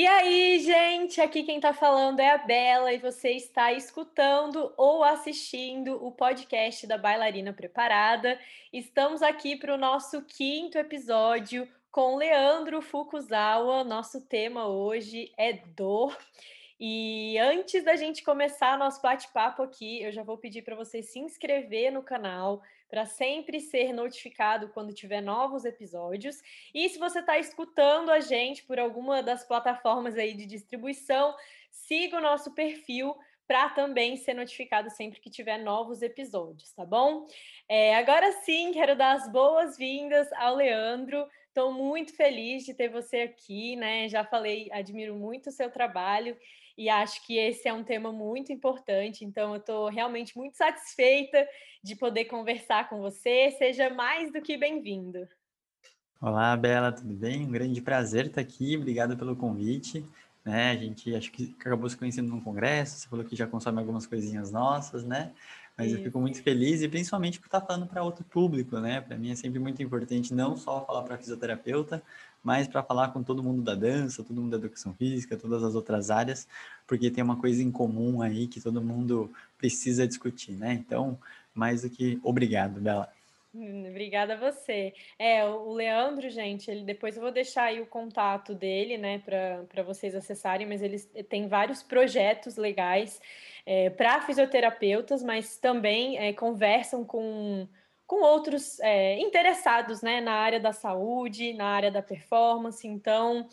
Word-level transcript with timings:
E 0.00 0.06
aí, 0.06 0.58
gente, 0.60 1.20
aqui 1.20 1.42
quem 1.42 1.56
está 1.56 1.74
falando 1.74 2.20
é 2.20 2.30
a 2.30 2.38
Bela 2.38 2.90
e 2.90 2.96
você 2.96 3.32
está 3.32 3.70
escutando 3.74 4.72
ou 4.74 5.04
assistindo 5.04 6.02
o 6.02 6.10
podcast 6.10 6.86
da 6.86 6.96
Bailarina 6.96 7.52
Preparada. 7.52 8.40
Estamos 8.72 9.20
aqui 9.20 9.56
para 9.56 9.74
o 9.74 9.76
nosso 9.76 10.22
quinto 10.22 10.78
episódio 10.78 11.68
com 11.92 12.16
Leandro 12.16 12.80
Fukuzawa. 12.80 13.84
Nosso 13.84 14.22
tema 14.22 14.66
hoje 14.66 15.34
é 15.36 15.52
dor. 15.52 16.16
E 16.80 17.36
antes 17.36 17.84
da 17.84 17.94
gente 17.94 18.24
começar 18.24 18.78
nosso 18.78 19.02
bate-papo 19.02 19.62
aqui, 19.62 20.02
eu 20.02 20.10
já 20.10 20.22
vou 20.22 20.38
pedir 20.38 20.62
para 20.62 20.74
você 20.74 21.02
se 21.02 21.18
inscrever 21.18 21.92
no 21.92 22.02
canal 22.02 22.62
para 22.90 23.06
sempre 23.06 23.60
ser 23.60 23.92
notificado 23.92 24.68
quando 24.70 24.92
tiver 24.92 25.20
novos 25.20 25.64
episódios. 25.64 26.42
E 26.74 26.88
se 26.88 26.98
você 26.98 27.20
está 27.20 27.38
escutando 27.38 28.10
a 28.10 28.18
gente 28.18 28.64
por 28.64 28.80
alguma 28.80 29.22
das 29.22 29.44
plataformas 29.44 30.18
aí 30.18 30.34
de 30.34 30.44
distribuição, 30.44 31.34
siga 31.70 32.18
o 32.18 32.20
nosso 32.20 32.52
perfil 32.52 33.16
para 33.46 33.68
também 33.70 34.16
ser 34.16 34.34
notificado 34.34 34.90
sempre 34.90 35.20
que 35.20 35.30
tiver 35.30 35.58
novos 35.58 36.02
episódios, 36.02 36.72
tá 36.72 36.84
bom? 36.84 37.26
É, 37.68 37.96
agora 37.96 38.30
sim, 38.44 38.72
quero 38.72 38.96
dar 38.96 39.16
as 39.16 39.30
boas-vindas 39.30 40.32
ao 40.34 40.54
Leandro. 40.54 41.26
Estou 41.48 41.72
muito 41.72 42.14
feliz 42.14 42.64
de 42.64 42.74
ter 42.74 42.88
você 42.88 43.22
aqui, 43.22 43.74
né? 43.74 44.08
Já 44.08 44.24
falei, 44.24 44.68
admiro 44.72 45.16
muito 45.16 45.48
o 45.48 45.52
seu 45.52 45.68
trabalho 45.68 46.36
e 46.80 46.88
acho 46.88 47.26
que 47.26 47.36
esse 47.36 47.68
é 47.68 47.74
um 47.74 47.84
tema 47.84 48.10
muito 48.10 48.50
importante. 48.50 49.22
Então, 49.22 49.50
eu 49.50 49.60
estou 49.60 49.90
realmente 49.90 50.34
muito 50.34 50.56
satisfeita 50.56 51.46
de 51.84 51.94
poder 51.94 52.24
conversar 52.24 52.88
com 52.88 53.02
você. 53.02 53.50
Seja 53.58 53.90
mais 53.90 54.32
do 54.32 54.40
que 54.40 54.56
bem-vindo. 54.56 55.28
Olá, 56.18 56.56
Bela, 56.56 56.90
tudo 56.90 57.12
bem? 57.12 57.42
Um 57.42 57.50
grande 57.50 57.82
prazer 57.82 58.28
estar 58.28 58.40
aqui. 58.40 58.78
Obrigado 58.78 59.14
pelo 59.14 59.36
convite. 59.36 60.02
Né? 60.42 60.70
A 60.70 60.74
gente 60.74 61.14
acho 61.14 61.30
que 61.30 61.54
acabou 61.60 61.86
se 61.86 61.98
conhecendo 61.98 62.30
num 62.30 62.40
congresso. 62.40 63.00
Você 63.00 63.08
falou 63.10 63.26
que 63.26 63.36
já 63.36 63.46
consome 63.46 63.78
algumas 63.78 64.06
coisinhas 64.06 64.50
nossas, 64.50 65.04
né? 65.04 65.32
Mas 65.80 65.92
eu 65.92 66.02
fico 66.02 66.20
muito 66.20 66.42
feliz 66.42 66.82
e 66.82 66.88
principalmente 66.88 67.40
por 67.40 67.46
estar 67.46 67.62
falando 67.62 67.86
para 67.86 68.02
outro 68.02 68.22
público, 68.22 68.78
né? 68.78 69.00
Para 69.00 69.16
mim 69.16 69.30
é 69.30 69.34
sempre 69.34 69.58
muito 69.58 69.82
importante 69.82 70.34
não 70.34 70.54
só 70.54 70.84
falar 70.84 71.02
para 71.04 71.16
fisioterapeuta, 71.16 72.02
mas 72.44 72.68
para 72.68 72.82
falar 72.82 73.08
com 73.08 73.22
todo 73.22 73.42
mundo 73.42 73.62
da 73.62 73.74
dança, 73.74 74.22
todo 74.22 74.40
mundo 74.40 74.50
da 74.50 74.58
educação 74.58 74.94
física, 74.94 75.38
todas 75.38 75.62
as 75.62 75.74
outras 75.74 76.10
áreas, 76.10 76.46
porque 76.86 77.10
tem 77.10 77.24
uma 77.24 77.36
coisa 77.36 77.62
em 77.62 77.70
comum 77.70 78.20
aí 78.20 78.46
que 78.46 78.60
todo 78.60 78.82
mundo 78.82 79.32
precisa 79.56 80.06
discutir, 80.06 80.52
né? 80.52 80.74
Então, 80.74 81.18
mais 81.54 81.80
do 81.82 81.88
que 81.88 82.20
obrigado, 82.22 82.78
Bela. 82.80 83.10
Hum, 83.52 83.88
obrigada 83.90 84.34
a 84.34 84.36
você. 84.36 84.94
É, 85.18 85.44
o 85.44 85.72
Leandro, 85.72 86.30
gente, 86.30 86.70
ele 86.70 86.84
depois 86.84 87.16
eu 87.16 87.22
vou 87.22 87.32
deixar 87.32 87.64
aí 87.64 87.80
o 87.80 87.86
contato 87.86 88.54
dele, 88.54 88.96
né, 88.96 89.18
para 89.18 89.82
vocês 89.82 90.14
acessarem, 90.14 90.68
mas 90.68 90.80
ele 90.80 90.98
tem 91.24 91.48
vários 91.48 91.82
projetos 91.82 92.56
legais 92.56 93.20
é, 93.66 93.90
para 93.90 94.20
fisioterapeutas, 94.22 95.20
mas 95.22 95.58
também 95.58 96.16
é, 96.18 96.32
conversam 96.32 97.04
com 97.04 97.68
com 98.06 98.22
outros 98.24 98.80
é, 98.80 99.20
interessados 99.20 100.02
né, 100.02 100.20
na 100.20 100.32
área 100.32 100.58
da 100.58 100.72
saúde, 100.72 101.52
na 101.52 101.66
área 101.66 101.92
da 101.92 102.02
performance, 102.02 102.84
então 102.88 103.48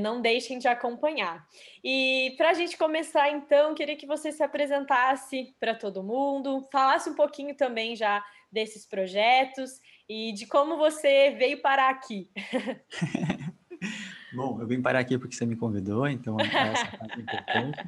não 0.00 0.20
deixem 0.20 0.58
de 0.58 0.68
acompanhar. 0.68 1.46
E 1.82 2.34
para 2.36 2.50
a 2.50 2.52
gente 2.54 2.76
começar, 2.76 3.30
então, 3.30 3.74
queria 3.74 3.96
que 3.96 4.06
você 4.06 4.32
se 4.32 4.42
apresentasse 4.42 5.54
para 5.58 5.74
todo 5.74 6.02
mundo, 6.02 6.68
falasse 6.70 7.08
um 7.08 7.14
pouquinho 7.14 7.54
também 7.54 7.96
já 7.96 8.22
desses 8.50 8.86
projetos 8.86 9.80
e 10.08 10.32
de 10.32 10.46
como 10.46 10.76
você 10.76 11.30
veio 11.38 11.60
parar 11.60 11.90
aqui. 11.90 12.30
Bom, 14.32 14.60
eu 14.60 14.66
vim 14.66 14.80
parar 14.80 15.00
aqui 15.00 15.18
porque 15.18 15.34
você 15.34 15.44
me 15.44 15.56
convidou, 15.56 16.06
então 16.06 16.36
essa 16.38 16.96
parte 16.96 17.18
é 17.18 17.22
importante. 17.22 17.78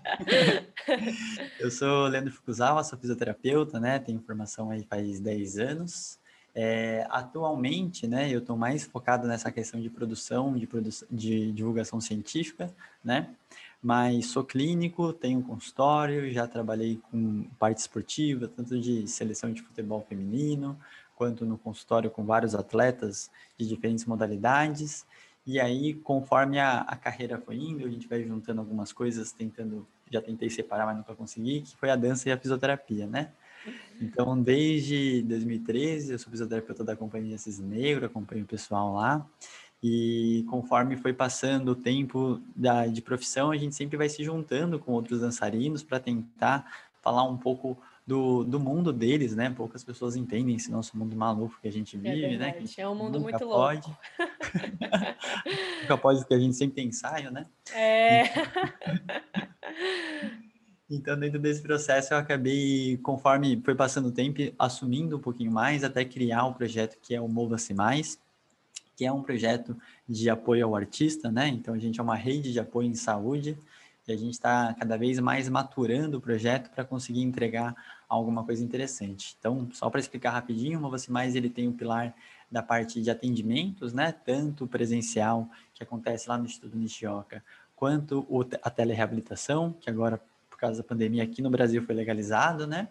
eu 1.60 1.70
sou 1.70 2.08
Leandro 2.08 2.32
Fukuzawa, 2.32 2.82
sou 2.82 2.98
fisioterapeuta, 2.98 3.78
né? 3.78 3.98
Tenho 4.00 4.20
formação 4.20 4.70
aí 4.70 4.84
faz 4.84 5.20
10 5.20 5.58
anos. 5.58 6.18
É, 6.54 7.06
atualmente, 7.08 8.06
né, 8.06 8.30
eu 8.30 8.40
estou 8.40 8.56
mais 8.56 8.84
focado 8.84 9.26
nessa 9.26 9.50
questão 9.50 9.80
de 9.80 9.88
produção, 9.88 10.54
de, 10.54 10.66
produ 10.66 10.90
de 11.10 11.50
divulgação 11.52 11.98
científica, 11.98 12.70
né? 13.02 13.30
Mas 13.82 14.26
sou 14.26 14.44
clínico, 14.44 15.12
tenho 15.12 15.42
consultório, 15.42 16.30
já 16.30 16.46
trabalhei 16.46 17.00
com 17.10 17.42
parte 17.58 17.78
esportiva, 17.78 18.46
tanto 18.46 18.78
de 18.78 19.08
seleção 19.08 19.52
de 19.52 19.60
futebol 19.60 20.06
feminino, 20.08 20.78
quanto 21.16 21.44
no 21.44 21.58
consultório 21.58 22.08
com 22.08 22.24
vários 22.24 22.54
atletas 22.54 23.28
de 23.58 23.66
diferentes 23.66 24.04
modalidades. 24.04 25.04
E 25.44 25.58
aí, 25.58 25.94
conforme 25.94 26.60
a, 26.60 26.82
a 26.82 26.94
carreira 26.94 27.38
foi 27.38 27.56
indo, 27.56 27.84
a 27.84 27.90
gente 27.90 28.06
vai 28.06 28.22
juntando 28.22 28.60
algumas 28.60 28.92
coisas, 28.92 29.32
tentando, 29.32 29.84
já 30.08 30.22
tentei 30.22 30.48
separar, 30.48 30.86
mas 30.86 30.96
nunca 30.96 31.16
consegui, 31.16 31.62
que 31.62 31.76
foi 31.76 31.90
a 31.90 31.96
dança 31.96 32.28
e 32.28 32.32
a 32.32 32.38
fisioterapia, 32.38 33.08
né? 33.08 33.32
Então, 34.00 34.40
desde 34.40 35.22
2013, 35.22 36.12
eu 36.12 36.18
sou 36.18 36.30
fisioterapeuta 36.30 36.84
da 36.84 36.96
Companhia 36.96 37.38
Cisnegro, 37.38 38.06
acompanho 38.06 38.44
o 38.44 38.46
pessoal 38.46 38.94
lá. 38.94 39.26
E 39.82 40.44
conforme 40.48 40.96
foi 40.96 41.12
passando 41.12 41.70
o 41.70 41.74
tempo 41.74 42.40
da, 42.54 42.86
de 42.86 43.02
profissão, 43.02 43.50
a 43.50 43.56
gente 43.56 43.74
sempre 43.74 43.96
vai 43.96 44.08
se 44.08 44.22
juntando 44.22 44.78
com 44.78 44.92
outros 44.92 45.20
dançarinos 45.20 45.82
para 45.82 45.98
tentar 45.98 46.64
falar 47.00 47.24
um 47.24 47.36
pouco 47.36 47.76
do, 48.06 48.44
do 48.44 48.60
mundo 48.60 48.92
deles, 48.92 49.34
né? 49.34 49.50
Poucas 49.50 49.82
pessoas 49.82 50.14
entendem 50.14 50.54
esse 50.54 50.70
nosso 50.70 50.96
mundo 50.96 51.16
maluco 51.16 51.58
que 51.60 51.66
a 51.66 51.72
gente 51.72 51.96
é 51.96 51.98
vive, 51.98 52.34
é 52.34 52.38
né? 52.38 52.52
Que 52.52 52.80
é 52.80 52.88
um 52.88 52.94
mundo 52.94 53.20
muito 53.20 53.38
pode. 53.38 53.86
louco. 53.88 54.00
nunca 55.82 55.98
pode, 55.98 56.20
porque 56.20 56.34
a 56.34 56.38
gente 56.38 56.56
sempre 56.56 56.76
tem 56.76 56.88
ensaio, 56.88 57.30
né? 57.30 57.46
É. 57.74 58.24
Então, 60.94 61.18
dentro 61.18 61.38
desse 61.38 61.62
processo, 61.62 62.12
eu 62.12 62.18
acabei, 62.18 62.98
conforme 62.98 63.58
foi 63.64 63.74
passando 63.74 64.08
o 64.08 64.12
tempo, 64.12 64.42
assumindo 64.58 65.16
um 65.16 65.20
pouquinho 65.20 65.50
mais, 65.50 65.82
até 65.82 66.04
criar 66.04 66.44
o 66.44 66.50
um 66.50 66.52
projeto 66.52 66.98
que 67.00 67.14
é 67.14 67.20
o 67.20 67.26
Mova-se 67.26 67.72
Mais, 67.72 68.18
que 68.96 69.04
é 69.04 69.12
um 69.12 69.22
projeto 69.22 69.76
de 70.08 70.28
apoio 70.28 70.66
ao 70.66 70.76
artista, 70.76 71.30
né? 71.30 71.48
Então, 71.48 71.74
a 71.74 71.78
gente 71.78 71.98
é 71.98 72.02
uma 72.02 72.16
rede 72.16 72.52
de 72.52 72.60
apoio 72.60 72.88
em 72.88 72.94
saúde, 72.94 73.56
e 74.06 74.12
a 74.12 74.16
gente 74.16 74.32
está 74.32 74.74
cada 74.74 74.96
vez 74.96 75.18
mais 75.20 75.48
maturando 75.48 76.18
o 76.18 76.20
projeto 76.20 76.70
para 76.70 76.84
conseguir 76.84 77.22
entregar 77.22 77.74
alguma 78.08 78.44
coisa 78.44 78.62
interessante. 78.62 79.36
Então, 79.38 79.68
só 79.72 79.88
para 79.88 80.00
explicar 80.00 80.30
rapidinho, 80.30 80.78
o 80.78 80.82
Mova-se 80.82 81.10
Mais, 81.10 81.36
ele 81.36 81.48
tem 81.48 81.68
o 81.68 81.72
pilar 81.72 82.14
da 82.50 82.62
parte 82.62 83.00
de 83.00 83.10
atendimentos, 83.10 83.92
né? 83.92 84.12
Tanto 84.12 84.66
presencial, 84.66 85.48
que 85.72 85.82
acontece 85.82 86.28
lá 86.28 86.36
no 86.36 86.44
Instituto 86.44 86.76
Nishioka, 86.76 87.42
quanto 87.76 88.26
a 88.62 88.70
telereabilitação, 88.70 89.72
que 89.80 89.88
agora 89.88 90.20
causa 90.62 90.80
da 90.80 90.88
pandemia 90.88 91.24
aqui 91.24 91.42
no 91.42 91.50
Brasil 91.50 91.82
foi 91.82 91.92
legalizado, 91.92 92.68
né? 92.68 92.88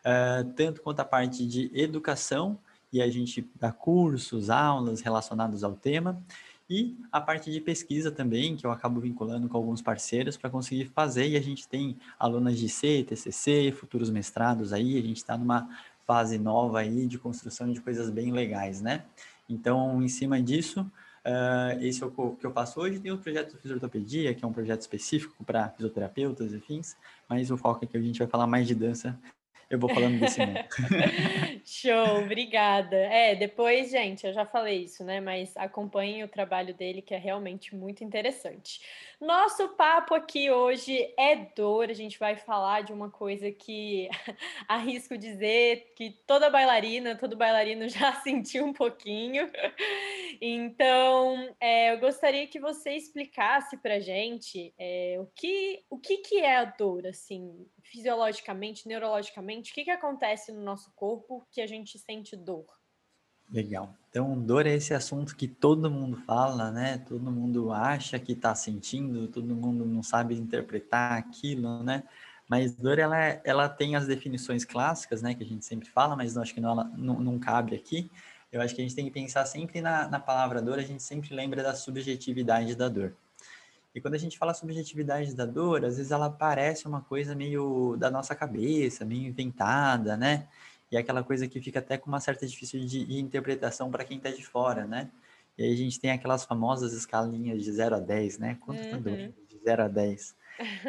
Uh, 0.00 0.50
tanto 0.54 0.80
quanto 0.80 1.00
a 1.00 1.04
parte 1.04 1.46
de 1.46 1.70
educação, 1.74 2.58
e 2.92 3.00
a 3.00 3.08
gente 3.08 3.48
dá 3.58 3.72
cursos, 3.72 4.50
aulas 4.50 5.00
relacionados 5.00 5.62
ao 5.62 5.74
tema, 5.74 6.22
e 6.68 6.96
a 7.10 7.20
parte 7.20 7.50
de 7.50 7.60
pesquisa 7.60 8.12
também, 8.12 8.56
que 8.56 8.64
eu 8.64 8.70
acabo 8.70 9.00
vinculando 9.00 9.48
com 9.48 9.56
alguns 9.56 9.82
parceiros 9.82 10.36
para 10.36 10.48
conseguir 10.48 10.86
fazer, 10.86 11.28
e 11.28 11.36
a 11.36 11.40
gente 11.40 11.66
tem 11.66 11.96
alunas 12.18 12.58
de 12.58 12.68
C, 12.68 13.02
TCC, 13.02 13.72
futuros 13.72 14.08
mestrados 14.08 14.72
aí, 14.72 14.96
a 14.96 15.02
gente 15.02 15.16
está 15.16 15.36
numa 15.36 15.68
fase 16.06 16.38
nova 16.38 16.80
aí 16.80 17.06
de 17.06 17.18
construção 17.18 17.72
de 17.72 17.80
coisas 17.80 18.08
bem 18.08 18.32
legais, 18.32 18.80
né? 18.80 19.04
Então, 19.48 20.02
em 20.02 20.08
cima 20.08 20.40
disso, 20.40 20.90
Uh, 21.20 21.76
esse 21.82 22.02
é 22.02 22.06
o 22.06 22.10
que 22.34 22.46
eu 22.46 22.50
faço 22.50 22.80
hoje. 22.80 22.98
Tem 22.98 23.12
o 23.12 23.18
projeto 23.18 23.54
de 23.54 23.58
fisioterapia, 23.60 24.34
que 24.34 24.42
é 24.42 24.48
um 24.48 24.52
projeto 24.54 24.80
específico 24.80 25.44
para 25.44 25.68
fisioterapeutas 25.68 26.50
e 26.54 26.60
fins, 26.60 26.96
mas 27.28 27.50
o 27.50 27.58
foco 27.58 27.84
é 27.84 27.86
que 27.86 27.94
a 27.94 28.00
gente 28.00 28.18
vai 28.18 28.26
falar 28.26 28.46
mais 28.46 28.66
de 28.66 28.74
dança 28.74 29.18
eu 29.70 29.78
vou 29.78 29.88
falando 29.88 30.18
desse 30.18 30.40
mundo. 30.44 30.58
Show, 31.72 32.24
obrigada. 32.24 32.96
É, 32.96 33.36
depois, 33.36 33.92
gente, 33.92 34.26
eu 34.26 34.32
já 34.32 34.44
falei 34.44 34.82
isso, 34.82 35.04
né? 35.04 35.20
Mas 35.20 35.56
acompanhem 35.56 36.24
o 36.24 36.28
trabalho 36.28 36.74
dele, 36.74 37.00
que 37.00 37.14
é 37.14 37.16
realmente 37.16 37.76
muito 37.76 38.02
interessante. 38.02 38.80
Nosso 39.20 39.68
papo 39.76 40.12
aqui 40.12 40.50
hoje 40.50 41.14
é 41.16 41.36
dor. 41.36 41.88
A 41.88 41.92
gente 41.92 42.18
vai 42.18 42.34
falar 42.34 42.82
de 42.82 42.92
uma 42.92 43.08
coisa 43.08 43.52
que 43.52 44.08
arrisco 44.66 45.16
dizer 45.16 45.92
que 45.94 46.10
toda 46.26 46.50
bailarina, 46.50 47.14
todo 47.14 47.36
bailarino 47.36 47.88
já 47.88 48.14
sentiu 48.24 48.64
um 48.64 48.72
pouquinho. 48.72 49.48
Então, 50.40 51.54
é, 51.60 51.92
eu 51.92 52.00
gostaria 52.00 52.48
que 52.48 52.58
você 52.58 52.96
explicasse 52.96 53.76
pra 53.76 54.00
gente 54.00 54.74
é, 54.76 55.18
o, 55.20 55.26
que, 55.36 55.84
o 55.88 55.98
que, 55.98 56.16
que 56.16 56.38
é 56.40 56.56
a 56.56 56.64
dor, 56.64 57.06
assim, 57.06 57.64
fisiologicamente, 57.82 58.88
neurologicamente, 58.88 59.70
o 59.70 59.74
que, 59.74 59.84
que 59.84 59.90
acontece 59.90 60.50
no 60.50 60.62
nosso 60.62 60.90
corpo 60.94 61.46
que 61.50 61.59
a 61.60 61.66
gente 61.66 61.98
sente 61.98 62.36
dor? 62.36 62.66
Legal. 63.50 63.94
Então, 64.08 64.38
dor 64.40 64.66
é 64.66 64.74
esse 64.74 64.94
assunto 64.94 65.36
que 65.36 65.48
todo 65.48 65.90
mundo 65.90 66.16
fala, 66.18 66.70
né? 66.70 66.98
Todo 66.98 67.30
mundo 67.30 67.72
acha 67.72 68.18
que 68.18 68.32
está 68.32 68.54
sentindo, 68.54 69.26
todo 69.26 69.54
mundo 69.54 69.84
não 69.84 70.02
sabe 70.02 70.36
interpretar 70.36 71.18
aquilo, 71.18 71.82
né? 71.82 72.04
Mas 72.48 72.74
dor, 72.74 72.98
ela, 72.98 73.16
ela 73.44 73.68
tem 73.68 73.96
as 73.96 74.06
definições 74.06 74.64
clássicas, 74.64 75.22
né? 75.22 75.34
Que 75.34 75.42
a 75.42 75.46
gente 75.46 75.64
sempre 75.64 75.88
fala, 75.88 76.16
mas 76.16 76.34
não, 76.34 76.42
acho 76.42 76.54
que 76.54 76.60
não, 76.60 76.70
ela, 76.70 76.84
não, 76.96 77.20
não 77.20 77.38
cabe 77.38 77.74
aqui. 77.74 78.10
Eu 78.52 78.60
acho 78.60 78.74
que 78.74 78.80
a 78.80 78.84
gente 78.84 78.94
tem 78.96 79.04
que 79.04 79.10
pensar 79.10 79.46
sempre 79.46 79.80
na, 79.80 80.08
na 80.08 80.18
palavra 80.18 80.60
dor, 80.60 80.78
a 80.78 80.82
gente 80.82 81.02
sempre 81.02 81.34
lembra 81.34 81.62
da 81.62 81.74
subjetividade 81.74 82.74
da 82.74 82.88
dor. 82.88 83.14
E 83.94 84.00
quando 84.00 84.14
a 84.14 84.18
gente 84.18 84.38
fala 84.38 84.54
subjetividade 84.54 85.34
da 85.34 85.44
dor, 85.44 85.84
às 85.84 85.96
vezes 85.96 86.12
ela 86.12 86.30
parece 86.30 86.86
uma 86.86 87.00
coisa 87.00 87.34
meio 87.34 87.96
da 87.96 88.10
nossa 88.10 88.34
cabeça, 88.34 89.04
meio 89.04 89.26
inventada, 89.26 90.16
né? 90.16 90.48
E 90.90 90.96
é 90.96 91.00
aquela 91.00 91.22
coisa 91.22 91.46
que 91.46 91.60
fica 91.60 91.78
até 91.78 91.96
com 91.96 92.08
uma 92.08 92.20
certa 92.20 92.46
difícil 92.46 92.84
de 92.84 93.18
interpretação 93.18 93.90
para 93.90 94.04
quem 94.04 94.16
está 94.16 94.30
de 94.30 94.44
fora, 94.44 94.86
né? 94.86 95.10
E 95.56 95.62
aí 95.62 95.72
a 95.72 95.76
gente 95.76 96.00
tem 96.00 96.10
aquelas 96.10 96.44
famosas 96.44 96.92
escalinhas 96.92 97.62
de 97.62 97.70
0 97.70 97.96
a 97.96 98.00
10, 98.00 98.38
né? 98.38 98.58
Quanto 98.60 98.82
uhum. 98.82 98.90
tá? 98.90 99.10
De 99.48 99.58
0 99.64 99.82
a 99.82 99.88
10. 99.88 100.34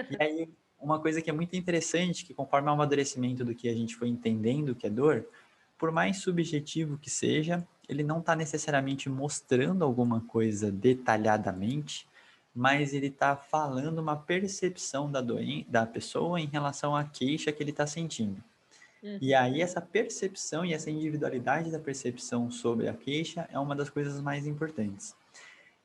E 0.10 0.24
aí, 0.24 0.50
uma 0.80 1.00
coisa 1.00 1.22
que 1.22 1.30
é 1.30 1.34
muito 1.34 1.56
interessante, 1.56 2.26
que 2.26 2.34
conforme 2.34 2.70
o 2.70 2.72
amadurecimento 2.72 3.46
do 3.46 3.54
que 3.54 3.70
a 3.70 3.74
gente 3.74 3.96
foi 3.96 4.08
entendendo 4.08 4.74
que 4.74 4.88
é 4.88 4.90
dor, 4.90 5.28
por 5.78 5.92
mais 5.92 6.18
subjetivo 6.18 6.98
que 6.98 7.10
seja, 7.10 7.66
ele 7.88 8.04
não 8.04 8.20
está 8.20 8.36
necessariamente 8.36 9.10
mostrando 9.10 9.84
alguma 9.84 10.22
coisa 10.22 10.72
detalhadamente, 10.72 12.08
mas 12.54 12.94
ele 12.94 13.08
está 13.08 13.36
falando 13.36 14.00
uma 14.00 14.16
percepção 14.16 15.12
da, 15.12 15.22
doen 15.22 15.66
da 15.68 15.86
pessoa 15.86 16.40
em 16.40 16.48
relação 16.48 16.96
à 16.96 17.04
queixa 17.04 17.52
que 17.52 17.62
ele 17.62 17.72
está 17.72 17.86
sentindo. 17.86 18.44
Uhum. 19.04 19.18
E 19.20 19.34
aí 19.34 19.62
essa 19.62 19.82
percepção 19.82 20.64
e 20.64 20.74
essa 20.74 20.92
individualidade 20.92 21.72
da 21.72 21.80
percepção 21.80 22.52
sobre 22.52 22.88
a 22.88 22.94
queixa 22.94 23.48
é 23.52 23.58
uma 23.58 23.76
das 23.76 23.90
coisas 23.90 24.22
mais 24.22 24.46
importantes. 24.46 25.16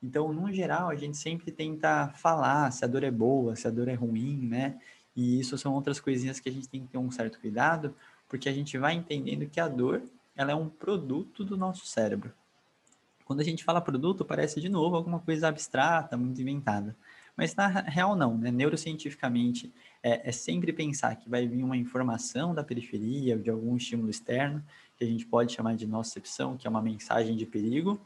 Então, 0.03 0.33
no 0.33 0.53
geral, 0.53 0.91
a 0.91 0.95
gente 0.95 1.17
sempre 1.17 1.51
tenta 1.51 2.09
falar 2.09 2.71
se 2.71 2.85
a 2.85 2.89
dor 2.89 3.03
é 3.03 3.11
boa, 3.11 3.57
se 3.57 3.67
a 3.67 3.71
dor 3.71 3.89
é 3.89 3.95
ruim, 3.95 4.47
né? 4.47 4.79
E 5.17 5.41
isso 5.41 5.57
são 5.57 5.73
outras 5.73 5.99
coisinhas 5.99 6.39
que 6.39 6.49
a 6.49 6.53
gente 6.53 6.69
tem 6.69 6.83
que 6.83 6.89
ter 6.89 6.99
um 6.99 7.11
certo 7.11 7.41
cuidado, 7.41 7.95
porque 8.29 8.49
a 8.49 8.53
gente 8.53 8.77
vai 8.77 8.95
entendendo 8.95 9.49
que 9.49 9.59
a 9.59 9.67
dor 9.67 10.03
ela 10.37 10.53
é 10.53 10.55
um 10.55 10.69
produto 10.69 11.43
do 11.43 11.57
nosso 11.57 11.87
cérebro. 11.87 12.33
Quando 13.25 13.41
a 13.41 13.45
gente 13.45 13.65
fala 13.65 13.81
produto, 13.81 14.25
parece 14.25 14.61
de 14.61 14.69
novo 14.69 14.95
alguma 14.95 15.19
coisa 15.19 15.49
abstrata, 15.49 16.17
muito 16.17 16.41
inventada. 16.41 16.95
Mas 17.37 17.55
na 17.55 17.67
real 17.67 18.17
não, 18.17 18.37
né? 18.37 18.51
Neurocientificamente 18.51 19.73
é, 20.03 20.29
é, 20.29 20.33
sempre 20.33 20.73
pensar 20.73 21.17
que 21.17 21.29
vai 21.29 21.47
vir 21.47 21.63
uma 21.63 21.77
informação 21.77 22.55
da 22.55 22.65
periferia, 22.65 23.37
de 23.37 23.51
algum 23.51 23.77
estímulo 23.77 24.09
externo, 24.09 24.65
que 24.97 25.05
a 25.05 25.07
gente 25.07 25.27
pode 25.27 25.53
chamar 25.53 25.77
de 25.77 25.87
nocepção, 25.87 26.57
que 26.57 26.67
é 26.67 26.71
uma 26.71 26.81
mensagem 26.81 27.37
de 27.37 27.45
perigo, 27.45 28.01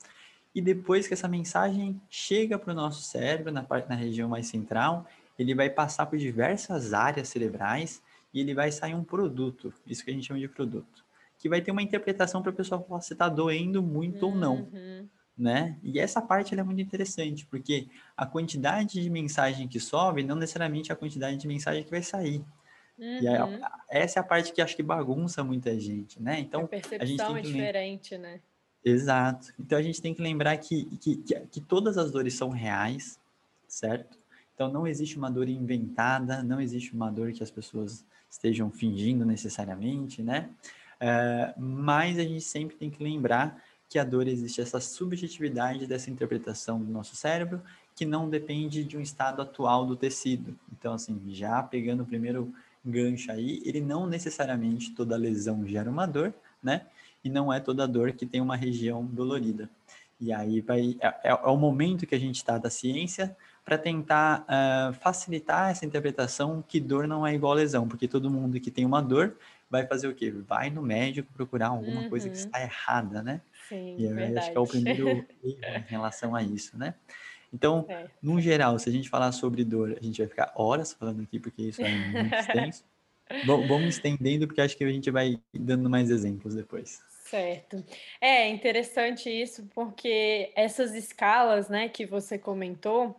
e 0.52 0.60
depois 0.60 1.06
que 1.06 1.14
essa 1.14 1.28
mensagem 1.28 2.00
chega 2.10 2.58
para 2.58 2.72
o 2.72 2.74
nosso 2.74 3.02
cérebro, 3.02 3.52
na 3.52 3.62
parte 3.62 3.88
na 3.88 3.94
região 3.94 4.28
mais 4.28 4.48
central, 4.48 5.06
ele 5.38 5.54
vai 5.54 5.70
passar 5.70 6.06
por 6.06 6.18
diversas 6.18 6.92
áreas 6.92 7.28
cerebrais 7.28 8.02
e 8.34 8.40
ele 8.40 8.52
vai 8.52 8.72
sair 8.72 8.94
um 8.94 9.04
produto, 9.04 9.72
isso 9.86 10.04
que 10.04 10.10
a 10.10 10.14
gente 10.14 10.26
chama 10.26 10.40
de 10.40 10.48
produto 10.48 11.04
que 11.40 11.48
vai 11.48 11.62
ter 11.62 11.70
uma 11.70 11.82
interpretação 11.82 12.42
para 12.42 12.50
a 12.50 12.54
pessoa 12.54 12.82
falar 12.82 13.00
se 13.00 13.14
está 13.14 13.26
doendo 13.26 13.82
muito 13.82 14.26
uhum. 14.26 14.32
ou 14.32 14.38
não. 14.38 14.68
Né? 15.40 15.78
E 15.82 15.98
essa 15.98 16.20
parte 16.20 16.54
é 16.54 16.62
muito 16.62 16.82
interessante, 16.82 17.46
porque 17.46 17.88
a 18.14 18.26
quantidade 18.26 19.00
de 19.00 19.08
mensagem 19.08 19.66
que 19.66 19.80
sobe 19.80 20.22
não 20.22 20.36
necessariamente 20.36 20.90
é 20.90 20.92
a 20.92 20.96
quantidade 20.96 21.38
de 21.38 21.48
mensagem 21.48 21.82
que 21.82 21.90
vai 21.90 22.02
sair. 22.02 22.44
Uhum. 22.98 23.22
E 23.22 23.26
a, 23.26 23.72
essa 23.88 24.18
é 24.18 24.20
a 24.20 24.22
parte 24.22 24.52
que 24.52 24.60
acho 24.60 24.76
que 24.76 24.82
bagunça 24.82 25.42
muita 25.42 25.80
gente, 25.80 26.20
né? 26.22 26.40
Então, 26.40 26.64
a 26.64 26.68
percepção 26.68 27.00
a 27.00 27.06
gente 27.06 27.16
tem 27.16 27.26
é 27.26 27.32
que 27.32 27.38
é 27.38 27.52
diferente, 27.52 28.18
né? 28.18 28.40
Exato. 28.84 29.52
Então 29.58 29.78
a 29.78 29.82
gente 29.82 30.00
tem 30.00 30.14
que 30.14 30.22
lembrar 30.22 30.56
que, 30.58 30.84
que, 30.98 31.16
que, 31.16 31.40
que 31.46 31.60
todas 31.60 31.98
as 31.98 32.10
dores 32.10 32.34
são 32.34 32.50
reais, 32.50 33.18
certo? 33.66 34.18
Então 34.54 34.70
não 34.70 34.86
existe 34.86 35.16
uma 35.16 35.30
dor 35.30 35.48
inventada, 35.48 36.42
não 36.42 36.60
existe 36.60 36.92
uma 36.94 37.10
dor 37.10 37.32
que 37.32 37.42
as 37.42 37.50
pessoas 37.50 38.04
estejam 38.28 38.70
fingindo 38.70 39.24
necessariamente, 39.24 40.22
né? 40.22 40.50
É, 40.98 41.54
mas 41.56 42.18
a 42.18 42.22
gente 42.22 42.42
sempre 42.42 42.76
tem 42.76 42.90
que 42.90 43.02
lembrar 43.02 43.62
que 43.90 43.98
a 43.98 44.04
dor 44.04 44.28
existe 44.28 44.60
essa 44.60 44.78
subjetividade 44.80 45.84
dessa 45.84 46.10
interpretação 46.10 46.80
do 46.80 46.92
nosso 46.92 47.16
cérebro 47.16 47.60
que 47.96 48.06
não 48.06 48.30
depende 48.30 48.84
de 48.84 48.96
um 48.96 49.00
estado 49.00 49.42
atual 49.42 49.84
do 49.84 49.96
tecido. 49.96 50.56
Então, 50.72 50.94
assim, 50.94 51.20
já 51.26 51.60
pegando 51.60 52.04
o 52.04 52.06
primeiro 52.06 52.54
gancho 52.84 53.32
aí, 53.32 53.60
ele 53.64 53.80
não 53.80 54.06
necessariamente 54.06 54.92
toda 54.92 55.16
lesão 55.16 55.66
gera 55.66 55.90
uma 55.90 56.06
dor, 56.06 56.32
né? 56.62 56.86
E 57.24 57.28
não 57.28 57.52
é 57.52 57.58
toda 57.58 57.86
dor 57.86 58.12
que 58.12 58.24
tem 58.24 58.40
uma 58.40 58.56
região 58.56 59.04
dolorida. 59.04 59.68
E 60.20 60.32
aí 60.32 60.60
vai 60.60 60.96
é, 61.00 61.08
é, 61.24 61.30
é 61.30 61.34
o 61.34 61.56
momento 61.56 62.06
que 62.06 62.14
a 62.14 62.18
gente 62.18 62.36
está 62.36 62.58
da 62.58 62.70
ciência 62.70 63.36
para 63.64 63.76
tentar 63.76 64.46
uh, 64.46 64.92
facilitar 64.94 65.70
essa 65.70 65.84
interpretação 65.84 66.62
que 66.66 66.78
dor 66.78 67.08
não 67.08 67.26
é 67.26 67.34
igual 67.34 67.52
a 67.52 67.56
lesão, 67.56 67.88
porque 67.88 68.06
todo 68.06 68.30
mundo 68.30 68.60
que 68.60 68.70
tem 68.70 68.86
uma 68.86 69.02
dor 69.02 69.36
vai 69.70 69.86
fazer 69.86 70.08
o 70.08 70.14
quê? 70.14 70.30
Vai 70.30 70.68
no 70.68 70.82
médico 70.82 71.32
procurar 71.32 71.68
alguma 71.68 72.02
uhum. 72.02 72.10
coisa 72.10 72.28
que 72.28 72.36
uhum. 72.36 72.44
está 72.44 72.60
errada, 72.60 73.22
né? 73.22 73.40
Sim, 73.68 73.96
e 73.96 74.04
eu 74.04 74.38
acho 74.38 74.50
que 74.50 74.56
é 74.56 74.60
o 74.60 74.66
primeiro 74.66 75.08
erro 75.08 75.26
em 75.44 75.90
relação 75.90 76.34
a 76.34 76.42
isso, 76.42 76.76
né? 76.76 76.94
Então, 77.52 77.86
é. 77.88 78.06
no 78.22 78.40
geral, 78.40 78.78
se 78.78 78.88
a 78.88 78.92
gente 78.92 79.08
falar 79.08 79.32
sobre 79.32 79.64
dor, 79.64 79.96
a 80.00 80.04
gente 80.04 80.18
vai 80.18 80.28
ficar 80.28 80.52
horas 80.54 80.92
falando 80.92 81.22
aqui, 81.22 81.38
porque 81.38 81.62
isso 81.62 81.82
é 81.82 81.88
muito 81.88 82.34
extenso. 82.34 82.84
Vamos 83.46 83.94
estendendo, 83.94 84.46
porque 84.46 84.60
acho 84.60 84.76
que 84.76 84.84
a 84.84 84.90
gente 84.90 85.10
vai 85.10 85.40
dando 85.54 85.88
mais 85.88 86.10
exemplos 86.10 86.54
depois. 86.54 87.00
Certo. 87.24 87.84
É 88.20 88.48
interessante 88.48 89.30
isso, 89.30 89.68
porque 89.72 90.52
essas 90.56 90.94
escalas, 90.94 91.68
né, 91.68 91.88
que 91.88 92.04
você 92.04 92.36
comentou, 92.36 93.16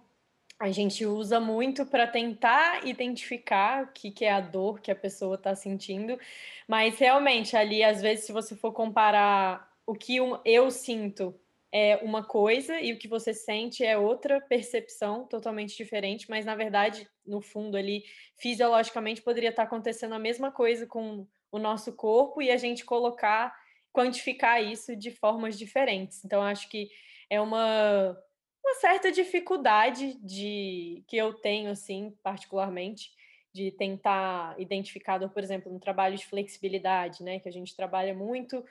a 0.61 0.69
gente 0.69 1.03
usa 1.07 1.39
muito 1.39 1.87
para 1.87 2.05
tentar 2.05 2.85
identificar 2.85 3.85
o 3.85 3.87
que, 3.87 4.11
que 4.11 4.25
é 4.25 4.31
a 4.31 4.39
dor 4.39 4.79
que 4.79 4.91
a 4.91 4.95
pessoa 4.95 5.33
está 5.33 5.55
sentindo, 5.55 6.19
mas 6.67 6.99
realmente 6.99 7.57
ali, 7.57 7.83
às 7.83 7.99
vezes, 7.99 8.25
se 8.25 8.31
você 8.31 8.55
for 8.55 8.71
comparar 8.71 9.67
o 9.87 9.95
que 9.95 10.17
eu 10.45 10.69
sinto 10.69 11.33
é 11.71 11.97
uma 12.03 12.23
coisa 12.23 12.79
e 12.79 12.93
o 12.93 12.99
que 12.99 13.07
você 13.07 13.33
sente 13.33 13.83
é 13.83 13.97
outra 13.97 14.39
percepção 14.39 15.25
totalmente 15.25 15.75
diferente, 15.75 16.29
mas 16.29 16.45
na 16.45 16.53
verdade, 16.53 17.09
no 17.25 17.41
fundo 17.41 17.75
ali, 17.75 18.03
fisiologicamente 18.35 19.21
poderia 19.23 19.49
estar 19.49 19.63
tá 19.63 19.67
acontecendo 19.67 20.13
a 20.13 20.19
mesma 20.19 20.51
coisa 20.51 20.85
com 20.85 21.25
o 21.51 21.57
nosso 21.57 21.93
corpo 21.93 22.39
e 22.39 22.51
a 22.51 22.57
gente 22.57 22.85
colocar, 22.85 23.51
quantificar 23.91 24.63
isso 24.63 24.95
de 24.95 25.09
formas 25.09 25.57
diferentes. 25.57 26.23
Então, 26.23 26.43
acho 26.43 26.69
que 26.69 26.87
é 27.31 27.41
uma 27.41 28.15
uma 28.63 28.75
certa 28.75 29.11
dificuldade 29.11 30.13
de 30.23 31.03
que 31.07 31.17
eu 31.17 31.33
tenho, 31.33 31.71
assim, 31.71 32.15
particularmente, 32.23 33.11
de 33.53 33.71
tentar 33.71 34.55
identificar, 34.59 35.19
por 35.29 35.43
exemplo, 35.43 35.71
no 35.71 35.79
trabalho 35.79 36.17
de 36.17 36.25
flexibilidade, 36.25 37.23
né? 37.23 37.39
Que 37.39 37.49
a 37.49 37.51
gente 37.51 37.75
trabalha 37.75 38.13
muito, 38.13 38.63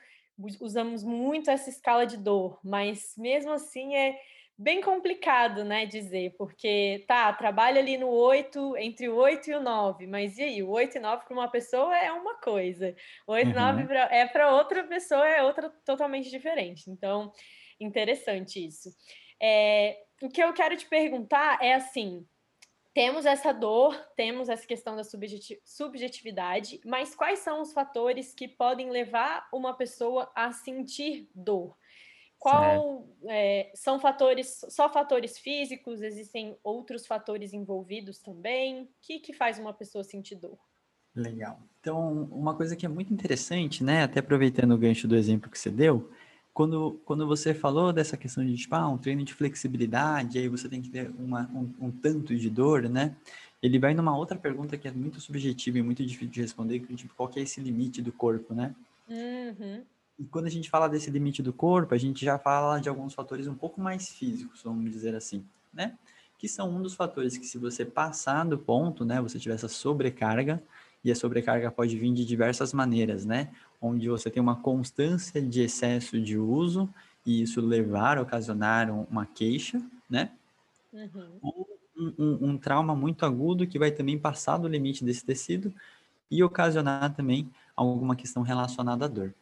usamos 0.59 1.03
muito 1.03 1.51
essa 1.51 1.69
escala 1.69 2.05
de 2.05 2.17
dor, 2.17 2.59
mas 2.63 3.13
mesmo 3.17 3.51
assim 3.51 3.95
é 3.95 4.19
bem 4.57 4.79
complicado, 4.79 5.63
né, 5.63 5.87
dizer, 5.87 6.35
porque 6.37 7.03
tá, 7.07 7.33
trabalha 7.33 7.79
ali 7.79 7.97
no 7.97 8.09
8, 8.09 8.77
entre 8.77 9.09
o 9.09 9.15
8 9.15 9.49
e 9.49 9.55
o 9.55 9.59
9, 9.59 10.05
mas 10.05 10.37
e 10.37 10.43
aí, 10.43 10.63
o 10.63 10.69
8 10.69 10.97
e 10.97 10.99
9 10.99 11.25
para 11.25 11.33
uma 11.33 11.47
pessoa 11.47 11.97
é 11.97 12.11
uma 12.11 12.35
coisa, 12.35 12.95
o 13.25 13.31
8 13.31 13.47
e 13.47 13.53
uhum. 13.53 13.59
9 13.59 13.85
pra, 13.85 14.01
é 14.11 14.27
para 14.27 14.53
outra 14.53 14.83
pessoa 14.83 15.27
é 15.27 15.41
outra 15.41 15.69
totalmente 15.83 16.29
diferente. 16.29 16.91
Então, 16.91 17.31
interessante 17.79 18.63
isso. 18.63 18.89
É, 19.41 20.03
o 20.21 20.29
que 20.29 20.43
eu 20.43 20.53
quero 20.53 20.77
te 20.77 20.85
perguntar 20.85 21.57
é 21.61 21.73
assim: 21.73 22.25
temos 22.93 23.25
essa 23.25 23.51
dor, 23.51 23.95
temos 24.15 24.49
essa 24.49 24.67
questão 24.67 24.95
da 24.95 25.03
subjetividade, 25.65 26.79
mas 26.85 27.15
quais 27.15 27.39
são 27.39 27.61
os 27.61 27.73
fatores 27.73 28.33
que 28.33 28.47
podem 28.47 28.89
levar 28.91 29.47
uma 29.51 29.73
pessoa 29.73 30.31
a 30.35 30.51
sentir 30.51 31.29
dor? 31.33 31.75
Qual 32.37 33.07
é, 33.27 33.71
são 33.75 33.99
fatores, 33.99 34.65
só 34.67 34.89
fatores 34.89 35.37
físicos? 35.37 36.01
Existem 36.01 36.57
outros 36.63 37.05
fatores 37.05 37.53
envolvidos 37.53 38.17
também? 38.17 38.81
O 38.81 38.89
que, 38.99 39.19
que 39.19 39.31
faz 39.31 39.59
uma 39.59 39.73
pessoa 39.73 40.03
sentir 40.03 40.35
dor? 40.35 40.57
Legal. 41.15 41.61
Então, 41.79 42.23
uma 42.31 42.55
coisa 42.55 42.75
que 42.75 42.85
é 42.85 42.89
muito 42.89 43.13
interessante, 43.13 43.83
né? 43.83 44.03
Até 44.03 44.21
aproveitando 44.21 44.71
o 44.71 44.77
gancho 44.77 45.07
do 45.07 45.15
exemplo 45.15 45.51
que 45.51 45.59
você 45.59 45.69
deu, 45.69 46.09
quando, 46.53 46.99
quando 47.05 47.25
você 47.25 47.53
falou 47.53 47.93
dessa 47.93 48.17
questão 48.17 48.45
de, 48.45 48.55
tipo, 48.55 48.75
ah, 48.75 48.89
um 48.89 48.97
treino 48.97 49.23
de 49.23 49.33
flexibilidade, 49.33 50.37
aí 50.37 50.49
você 50.49 50.67
tem 50.67 50.81
que 50.81 50.89
ter 50.89 51.09
uma, 51.17 51.49
um, 51.53 51.87
um, 51.87 51.91
tanto 51.91 52.35
de 52.35 52.49
dor, 52.49 52.89
né? 52.89 53.15
Ele 53.61 53.79
vai 53.79 53.93
numa 53.93 54.17
outra 54.17 54.37
pergunta 54.37 54.77
que 54.77 54.87
é 54.87 54.91
muito 54.91 55.21
subjetiva 55.21 55.77
e 55.77 55.83
muito 55.83 56.05
difícil 56.05 56.29
de 56.29 56.41
responder, 56.41 56.79
que 56.79 56.95
tipo, 56.95 57.13
qual 57.15 57.29
que 57.29 57.39
é 57.39 57.43
esse 57.43 57.61
limite 57.61 58.01
do 58.01 58.11
corpo, 58.11 58.53
né? 58.53 58.75
Uhum. 59.07 59.83
E 60.19 60.25
quando 60.25 60.47
a 60.47 60.49
gente 60.49 60.69
fala 60.69 60.89
desse 60.89 61.09
limite 61.09 61.41
do 61.41 61.53
corpo, 61.53 61.93
a 61.93 61.97
gente 61.97 62.23
já 62.23 62.37
fala 62.37 62.79
de 62.79 62.89
alguns 62.89 63.13
fatores 63.13 63.47
um 63.47 63.55
pouco 63.55 63.79
mais 63.79 64.09
físicos, 64.09 64.61
vamos 64.63 64.91
dizer 64.91 65.15
assim, 65.15 65.45
né? 65.73 65.97
Que 66.37 66.49
são 66.49 66.69
um 66.69 66.81
dos 66.81 66.95
fatores 66.95 67.37
que 67.37 67.45
se 67.45 67.57
você 67.57 67.85
passar 67.85 68.43
do 68.45 68.57
ponto, 68.57 69.05
né, 69.05 69.21
você 69.21 69.39
tiver 69.39 69.53
essa 69.53 69.67
sobrecarga, 69.67 70.61
e 71.03 71.11
a 71.11 71.15
sobrecarga 71.15 71.71
pode 71.71 71.97
vir 71.97 72.13
de 72.13 72.25
diversas 72.25 72.73
maneiras, 72.73 73.25
né? 73.25 73.49
Onde 73.81 74.07
você 74.07 74.29
tem 74.29 74.41
uma 74.41 74.55
constância 74.55 75.41
de 75.41 75.61
excesso 75.61 76.19
de 76.19 76.37
uso 76.37 76.89
e 77.25 77.41
isso 77.41 77.61
levar 77.61 78.19
ocasionar 78.19 78.89
uma 79.09 79.25
queixa, 79.25 79.81
né? 80.09 80.31
Uhum. 80.93 81.39
Ou 81.41 81.67
um, 81.97 82.13
um, 82.17 82.49
um, 82.49 82.57
trauma 82.57 82.95
muito 82.95 83.25
agudo 83.25 83.67
que 83.67 83.79
vai 83.79 83.91
também 83.91 84.17
passar 84.17 84.57
do 84.57 84.67
limite 84.67 85.03
desse 85.03 85.25
tecido 85.25 85.73
e 86.29 86.43
ocasionar 86.43 87.13
também 87.13 87.49
alguma 87.75 88.15
questão 88.15 88.43
relacionada 88.43 89.05
à 89.05 89.07
dor. 89.07 89.33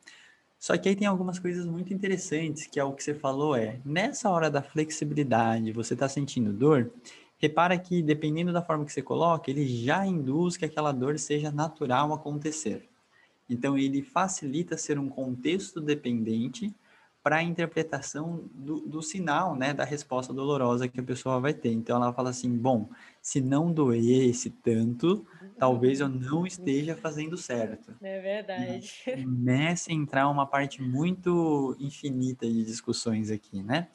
Só 0.59 0.77
que 0.77 0.89
aí 0.89 0.95
tem 0.95 1.07
algumas 1.07 1.39
coisas 1.39 1.65
muito 1.65 1.93
interessantes, 1.93 2.67
que 2.67 2.79
é 2.79 2.83
o 2.83 2.91
que 2.91 3.01
você 3.01 3.13
falou, 3.13 3.55
é, 3.55 3.79
nessa 3.85 4.29
hora 4.29 4.49
da 4.49 4.61
flexibilidade, 4.61 5.71
você 5.71 5.93
está 5.93 6.09
sentindo 6.09 6.51
dor, 6.51 6.91
repara 7.39 7.77
que 7.77 8.03
dependendo 8.03 8.53
da 8.53 8.61
forma 8.61 8.85
que 8.85 8.93
você 8.93 9.01
coloca, 9.01 9.49
ele 9.49 9.65
já 9.65 10.05
induz 10.05 10.57
que 10.57 10.65
aquela 10.65 10.91
dor 10.91 11.17
seja 11.17 11.51
natural 11.51 12.13
acontecer. 12.13 12.87
Então, 13.49 13.77
ele 13.77 14.03
facilita 14.03 14.77
ser 14.77 14.99
um 14.99 15.09
contexto 15.09 15.81
dependente 15.81 16.71
para 17.23 17.37
a 17.37 17.43
interpretação 17.43 18.43
do, 18.53 18.79
do, 18.81 19.01
sinal, 19.01 19.55
né, 19.55 19.73
da 19.73 19.83
resposta 19.83 20.31
dolorosa 20.31 20.87
que 20.87 20.99
a 20.99 21.03
pessoa 21.03 21.39
vai 21.39 21.53
ter. 21.53 21.71
Então, 21.71 21.97
ela 21.97 22.13
fala 22.13 22.29
assim: 22.29 22.55
bom, 22.55 22.89
se 23.21 23.41
não 23.41 23.71
doesse 23.71 24.49
tanto, 24.49 25.25
talvez 25.57 25.99
eu 25.99 26.07
não 26.07 26.45
esteja 26.45 26.95
fazendo 26.95 27.37
certo. 27.37 27.95
É 28.01 28.21
verdade. 28.21 28.93
Começa 29.05 29.91
a 29.91 29.93
entrar 29.93 30.29
uma 30.29 30.45
parte 30.45 30.81
muito 30.81 31.75
infinita 31.79 32.45
de 32.45 32.63
discussões 32.63 33.31
aqui, 33.31 33.63
né? 33.63 33.87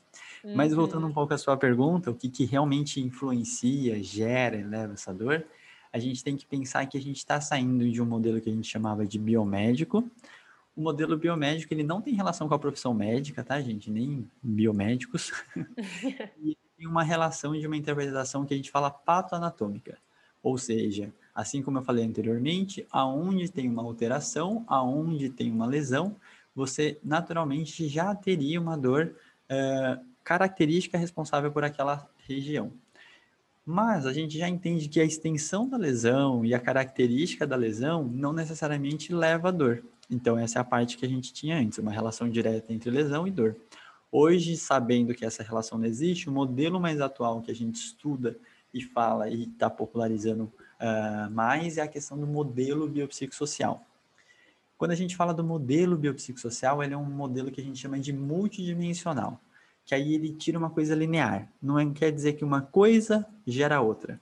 Mas 0.55 0.75
voltando 0.75 1.05
um 1.05 1.07
uhum. 1.09 1.15
pouco 1.15 1.33
à 1.33 1.39
sua 1.39 1.57
pergunta, 1.57 2.11
o 2.11 2.15
que, 2.15 2.29
que 2.29 2.45
realmente 2.45 3.01
influencia, 3.01 4.03
gera, 4.03 4.67
leva 4.67 4.93
essa 4.93 5.15
dor, 5.15 5.45
a 5.93 5.99
gente 5.99 6.25
tem 6.25 6.37
que 6.37 6.45
pensar 6.45 6.85
que 6.87 6.99
a 6.99 7.01
gente 7.01 7.19
está 7.19 7.41
saindo 7.41 7.89
de 7.91 8.03
um 8.03 8.05
modelo 8.05 8.41
que 8.41 8.51
a 8.51 8.53
gente 8.53 8.69
chamava 8.69 9.07
de 9.07 9.19
biomédico. 9.19 10.11
O 10.77 10.83
modelo 10.83 11.17
biomédico 11.17 11.73
ele 11.73 11.85
não 11.85 12.01
tem 12.01 12.15
relação 12.15 12.49
com 12.49 12.55
a 12.55 12.59
profissão 12.59 12.93
médica, 12.93 13.45
tá, 13.45 13.61
gente? 13.61 13.91
Nem 13.91 14.29
biomédicos. 14.43 15.33
e 16.43 16.59
tem 16.77 16.87
uma 16.87 17.05
relação 17.05 17.59
de 17.59 17.67
uma 17.67 17.77
interpretação 17.77 18.45
que 18.45 18.53
a 18.53 18.57
gente 18.57 18.71
fala 18.73 18.91
patoanatômica. 18.91 19.97
Ou 20.43 20.59
seja, 20.59 21.15
assim 21.35 21.63
como 21.63 21.79
eu 21.79 21.83
falei 21.83 22.05
anteriormente, 22.05 22.87
aonde 22.91 23.51
tem 23.51 23.69
uma 23.69 23.83
alteração, 23.83 24.65
aonde 24.67 25.31
tem 25.31 25.51
uma 25.51 25.65
lesão, 25.65 26.17
você 26.55 26.99
naturalmente 27.03 27.89
já 27.89 28.15
teria 28.15 28.61
uma 28.61 28.77
dor 28.77 29.15
uh, 29.51 30.14
característica 30.25 30.97
responsável 30.97 31.53
por 31.53 31.63
aquela 31.63 32.09
região. 32.27 32.73
Mas 33.65 34.07
a 34.07 34.13
gente 34.13 34.39
já 34.39 34.49
entende 34.49 34.89
que 34.89 35.01
a 35.01 35.05
extensão 35.05 35.69
da 35.69 35.77
lesão 35.77 36.45
e 36.45 36.55
a 36.55 36.59
característica 36.59 37.47
da 37.47 37.57
lesão 37.57 38.05
não 38.05 38.33
necessariamente 38.33 39.13
leva 39.13 39.53
dor. 39.53 39.83
Então, 40.11 40.39
essa 40.39 40.59
é 40.59 40.61
a 40.61 40.65
parte 40.65 40.99
que 40.99 41.07
a 41.07 41.09
gente 41.09 41.33
tinha 41.33 41.59
antes, 41.59 41.79
uma 41.79 41.93
relação 41.93 42.29
direta 42.29 42.73
entre 42.73 42.91
lesão 42.91 43.27
e 43.27 43.31
dor. 43.31 43.57
Hoje, 44.13 44.57
sabendo 44.57 45.15
que 45.15 45.25
essa 45.25 45.43
relação 45.43 45.79
não 45.79 45.87
existe, 45.87 46.29
o 46.29 46.33
modelo 46.33 46.79
mais 46.79 47.01
atual 47.01 47.41
que 47.41 47.51
a 47.51 47.55
gente 47.55 47.77
estuda 47.77 48.37
e 48.73 48.83
fala 48.83 49.29
e 49.29 49.45
está 49.45 49.71
popularizando 49.71 50.45
uh, 50.45 51.31
mais 51.31 51.79
é 51.79 51.83
a 51.83 51.89
questão 51.89 52.19
do 52.19 52.27
modelo 52.27 52.87
biopsicossocial. 52.87 53.85
Quando 54.77 54.91
a 54.91 54.97
gente 54.97 55.17
fala 55.17 55.33
do 55.33 55.43
modelo 55.43 55.97
biopsicossocial, 55.97 56.83
ele 56.83 56.93
é 56.93 56.97
um 56.97 57.05
modelo 57.05 57.51
que 57.51 57.61
a 57.61 57.65
gente 57.65 57.79
chama 57.79 57.99
de 57.99 58.13
multidimensional 58.13 59.41
que 59.85 59.95
aí 59.95 60.15
ele 60.15 60.33
tira 60.33 60.59
uma 60.59 60.71
coisa 60.71 60.95
linear. 60.95 61.49
Não 61.63 61.79
é, 61.79 61.91
quer 61.91 62.11
dizer 62.11 62.35
que 62.35 62.45
uma 62.45 62.63
coisa 62.63 63.27
gera 63.47 63.81
outra, 63.81 64.21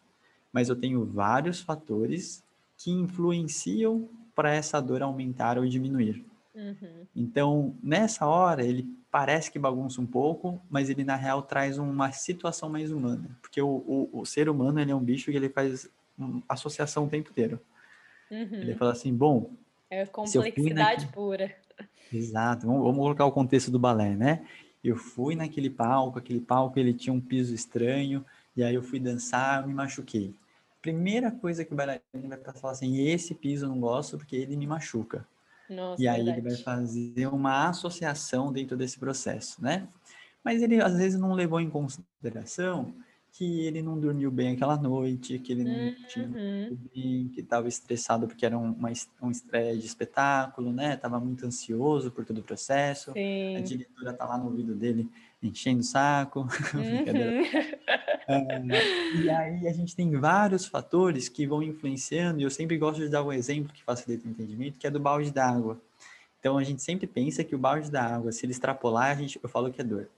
mas 0.53 0.69
eu 0.69 0.77
tenho 0.77 1.05
vários 1.05 1.61
fatores 1.61 2.43
que 2.77 2.91
influenciam 2.91 4.09
para 4.35 4.53
essa 4.53 4.81
dor 4.81 5.03
aumentar 5.03 5.59
ou 5.59 5.67
diminuir. 5.67 6.25
Uhum. 6.55 7.07
Então, 7.15 7.75
nessa 7.83 8.27
hora, 8.27 8.65
ele 8.65 8.87
parece 9.11 9.51
que 9.51 9.59
bagunça 9.59 10.01
um 10.01 10.07
pouco, 10.07 10.61
mas 10.71 10.91
ele, 10.91 11.05
na 11.05 11.17
real, 11.17 11.43
traz 11.43 11.79
uma 11.79 12.13
situação 12.13 12.69
mais 12.69 12.91
humana. 12.91 13.31
Porque 13.41 13.61
o, 13.61 13.69
o, 13.69 14.21
o 14.21 14.27
ser 14.27 14.49
humano, 14.49 14.81
ele 14.81 14.91
é 14.91 14.95
um 14.95 15.05
bicho 15.05 15.31
que 15.31 15.37
ele 15.37 15.49
faz 15.49 15.89
associação 16.49 17.05
o 17.05 17.09
tempo 17.09 17.31
inteiro. 17.31 17.61
Uhum. 18.31 18.49
Ele 18.53 18.75
fala 18.75 18.93
assim, 18.93 19.15
bom... 19.15 19.51
É 19.91 20.07
complexidade 20.07 21.07
pura. 21.09 21.55
Exato. 22.11 22.67
Vamos, 22.67 22.83
vamos 22.83 22.99
colocar 22.99 23.27
o 23.27 23.33
contexto 23.33 23.71
do 23.71 23.79
balé, 23.79 24.17
né? 24.17 24.47
Eu 24.83 24.97
fui 24.97 25.37
naquele 25.37 25.71
palco, 25.71 26.19
aquele 26.19 26.41
palco 26.41 26.79
ele 26.79 26.93
tinha 26.93 27.13
um 27.13 27.21
piso 27.21 27.55
estranho, 27.55 28.25
e 28.57 28.63
aí 28.63 28.75
eu 28.75 28.83
fui 28.83 28.99
dançar, 28.99 29.67
me 29.67 29.73
machuquei. 29.73 30.35
Primeira 30.81 31.31
coisa 31.31 31.65
que 31.65 31.73
o 31.73 31.77
bailarino 31.77 32.03
vai 32.29 32.55
falar 32.55 32.73
assim, 32.73 32.99
esse 33.07 33.35
piso 33.35 33.67
eu 33.67 33.69
não 33.69 33.79
gosto 33.79 34.19
porque 34.19 34.35
ele 34.35 34.57
me 34.57 34.67
machuca. 34.67 35.27
Nossa, 35.71 36.03
e 36.03 36.09
aí 36.09 36.25
verdade. 36.25 36.41
ele 36.41 36.49
vai 36.49 36.57
fazer 36.63 37.27
uma 37.29 37.69
associação 37.69 38.53
dentro 38.53 38.77
desse 38.77 38.99
processo, 38.99 39.63
né? 39.63 39.89
Mas 40.43 40.61
ele 40.61 40.83
às 40.83 40.97
vezes 40.97 41.19
não 41.19 41.33
levou 41.35 41.61
em 41.61 41.71
consideração 41.71 42.93
que 43.33 43.61
ele 43.67 43.81
não 43.81 43.99
dormiu 43.99 44.31
bem 44.31 44.53
aquela 44.53 44.77
noite, 44.77 45.39
que 45.39 45.53
ele 45.53 45.65
não 45.65 45.73
uhum. 45.73 45.95
tinha 46.07 46.29
bem, 46.29 47.29
que 47.35 47.41
estava 47.41 47.67
estressado 47.67 48.29
porque 48.29 48.45
era 48.45 48.59
uma, 48.59 48.93
um 49.23 49.31
estreia 49.31 49.75
de 49.75 49.87
espetáculo, 49.87 50.71
né? 50.71 50.97
Tava 50.99 51.19
muito 51.19 51.47
ansioso 51.47 52.11
por 52.11 52.27
todo 52.27 52.39
o 52.39 52.43
processo. 52.43 53.11
Sim. 53.13 53.57
A 53.57 53.61
diretora 53.61 54.13
tá 54.13 54.27
lá 54.27 54.37
no 54.37 54.47
ouvido 54.47 54.75
dele 54.75 55.09
enchendo 55.43 55.81
o 55.81 55.85
saco. 55.85 56.47
Uhum. 58.29 58.71
é, 58.71 59.21
e 59.21 59.29
aí 59.29 59.69
a 59.69 59.73
gente 59.73 59.97
tem 59.97 60.11
vários 60.13 60.65
fatores 60.65 61.29
que 61.29 61.45
vão 61.45 61.61
influenciando, 61.61 62.41
e 62.41 62.45
eu 62.45 62.51
sempre 62.51 62.79
gosto 62.79 63.01
de 63.01 63.09
dar 63.09 63.23
um 63.25 63.33
exemplo 63.33 63.73
que 63.73 63.83
facilita 63.83 64.27
o 64.27 64.31
entendimento, 64.31 64.79
que 64.79 64.87
é 64.87 64.91
do 64.91 65.01
balde 65.01 65.31
d'água. 65.33 65.79
Então 66.39 66.57
a 66.57 66.63
gente 66.63 66.83
sempre 66.83 67.07
pensa 67.07 67.43
que 67.43 67.55
o 67.55 67.59
balde 67.59 67.91
d'água, 67.91 68.31
se 68.31 68.47
ele 68.47 68.53
extrapolar, 68.53 69.11
a 69.11 69.21
gente, 69.21 69.41
eu 69.43 69.49
falo 69.49 69.73
que 69.73 69.81
é 69.81 69.85
dor 69.85 70.09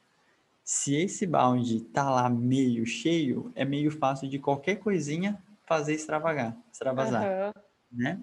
se 0.64 0.96
esse 0.96 1.26
balde 1.26 1.82
tá 1.82 2.10
lá 2.10 2.28
meio 2.30 2.86
cheio, 2.86 3.52
é 3.54 3.66
meio 3.66 3.90
fácil 3.90 4.28
de 4.28 4.38
qualquer 4.38 4.76
coisinha 4.76 5.38
fazer 5.66 5.92
extravagar, 5.92 6.56
extravasar, 6.72 7.48
uhum. 7.48 7.62
né? 7.92 8.20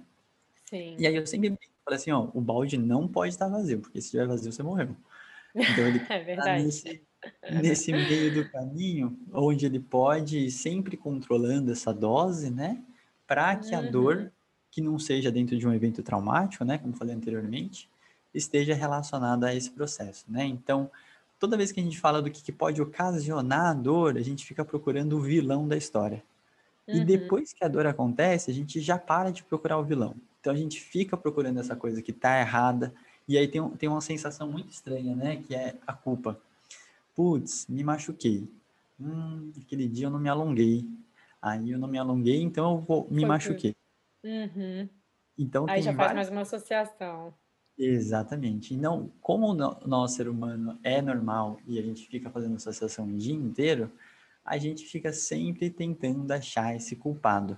Sim. 0.67 0.95
E 0.98 1.05
aí 1.05 1.15
eu 1.15 1.27
sempre 1.27 1.55
falei 1.86 2.00
assim, 2.00 2.12
ó, 2.12 2.27
o 2.33 2.41
balde 2.41 2.77
não 2.77 3.07
pode 3.07 3.33
estar 3.33 3.48
vazio, 3.48 3.79
porque 3.79 4.01
se 4.01 4.07
estiver 4.07 4.25
vazio 4.25 4.51
você 4.51 4.63
morreu. 4.63 4.95
Então 5.53 5.88
ele 5.88 6.01
é 6.10 6.24
verdade. 6.24 6.45
Tá 6.45 6.65
nesse, 6.65 7.01
nesse 7.62 7.91
meio 7.91 8.33
do 8.33 8.50
caminho, 8.50 9.15
onde 9.31 9.67
ele 9.67 9.79
pode 9.79 10.39
ir 10.39 10.51
sempre 10.51 10.98
controlando 10.98 11.71
essa 11.71 11.93
dose, 11.93 12.50
né? 12.50 12.81
Para 13.27 13.55
que 13.55 13.75
a 13.75 13.81
dor, 13.81 14.17
uhum. 14.17 14.29
que 14.71 14.81
não 14.81 14.98
seja 14.98 15.31
dentro 15.31 15.55
de 15.57 15.67
um 15.67 15.74
evento 15.74 16.01
traumático, 16.01 16.65
né? 16.65 16.79
Como 16.79 16.95
falei 16.95 17.13
anteriormente, 17.13 17.88
esteja 18.33 18.74
relacionada 18.74 19.48
a 19.48 19.55
esse 19.55 19.69
processo, 19.69 20.25
né? 20.27 20.45
Então, 20.45 20.89
toda 21.41 21.57
vez 21.57 21.71
que 21.71 21.79
a 21.79 21.83
gente 21.83 22.00
fala 22.00 22.21
do 22.21 22.29
que, 22.29 22.43
que 22.43 22.51
pode 22.51 22.79
ocasionar 22.79 23.71
a 23.71 23.74
dor, 23.74 24.15
a 24.15 24.21
gente 24.21 24.45
fica 24.45 24.63
procurando 24.63 25.17
o 25.17 25.19
vilão 25.19 25.67
da 25.67 25.75
história. 25.75 26.24
Uhum. 26.88 26.98
E 26.98 27.03
depois 27.03 27.51
que 27.51 27.65
a 27.65 27.67
dor 27.67 27.88
acontece, 27.88 28.51
a 28.51 28.53
gente 28.53 28.79
já 28.79 28.95
para 28.95 29.31
de 29.31 29.41
procurar 29.43 29.79
o 29.79 29.83
vilão. 29.83 30.15
Então 30.39 30.53
a 30.53 30.55
gente 30.55 30.79
fica 30.79 31.17
procurando 31.17 31.60
essa 31.60 31.75
coisa 31.75 32.00
que 32.00 32.13
tá 32.13 32.39
errada, 32.39 32.93
e 33.27 33.39
aí 33.39 33.48
tem, 33.48 33.67
tem 33.71 33.89
uma 33.89 34.01
sensação 34.01 34.51
muito 34.51 34.69
estranha, 34.69 35.15
né? 35.15 35.38
Que 35.38 35.55
é 35.55 35.75
a 35.86 35.93
culpa. 35.93 36.39
Putz, 37.15 37.65
me 37.67 37.83
machuquei. 37.83 38.48
Hum, 39.00 39.51
aquele 39.60 39.88
dia 39.88 40.05
eu 40.05 40.12
não 40.12 40.19
me 40.19 40.29
alonguei. 40.29 40.88
Aí 41.41 41.71
eu 41.71 41.79
não 41.79 41.88
me 41.88 41.98
alonguei, 41.98 42.39
então 42.39 42.71
eu 42.75 42.77
vou 42.81 43.07
me 43.10 43.21
Foi 43.21 43.29
machuquei. 43.29 43.75
Uhum. 44.24 44.88
Então 45.39 45.65
aí 45.67 45.81
já 45.81 45.91
várias... 45.91 46.05
faz 46.05 46.15
mais 46.15 46.29
uma 46.29 46.41
associação. 46.41 47.33
Exatamente. 47.78 48.74
E 48.74 48.78
não, 48.78 49.12
como 49.22 49.48
o 49.48 49.54
nosso 49.54 50.16
ser 50.16 50.28
humano 50.28 50.78
é 50.84 51.01
normal 51.01 51.60
e 51.66 51.80
a 51.80 51.82
gente 51.82 52.08
fica 52.08 52.30
fazendo 52.30 52.56
associação 52.56 53.06
o 53.06 53.18
dia 53.18 53.34
inteiro, 53.34 53.92
a 54.46 54.58
gente 54.58 54.86
fica 54.86 55.12
sempre 55.13 55.70
tentando 55.70 56.32
achar 56.32 56.75
esse 56.75 56.96
culpado. 56.96 57.58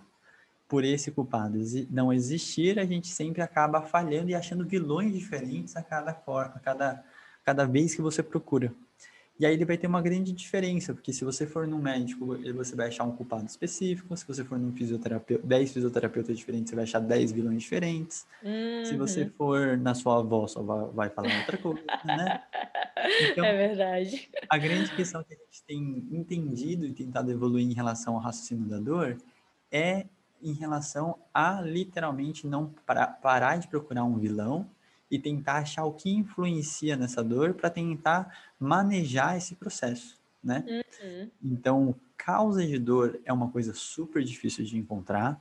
Por 0.67 0.83
esse 0.83 1.11
culpado 1.11 1.57
não 1.89 2.11
existir, 2.11 2.79
a 2.79 2.85
gente 2.85 3.07
sempre 3.07 3.41
acaba 3.41 3.81
falhando 3.81 4.29
e 4.29 4.35
achando 4.35 4.65
vilões 4.65 5.13
diferentes 5.13 5.75
a 5.75 5.83
cada, 5.83 6.11
a 6.11 6.59
cada, 6.59 7.03
cada 7.43 7.65
vez 7.65 7.93
que 7.93 8.01
você 8.01 8.23
procura. 8.23 8.73
E 9.39 9.45
aí 9.45 9.53
ele 9.53 9.65
vai 9.65 9.77
ter 9.77 9.87
uma 9.87 10.01
grande 10.01 10.31
diferença, 10.31 10.93
porque 10.93 11.11
se 11.11 11.25
você 11.25 11.47
for 11.47 11.67
num 11.67 11.79
médico, 11.79 12.37
você 12.53 12.75
vai 12.75 12.87
achar 12.87 13.03
um 13.03 13.15
culpado 13.15 13.45
específico, 13.45 14.15
se 14.15 14.27
você 14.27 14.43
for 14.43 14.59
num 14.59 14.71
fisioterapeuta, 14.71 15.45
10 15.45 15.71
fisioterapeutas 15.71 16.37
diferentes, 16.37 16.69
você 16.69 16.75
vai 16.75 16.83
achar 16.83 16.99
10 16.99 17.31
vilões 17.31 17.63
diferentes. 17.63 18.27
Uhum. 18.43 18.85
Se 18.85 18.95
você 18.95 19.23
uhum. 19.23 19.31
for 19.31 19.77
na 19.77 19.95
sua 19.95 20.19
avó, 20.19 20.45
só 20.45 20.61
vai, 20.61 20.85
vai 20.91 21.09
falar 21.09 21.35
outra 21.39 21.57
coisa, 21.57 21.81
né? 22.05 22.43
Então, 23.31 23.43
é 23.43 23.67
verdade. 23.67 24.29
A 24.47 24.57
grande 24.57 24.95
questão 24.95 25.23
que 25.23 25.33
a 25.33 25.37
gente 25.37 25.63
tem 25.65 26.07
entendido 26.11 26.85
e 26.85 26.93
tentado 26.93 27.31
evoluir 27.31 27.65
em 27.65 27.73
relação 27.73 28.13
ao 28.13 28.21
raciocínio 28.21 28.69
da 28.69 28.77
dor 28.77 29.17
é 29.71 30.05
em 30.43 30.53
relação 30.53 31.17
a 31.33 31.59
literalmente 31.61 32.45
não 32.45 32.71
parar 32.85 33.57
de 33.57 33.67
procurar 33.67 34.03
um 34.03 34.17
vilão 34.19 34.69
e 35.13 35.19
tentar 35.19 35.59
achar 35.59 35.85
o 35.85 35.93
que 35.93 36.09
influencia 36.09 36.97
nessa 36.97 37.23
dor 37.23 37.53
para 37.53 37.69
tentar 37.69 38.35
manejar 38.59 39.37
esse 39.37 39.53
processo, 39.53 40.19
né? 40.43 40.65
Uhum. 40.67 41.29
Então, 41.43 41.95
causa 42.17 42.65
de 42.65 42.79
dor 42.79 43.19
é 43.23 43.31
uma 43.31 43.47
coisa 43.51 43.75
super 43.75 44.23
difícil 44.23 44.65
de 44.65 44.75
encontrar. 44.75 45.39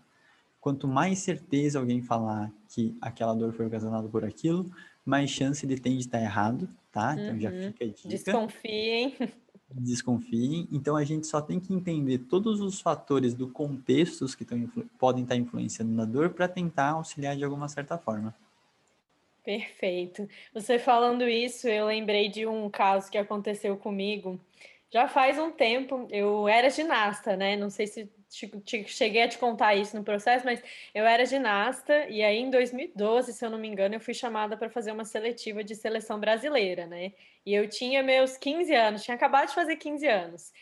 Quanto 0.61 0.87
mais 0.87 1.21
certeza 1.21 1.79
alguém 1.79 2.03
falar 2.03 2.53
que 2.69 2.95
aquela 3.01 3.33
dor 3.33 3.55
foi 3.55 3.65
ocasionada 3.65 4.07
por 4.11 4.27
aquilo, 4.27 4.71
mais 5.07 5.31
chance 5.31 5.65
ele 5.65 5.79
tem 5.79 5.95
de 5.95 6.01
estar 6.01 6.21
errado, 6.21 6.69
tá? 6.93 7.17
Então 7.19 7.41
já 7.41 7.51
uhum. 7.51 7.73
fica 7.73 7.85
a 7.87 7.89
dica. 7.89 8.09
Desconfiem. 8.11 9.17
Desconfiem. 9.73 10.69
Então 10.71 10.97
a 10.97 11.05
gente 11.05 11.27
só 11.27 11.41
tem 11.41 11.59
que 11.59 11.73
entender 11.73 12.19
todos 12.19 12.61
os 12.61 12.79
fatores 12.79 13.33
do 13.33 13.49
contexto 13.49 14.27
que 14.37 14.45
podem 14.99 15.23
estar 15.23 15.35
influenciando 15.35 15.95
na 15.95 16.05
dor 16.05 16.29
para 16.29 16.47
tentar 16.47 16.91
auxiliar 16.91 17.35
de 17.39 17.43
alguma 17.43 17.71
certa 17.71 17.97
forma. 17.97 18.35
Perfeito. 19.45 20.29
Você 20.55 20.79
falando 20.79 21.29
isso, 21.29 21.67
eu 21.69 21.87
lembrei 21.87 22.29
de 22.29 22.47
um 22.47 22.71
caso 22.71 23.11
que 23.11 23.19
aconteceu 23.19 23.77
comigo. 23.77 24.41
Já 24.91 25.09
faz 25.09 25.39
um 25.39 25.51
tempo, 25.51 26.07
eu 26.11 26.47
era 26.47 26.71
ginasta, 26.71 27.37
né? 27.37 27.57
Não 27.57 27.69
sei 27.71 27.87
se 27.89 28.09
te, 28.29 28.47
te, 28.61 28.85
cheguei 28.85 29.23
a 29.23 29.29
te 29.29 29.39
contar 29.39 29.75
isso 29.75 29.97
no 29.97 30.05
processo, 30.05 30.45
mas 30.45 30.63
eu 30.95 31.05
era 31.07 31.25
ginasta 31.27 32.09
e 32.09 32.23
aí 32.23 32.39
em 32.39 32.51
2012, 32.51 33.33
se 33.33 33.45
eu 33.45 33.51
não 33.51 33.59
me 33.59 33.67
engano, 33.69 33.95
eu 33.97 34.01
fui 34.01 34.15
chamada 34.15 34.57
para 34.57 34.71
fazer 34.71 34.93
uma 34.93 35.05
seletiva 35.05 35.65
de 35.65 35.75
seleção 35.75 36.21
brasileira, 36.21 36.87
né? 36.87 37.13
E 37.45 37.53
eu 37.55 37.69
tinha 37.69 38.03
meus 38.03 38.37
15 38.37 38.73
anos, 38.75 39.03
tinha 39.03 39.15
acabado 39.17 39.49
de 39.49 39.55
fazer 39.55 39.77
15 39.77 40.07
anos. 40.07 40.53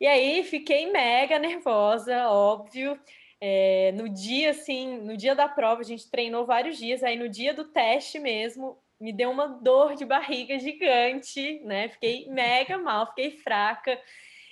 E 0.00 0.06
aí 0.06 0.44
fiquei 0.44 0.90
mega 0.92 1.38
nervosa, 1.38 2.28
óbvio. 2.28 2.98
É, 3.40 3.92
no 3.92 4.08
dia, 4.08 4.50
assim, 4.50 4.98
no 4.98 5.16
dia 5.16 5.34
da 5.34 5.48
prova, 5.48 5.80
a 5.80 5.84
gente 5.84 6.10
treinou 6.10 6.46
vários 6.46 6.78
dias, 6.78 7.02
aí 7.02 7.16
no 7.16 7.28
dia 7.28 7.52
do 7.52 7.64
teste 7.64 8.18
mesmo, 8.18 8.78
me 9.00 9.12
deu 9.12 9.30
uma 9.30 9.46
dor 9.46 9.94
de 9.94 10.04
barriga 10.04 10.58
gigante, 10.58 11.60
né? 11.64 11.88
Fiquei 11.88 12.28
mega 12.30 12.78
mal, 12.78 13.06
fiquei 13.08 13.32
fraca. 13.32 14.00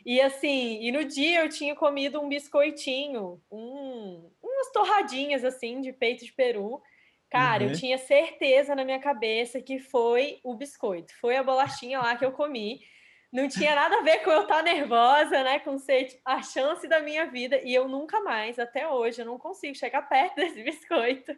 E 0.05 0.21
assim, 0.21 0.83
e 0.83 0.93
no 0.93 1.05
dia 1.05 1.41
eu 1.41 1.49
tinha 1.49 1.75
comido 1.75 2.21
um 2.21 2.29
biscoitinho, 2.29 3.41
um, 3.51 4.31
umas 4.43 4.71
torradinhas 4.71 5.45
assim 5.45 5.81
de 5.81 5.93
peito 5.93 6.25
de 6.25 6.33
peru. 6.33 6.83
Cara, 7.31 7.65
uhum. 7.65 7.71
eu 7.71 7.77
tinha 7.77 7.97
certeza 7.97 8.75
na 8.75 8.85
minha 8.85 9.01
cabeça 9.01 9.63
que 9.63 9.79
foi 9.79 10.41
o 10.45 10.55
biscoito, 10.55 11.13
foi 11.21 11.37
a 11.37 11.43
bolachinha 11.43 11.99
lá 11.99 12.17
que 12.17 12.25
eu 12.25 12.33
comi 12.33 12.81
não 13.35 13.49
tinha 13.49 13.75
nada 13.75 13.99
a 13.99 14.03
ver 14.03 14.21
com 14.21 14.31
eu 14.31 14.43
estar 14.43 14.63
nervosa, 14.63 15.43
né? 15.43 15.59
Com 15.59 15.77
ser 15.77 16.05
tipo, 16.05 16.23
a 16.25 16.41
chance 16.41 16.87
da 16.87 17.01
minha 17.01 17.27
vida. 17.27 17.61
E 17.65 17.75
eu 17.75 17.89
nunca 17.89 18.21
mais, 18.21 18.61
até 18.61 18.89
hoje, 18.89 19.21
eu 19.21 19.27
não 19.27 19.37
consigo 19.39 19.75
chegar 19.75 20.03
perto 20.09 20.37
desse 20.37 20.63
biscoito. 20.63 21.35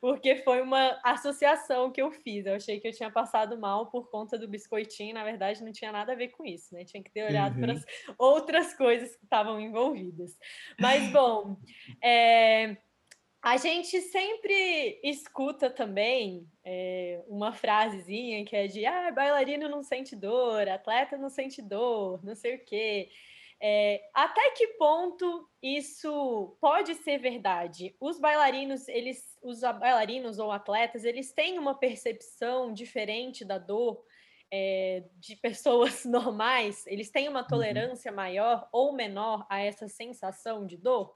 Porque 0.00 0.34
foi 0.42 0.60
uma 0.60 0.98
associação 1.04 1.92
que 1.92 2.02
eu 2.02 2.10
fiz. 2.10 2.46
Eu 2.46 2.56
achei 2.56 2.80
que 2.80 2.88
eu 2.88 2.92
tinha 2.92 3.12
passado 3.12 3.56
mal 3.56 3.92
por 3.92 4.10
conta 4.10 4.36
do 4.36 4.48
biscoitinho. 4.48 5.14
Na 5.14 5.22
verdade, 5.22 5.62
não 5.62 5.70
tinha 5.70 5.92
nada 5.92 6.14
a 6.14 6.16
ver 6.16 6.28
com 6.28 6.44
isso, 6.44 6.74
né? 6.74 6.84
Tinha 6.84 7.02
que 7.02 7.12
ter 7.12 7.22
olhado 7.22 7.54
uhum. 7.54 7.60
para 7.60 7.72
as 7.74 7.84
outras 8.18 8.74
coisas 8.74 9.14
que 9.14 9.22
estavam 9.22 9.60
envolvidas. 9.60 10.36
Mas, 10.80 11.12
bom, 11.12 11.56
é... 12.02 12.76
A 13.44 13.58
gente 13.58 14.00
sempre 14.00 14.98
escuta 15.04 15.68
também 15.68 16.50
é, 16.64 17.22
uma 17.28 17.52
frasezinha 17.52 18.42
que 18.42 18.56
é 18.56 18.66
de 18.66 18.86
ah, 18.86 19.12
bailarino 19.12 19.68
não 19.68 19.82
sente 19.82 20.16
dor, 20.16 20.66
atleta 20.66 21.18
não 21.18 21.28
sente 21.28 21.60
dor, 21.60 22.24
não 22.24 22.34
sei 22.34 22.54
o 22.54 22.64
quê. 22.64 23.10
É, 23.60 24.02
até 24.14 24.48
que 24.52 24.68
ponto 24.78 25.46
isso 25.62 26.56
pode 26.58 26.94
ser 26.94 27.18
verdade? 27.18 27.94
Os 28.00 28.18
bailarinos, 28.18 28.88
eles, 28.88 29.38
os 29.42 29.60
bailarinos 29.60 30.38
ou 30.38 30.50
atletas, 30.50 31.04
eles 31.04 31.30
têm 31.30 31.58
uma 31.58 31.78
percepção 31.78 32.72
diferente 32.72 33.44
da 33.44 33.58
dor 33.58 34.02
é, 34.50 35.04
de 35.16 35.36
pessoas 35.36 36.02
normais? 36.06 36.86
Eles 36.86 37.10
têm 37.10 37.28
uma 37.28 37.42
uhum. 37.42 37.46
tolerância 37.46 38.10
maior 38.10 38.66
ou 38.72 38.94
menor 38.94 39.46
a 39.50 39.60
essa 39.60 39.86
sensação 39.86 40.66
de 40.66 40.78
dor? 40.78 41.14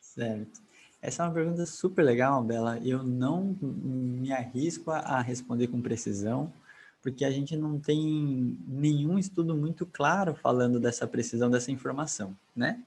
Certo. 0.00 0.65
Essa 1.06 1.22
é 1.22 1.26
uma 1.26 1.34
pergunta 1.34 1.64
super 1.66 2.02
legal, 2.02 2.42
Bela. 2.42 2.80
Eu 2.84 3.04
não 3.04 3.56
me 3.62 4.32
arrisco 4.32 4.90
a 4.90 5.20
responder 5.20 5.68
com 5.68 5.80
precisão, 5.80 6.52
porque 7.00 7.24
a 7.24 7.30
gente 7.30 7.56
não 7.56 7.78
tem 7.78 8.58
nenhum 8.66 9.16
estudo 9.16 9.54
muito 9.54 9.86
claro 9.86 10.34
falando 10.34 10.80
dessa 10.80 11.06
precisão 11.06 11.48
dessa 11.48 11.70
informação, 11.70 12.36
né? 12.56 12.82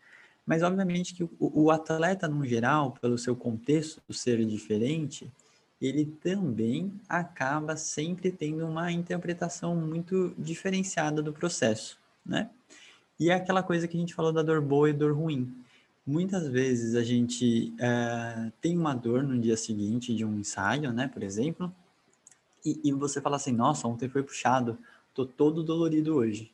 Mas 0.45 0.63
obviamente 0.63 1.15
que 1.15 1.29
o, 1.39 1.71
atleta 1.71 2.27
no 2.27 2.45
geral, 2.45 2.91
pelo 2.99 3.17
seu 3.17 3.37
contexto 3.37 4.01
ser 4.13 4.45
diferente, 4.45 5.31
ele 5.81 6.03
também 6.21 6.91
acaba 7.07 7.77
sempre 7.77 8.33
tendo 8.33 8.67
uma 8.67 8.91
interpretação 8.91 9.73
muito 9.77 10.35
diferenciada 10.37 11.21
do 11.23 11.31
processo, 11.31 11.97
né? 12.25 12.49
E 13.17 13.29
é 13.29 13.33
aquela 13.33 13.63
coisa 13.63 13.87
que 13.87 13.95
a 13.95 13.99
gente 14.01 14.13
falou 14.13 14.33
da 14.33 14.43
dor 14.43 14.59
boa 14.59 14.89
e 14.89 14.93
dor 14.93 15.15
ruim 15.15 15.55
muitas 16.09 16.47
vezes 16.47 16.95
a 16.95 17.03
gente 17.03 17.71
é, 17.79 18.51
tem 18.59 18.75
uma 18.75 18.95
dor 18.95 19.21
no 19.21 19.39
dia 19.39 19.55
seguinte 19.55 20.15
de 20.15 20.25
um 20.25 20.39
ensaio, 20.39 20.91
né, 20.91 21.07
por 21.07 21.21
exemplo, 21.21 21.71
e, 22.65 22.81
e 22.83 22.91
você 22.91 23.21
fala 23.21 23.35
assim, 23.35 23.51
nossa, 23.51 23.87
ontem 23.87 24.09
foi 24.09 24.23
puxado, 24.23 24.75
tô 25.13 25.23
todo 25.23 25.63
dolorido 25.63 26.15
hoje. 26.15 26.51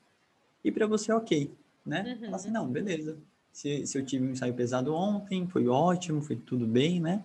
E 0.61 0.71
para 0.71 0.85
você 0.85 1.09
é 1.09 1.15
ok, 1.15 1.49
né? 1.85 2.03
Uhum. 2.03 2.25
Fala 2.25 2.35
assim, 2.35 2.51
não, 2.51 2.67
beleza. 2.67 3.17
Se, 3.53 3.87
se 3.87 3.97
eu 3.97 4.05
tive 4.05 4.25
um 4.25 4.31
ensaio 4.31 4.53
pesado 4.53 4.93
ontem, 4.93 5.47
foi 5.47 5.67
ótimo, 5.69 6.21
foi 6.21 6.35
tudo 6.35 6.67
bem, 6.67 6.99
né? 6.99 7.23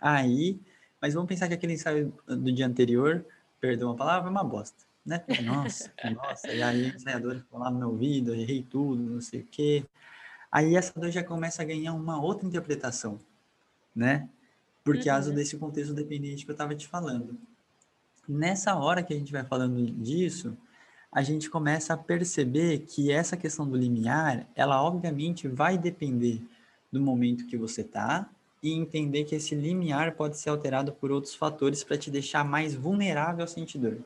Aí, 0.00 0.58
mas 1.02 1.12
vamos 1.12 1.28
pensar 1.28 1.48
que 1.48 1.54
aquele 1.54 1.74
ensaio 1.74 2.14
do 2.26 2.50
dia 2.50 2.66
anterior, 2.66 3.26
perdão 3.60 3.90
a 3.90 3.94
palavra, 3.94 4.28
é 4.28 4.30
uma 4.30 4.42
bosta, 4.42 4.84
né? 5.04 5.22
Nossa, 5.44 5.92
nossa, 6.14 6.50
e 6.50 6.62
aí 6.62 6.84
o 6.84 6.96
ensaiador 6.96 7.36
ficou 7.36 7.60
lá 7.60 7.70
no 7.70 7.78
meu 7.78 7.90
ouvido, 7.90 8.34
errei 8.34 8.62
tudo, 8.62 9.02
não 9.02 9.20
sei 9.20 9.40
o 9.40 9.46
quê 9.50 9.84
aí 10.50 10.76
essa 10.76 10.98
dor 10.98 11.10
já 11.10 11.22
começa 11.22 11.62
a 11.62 11.64
ganhar 11.64 11.92
uma 11.92 12.20
outra 12.20 12.46
interpretação, 12.46 13.18
né? 13.94 14.28
Por 14.84 14.96
uhum. 14.96 15.04
causa 15.04 15.32
desse 15.32 15.56
contexto 15.56 15.92
dependente 15.92 16.44
que 16.44 16.50
eu 16.50 16.54
estava 16.54 16.74
te 16.74 16.86
falando. 16.86 17.38
Nessa 18.28 18.76
hora 18.76 19.02
que 19.02 19.12
a 19.12 19.16
gente 19.16 19.32
vai 19.32 19.44
falando 19.44 19.84
disso, 20.02 20.56
a 21.10 21.22
gente 21.22 21.48
começa 21.48 21.94
a 21.94 21.96
perceber 21.96 22.80
que 22.80 23.10
essa 23.10 23.36
questão 23.36 23.68
do 23.68 23.76
limiar, 23.76 24.46
ela 24.54 24.82
obviamente 24.82 25.48
vai 25.48 25.78
depender 25.78 26.42
do 26.92 27.00
momento 27.00 27.46
que 27.46 27.56
você 27.56 27.80
está 27.80 28.28
e 28.62 28.72
entender 28.72 29.24
que 29.24 29.34
esse 29.34 29.54
limiar 29.54 30.14
pode 30.14 30.36
ser 30.36 30.50
alterado 30.50 30.92
por 30.92 31.10
outros 31.10 31.34
fatores 31.34 31.84
para 31.84 31.96
te 31.96 32.10
deixar 32.10 32.44
mais 32.44 32.74
vulnerável 32.74 33.42
ao 33.42 33.48
sentir 33.48 33.78
dor. 33.78 33.98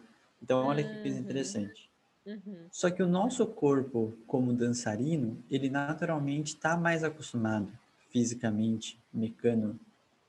Então, 0.43 0.67
olha 0.67 0.83
que 0.83 1.03
coisa 1.03 1.17
uhum. 1.17 1.23
interessante. 1.23 1.92
Uhum. 2.25 2.67
Só 2.71 2.91
que 2.91 3.03
o 3.03 3.09
nosso 3.09 3.45
corpo, 3.47 4.17
como 4.27 4.53
dançarino, 4.53 5.43
ele 5.51 5.69
naturalmente 5.69 6.55
está 6.55 6.77
mais 6.77 7.03
acostumado, 7.03 7.71
fisicamente, 8.11 8.99
mecano, 9.13 9.79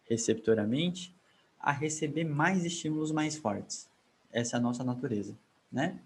receptoramente, 0.10 1.14
a 1.60 1.72
receber 1.72 2.24
mais 2.24 2.66
estímulos 2.66 3.12
mais 3.12 3.38
fortes. 3.38 3.88
Essa 4.32 4.58
é 4.58 4.60
a 4.60 4.62
nossa 4.62 4.84
natureza, 4.84 5.36
né? 5.72 6.00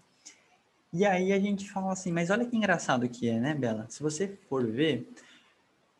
E 0.92 1.04
aí 1.04 1.32
a 1.32 1.40
gente 1.40 1.70
fala 1.70 1.92
assim, 1.92 2.12
mas 2.12 2.30
olha 2.30 2.46
que 2.46 2.56
engraçado 2.56 3.08
que 3.08 3.28
é, 3.28 3.38
né, 3.38 3.54
Bela? 3.54 3.86
Se 3.88 4.02
você 4.02 4.28
for 4.48 4.66
ver, 4.66 5.10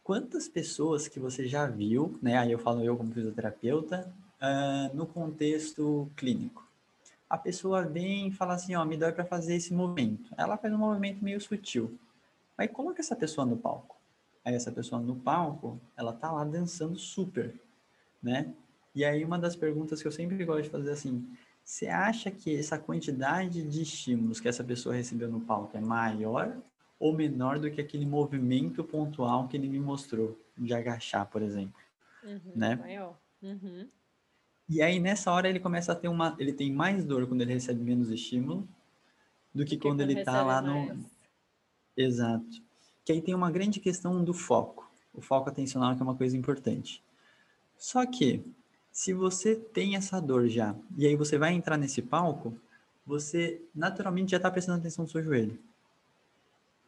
quantas 0.04 0.48
pessoas 0.48 1.08
que 1.08 1.18
você 1.18 1.46
já 1.46 1.66
viu, 1.66 2.18
né? 2.22 2.36
Aí 2.38 2.52
eu 2.52 2.58
falo 2.58 2.82
eu 2.82 2.96
como 2.96 3.12
fisioterapeuta, 3.12 4.12
uh, 4.40 4.94
no 4.96 5.06
contexto 5.06 6.10
clínico 6.16 6.67
a 7.28 7.36
pessoa 7.36 7.82
vem 7.82 8.28
e 8.28 8.32
fala 8.32 8.54
assim, 8.54 8.74
ó, 8.74 8.84
me 8.84 8.96
dói 8.96 9.12
para 9.12 9.24
fazer 9.24 9.56
esse 9.56 9.72
movimento. 9.74 10.32
Ela 10.36 10.56
faz 10.56 10.72
um 10.72 10.78
movimento 10.78 11.22
meio 11.22 11.40
sutil. 11.40 11.98
Aí 12.56 12.66
coloca 12.66 13.00
essa 13.00 13.14
pessoa 13.14 13.46
no 13.46 13.56
palco. 13.56 13.96
Aí 14.44 14.54
essa 14.54 14.72
pessoa 14.72 15.00
no 15.00 15.16
palco, 15.16 15.80
ela 15.96 16.12
tá 16.12 16.32
lá 16.32 16.44
dançando 16.44 16.98
super, 16.98 17.54
né? 18.22 18.54
E 18.94 19.04
aí 19.04 19.24
uma 19.24 19.38
das 19.38 19.54
perguntas 19.54 20.00
que 20.00 20.08
eu 20.08 20.12
sempre 20.12 20.42
gosto 20.44 20.64
de 20.64 20.70
fazer 20.70 20.90
é 20.90 20.92
assim, 20.92 21.28
você 21.62 21.86
acha 21.86 22.30
que 22.30 22.56
essa 22.56 22.78
quantidade 22.78 23.62
de 23.62 23.82
estímulos 23.82 24.40
que 24.40 24.48
essa 24.48 24.64
pessoa 24.64 24.94
recebeu 24.94 25.28
no 25.28 25.40
palco 25.42 25.76
é 25.76 25.80
maior 25.80 26.56
ou 26.98 27.14
menor 27.14 27.58
do 27.58 27.70
que 27.70 27.80
aquele 27.80 28.06
movimento 28.06 28.82
pontual 28.82 29.46
que 29.46 29.56
ele 29.56 29.68
me 29.68 29.78
mostrou 29.78 30.40
de 30.56 30.72
agachar, 30.72 31.26
por 31.26 31.42
exemplo? 31.42 31.80
Uhum, 32.24 32.52
né? 32.56 32.74
Maior. 32.76 33.18
Uhum. 33.42 33.86
E 34.68 34.82
aí 34.82 35.00
nessa 35.00 35.32
hora 35.32 35.48
ele 35.48 35.60
começa 35.60 35.92
a 35.92 35.94
ter 35.94 36.08
uma, 36.08 36.36
ele 36.38 36.52
tem 36.52 36.72
mais 36.72 37.04
dor 37.04 37.26
quando 37.26 37.40
ele 37.40 37.54
recebe 37.54 37.82
menos 37.82 38.10
estímulo 38.10 38.68
do 39.54 39.64
que, 39.64 39.76
quando, 39.76 39.98
quando 39.98 40.00
ele 40.02 40.18
está 40.18 40.42
lá 40.42 40.60
mais. 40.60 40.96
no 40.96 41.06
Exato. 41.96 42.62
Que 43.04 43.12
aí 43.12 43.22
tem 43.22 43.34
uma 43.34 43.50
grande 43.50 43.80
questão 43.80 44.22
do 44.22 44.32
foco. 44.32 44.88
O 45.14 45.20
foco 45.20 45.48
atencional 45.48 45.96
que 45.96 46.02
é 46.02 46.04
uma 46.04 46.14
coisa 46.14 46.36
importante. 46.36 47.02
Só 47.76 48.04
que 48.06 48.44
se 48.92 49.12
você 49.12 49.56
tem 49.56 49.96
essa 49.96 50.20
dor 50.20 50.48
já 50.48 50.74
e 50.96 51.06
aí 51.06 51.16
você 51.16 51.38
vai 51.38 51.54
entrar 51.54 51.76
nesse 51.76 52.02
palco, 52.02 52.56
você 53.06 53.62
naturalmente 53.74 54.32
já 54.32 54.36
está 54.36 54.50
prestando 54.50 54.78
atenção 54.78 55.04
no 55.04 55.10
seu 55.10 55.22
joelho. 55.22 55.58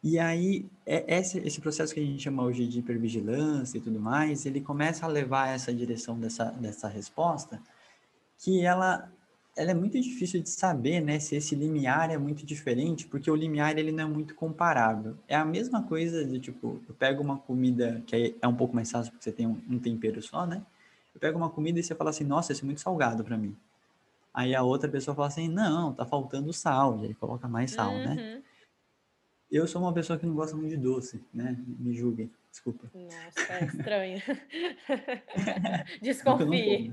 E 0.03 0.17
aí, 0.17 0.65
é 0.85 1.19
esse, 1.19 1.37
esse 1.39 1.61
processo 1.61 1.93
que 1.93 1.99
a 1.99 2.03
gente 2.03 2.23
chama 2.23 2.43
hoje 2.43 2.67
de 2.67 2.79
hipervigilância 2.79 3.77
e 3.77 3.81
tudo 3.81 3.99
mais, 3.99 4.45
ele 4.47 4.59
começa 4.59 5.05
a 5.05 5.09
levar 5.09 5.49
essa 5.49 5.71
direção 5.71 6.19
dessa, 6.19 6.45
dessa 6.45 6.87
resposta, 6.87 7.61
que 8.39 8.65
ela, 8.65 9.11
ela 9.55 9.69
é 9.69 9.73
muito 9.75 10.01
difícil 10.01 10.41
de 10.41 10.49
saber, 10.49 11.01
né, 11.01 11.19
se 11.19 11.35
esse 11.35 11.53
limiar 11.53 12.09
é 12.09 12.17
muito 12.17 12.43
diferente, 12.43 13.05
porque 13.05 13.29
o 13.29 13.35
limiar, 13.35 13.77
ele 13.77 13.91
não 13.91 14.03
é 14.05 14.07
muito 14.07 14.33
comparável. 14.33 15.15
É 15.27 15.35
a 15.35 15.45
mesma 15.45 15.83
coisa 15.83 16.25
de, 16.25 16.39
tipo, 16.39 16.81
eu 16.89 16.95
pego 16.95 17.21
uma 17.21 17.37
comida 17.37 18.01
que 18.07 18.35
é 18.41 18.47
um 18.47 18.55
pouco 18.55 18.73
mais 18.75 18.89
fácil, 18.89 19.11
porque 19.11 19.23
você 19.23 19.31
tem 19.31 19.45
um, 19.45 19.61
um 19.69 19.77
tempero 19.77 20.19
só, 20.19 20.47
né? 20.47 20.63
Eu 21.13 21.21
pego 21.21 21.37
uma 21.37 21.49
comida 21.49 21.79
e 21.79 21.83
você 21.83 21.93
fala 21.93 22.09
assim, 22.09 22.23
nossa, 22.23 22.51
isso 22.53 22.63
é 22.63 22.65
muito 22.65 22.81
salgado 22.81 23.23
para 23.23 23.37
mim. 23.37 23.55
Aí 24.33 24.55
a 24.55 24.63
outra 24.63 24.89
pessoa 24.89 25.13
fala 25.13 25.27
assim, 25.27 25.47
não, 25.47 25.93
tá 25.93 26.05
faltando 26.07 26.51
sal, 26.51 26.97
e 27.03 27.07
aí 27.07 27.13
coloca 27.13 27.47
mais 27.47 27.69
sal, 27.69 27.93
né? 27.93 28.09
uhum. 28.09 28.15
né? 28.15 28.41
Eu 29.51 29.67
sou 29.67 29.81
uma 29.81 29.93
pessoa 29.93 30.17
que 30.17 30.25
não 30.25 30.33
gosta 30.33 30.55
muito 30.55 30.69
de 30.69 30.77
doce, 30.77 31.21
né? 31.33 31.57
Me 31.77 31.93
julguem. 31.93 32.31
Desculpa. 32.49 32.89
Nossa, 32.93 33.53
é 33.53 33.65
estranho. 33.65 34.21
Desconfie. 36.01 36.91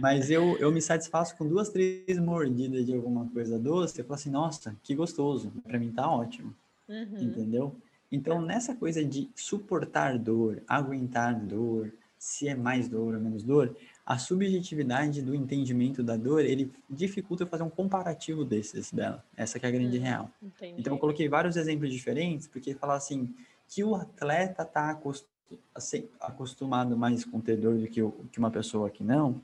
Mas 0.00 0.30
eu, 0.30 0.56
eu 0.58 0.70
me 0.70 0.82
satisfaço 0.82 1.36
com 1.36 1.46
duas, 1.46 1.70
três 1.70 2.18
mordidas 2.18 2.84
de 2.84 2.94
alguma 2.94 3.26
coisa 3.28 3.58
doce. 3.58 3.98
Eu 3.98 4.04
falo 4.04 4.14
assim, 4.14 4.30
nossa, 4.30 4.76
que 4.82 4.94
gostoso. 4.94 5.50
Para 5.62 5.78
mim 5.78 5.90
tá 5.90 6.10
ótimo. 6.10 6.54
Uhum. 6.86 7.18
Entendeu? 7.18 7.76
Então, 8.12 8.42
nessa 8.42 8.74
coisa 8.74 9.04
de 9.04 9.30
suportar 9.34 10.18
dor, 10.18 10.62
aguentar 10.68 11.34
dor, 11.34 11.92
se 12.18 12.48
é 12.48 12.54
mais 12.54 12.88
dor 12.88 13.14
ou 13.14 13.20
menos 13.20 13.42
dor, 13.42 13.74
a 14.10 14.18
subjetividade 14.18 15.22
do 15.22 15.36
entendimento 15.36 16.02
da 16.02 16.16
dor, 16.16 16.44
ele 16.44 16.72
dificulta 16.90 17.46
fazer 17.46 17.62
um 17.62 17.70
comparativo 17.70 18.44
desses 18.44 18.90
dela. 18.90 19.24
Essa 19.36 19.60
que 19.60 19.64
é 19.64 19.68
a 19.68 19.72
grande 19.72 19.96
hum, 20.00 20.02
real. 20.02 20.30
Entendi. 20.42 20.80
Então, 20.80 20.94
eu 20.94 20.98
coloquei 20.98 21.28
vários 21.28 21.54
exemplos 21.56 21.92
diferentes, 21.92 22.48
porque 22.48 22.74
falar 22.74 22.96
assim, 22.96 23.32
que 23.68 23.84
o 23.84 23.94
atleta 23.94 24.64
está 24.64 25.00
acostumado 26.18 26.96
mais 26.96 27.24
com 27.24 27.40
ter 27.40 27.56
dor 27.56 27.78
do 27.78 27.86
que, 27.86 28.02
que 28.32 28.38
uma 28.40 28.50
pessoa 28.50 28.90
que 28.90 29.04
não, 29.04 29.40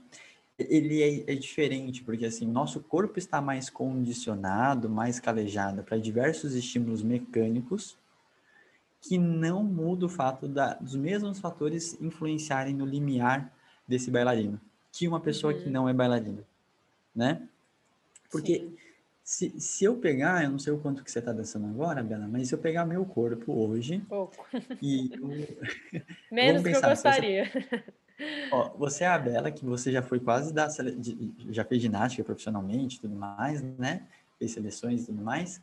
ele 0.58 1.00
é, 1.00 1.32
é, 1.32 1.36
diferente, 1.36 2.02
porque 2.02 2.26
assim, 2.26 2.44
o 2.44 2.50
nosso 2.52 2.80
corpo 2.80 3.20
está 3.20 3.40
mais 3.40 3.70
condicionado, 3.70 4.90
mais 4.90 5.20
calejado 5.20 5.84
para 5.84 5.96
diversos 5.96 6.56
estímulos 6.56 7.04
mecânicos 7.04 7.96
que 9.00 9.16
não 9.16 9.62
muda 9.62 10.06
o 10.06 10.08
fato 10.08 10.48
da, 10.48 10.74
dos 10.74 10.96
mesmos 10.96 11.38
fatores 11.38 11.96
influenciarem 12.00 12.74
no 12.74 12.84
limiar 12.84 13.54
desse 13.86 14.10
bailarino 14.10 14.60
que 14.96 15.06
uma 15.06 15.20
pessoa 15.20 15.52
uhum. 15.52 15.60
que 15.60 15.68
não 15.68 15.88
é 15.88 15.92
bailarina, 15.92 16.42
né? 17.14 17.42
Porque 18.30 18.66
se, 19.22 19.60
se 19.60 19.84
eu 19.84 19.96
pegar, 19.96 20.42
eu 20.42 20.50
não 20.50 20.58
sei 20.58 20.72
o 20.72 20.78
quanto 20.78 21.04
que 21.04 21.10
você 21.10 21.18
está 21.18 21.32
dançando 21.32 21.66
agora, 21.66 22.02
Bela, 22.02 22.26
mas 22.26 22.48
se 22.48 22.54
eu 22.54 22.58
pegar 22.58 22.86
meu 22.86 23.04
corpo 23.04 23.52
hoje 23.52 23.98
Pouco. 24.08 24.46
e 24.80 25.10
eu, 25.20 26.02
menos 26.32 26.62
que 26.62 26.70
eu 26.70 26.80
gostaria. 26.80 27.44
Você, 27.44 27.84
ó, 28.50 28.70
você 28.70 29.04
é 29.04 29.08
a 29.08 29.18
Bela 29.18 29.50
que 29.50 29.66
você 29.66 29.92
já 29.92 30.02
foi 30.02 30.18
quase 30.18 30.52
da 30.54 30.66
já 31.50 31.64
fez 31.64 31.82
ginástica 31.82 32.24
profissionalmente, 32.24 33.00
tudo 33.00 33.14
mais, 33.14 33.60
né? 33.62 34.06
Fez 34.38 34.52
seleções 34.52 35.02
e 35.02 35.06
tudo 35.06 35.20
mais. 35.20 35.60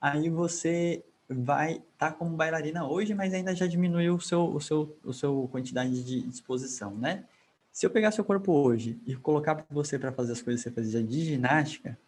Aí 0.00 0.28
você 0.28 1.04
vai 1.28 1.74
estar 1.74 2.10
tá 2.10 2.12
como 2.12 2.36
bailarina 2.36 2.84
hoje, 2.84 3.14
mas 3.14 3.32
ainda 3.32 3.54
já 3.54 3.68
diminuiu 3.68 4.16
o 4.16 4.20
seu, 4.20 4.44
o 4.44 4.60
seu, 4.60 4.96
o 5.04 5.12
seu 5.12 5.48
quantidade 5.52 6.02
de 6.02 6.22
disposição, 6.22 6.96
né? 6.96 7.24
Se 7.72 7.86
eu 7.86 7.90
pegar 7.90 8.10
seu 8.10 8.24
corpo 8.24 8.52
hoje 8.52 9.00
e 9.06 9.16
colocar 9.16 9.54
para 9.54 9.64
você 9.70 9.98
para 9.98 10.12
fazer 10.12 10.32
as 10.32 10.42
coisas 10.42 10.62
que 10.62 10.68
você 10.68 10.74
fazia 10.74 11.02
de 11.02 11.24
ginástica, 11.24 11.98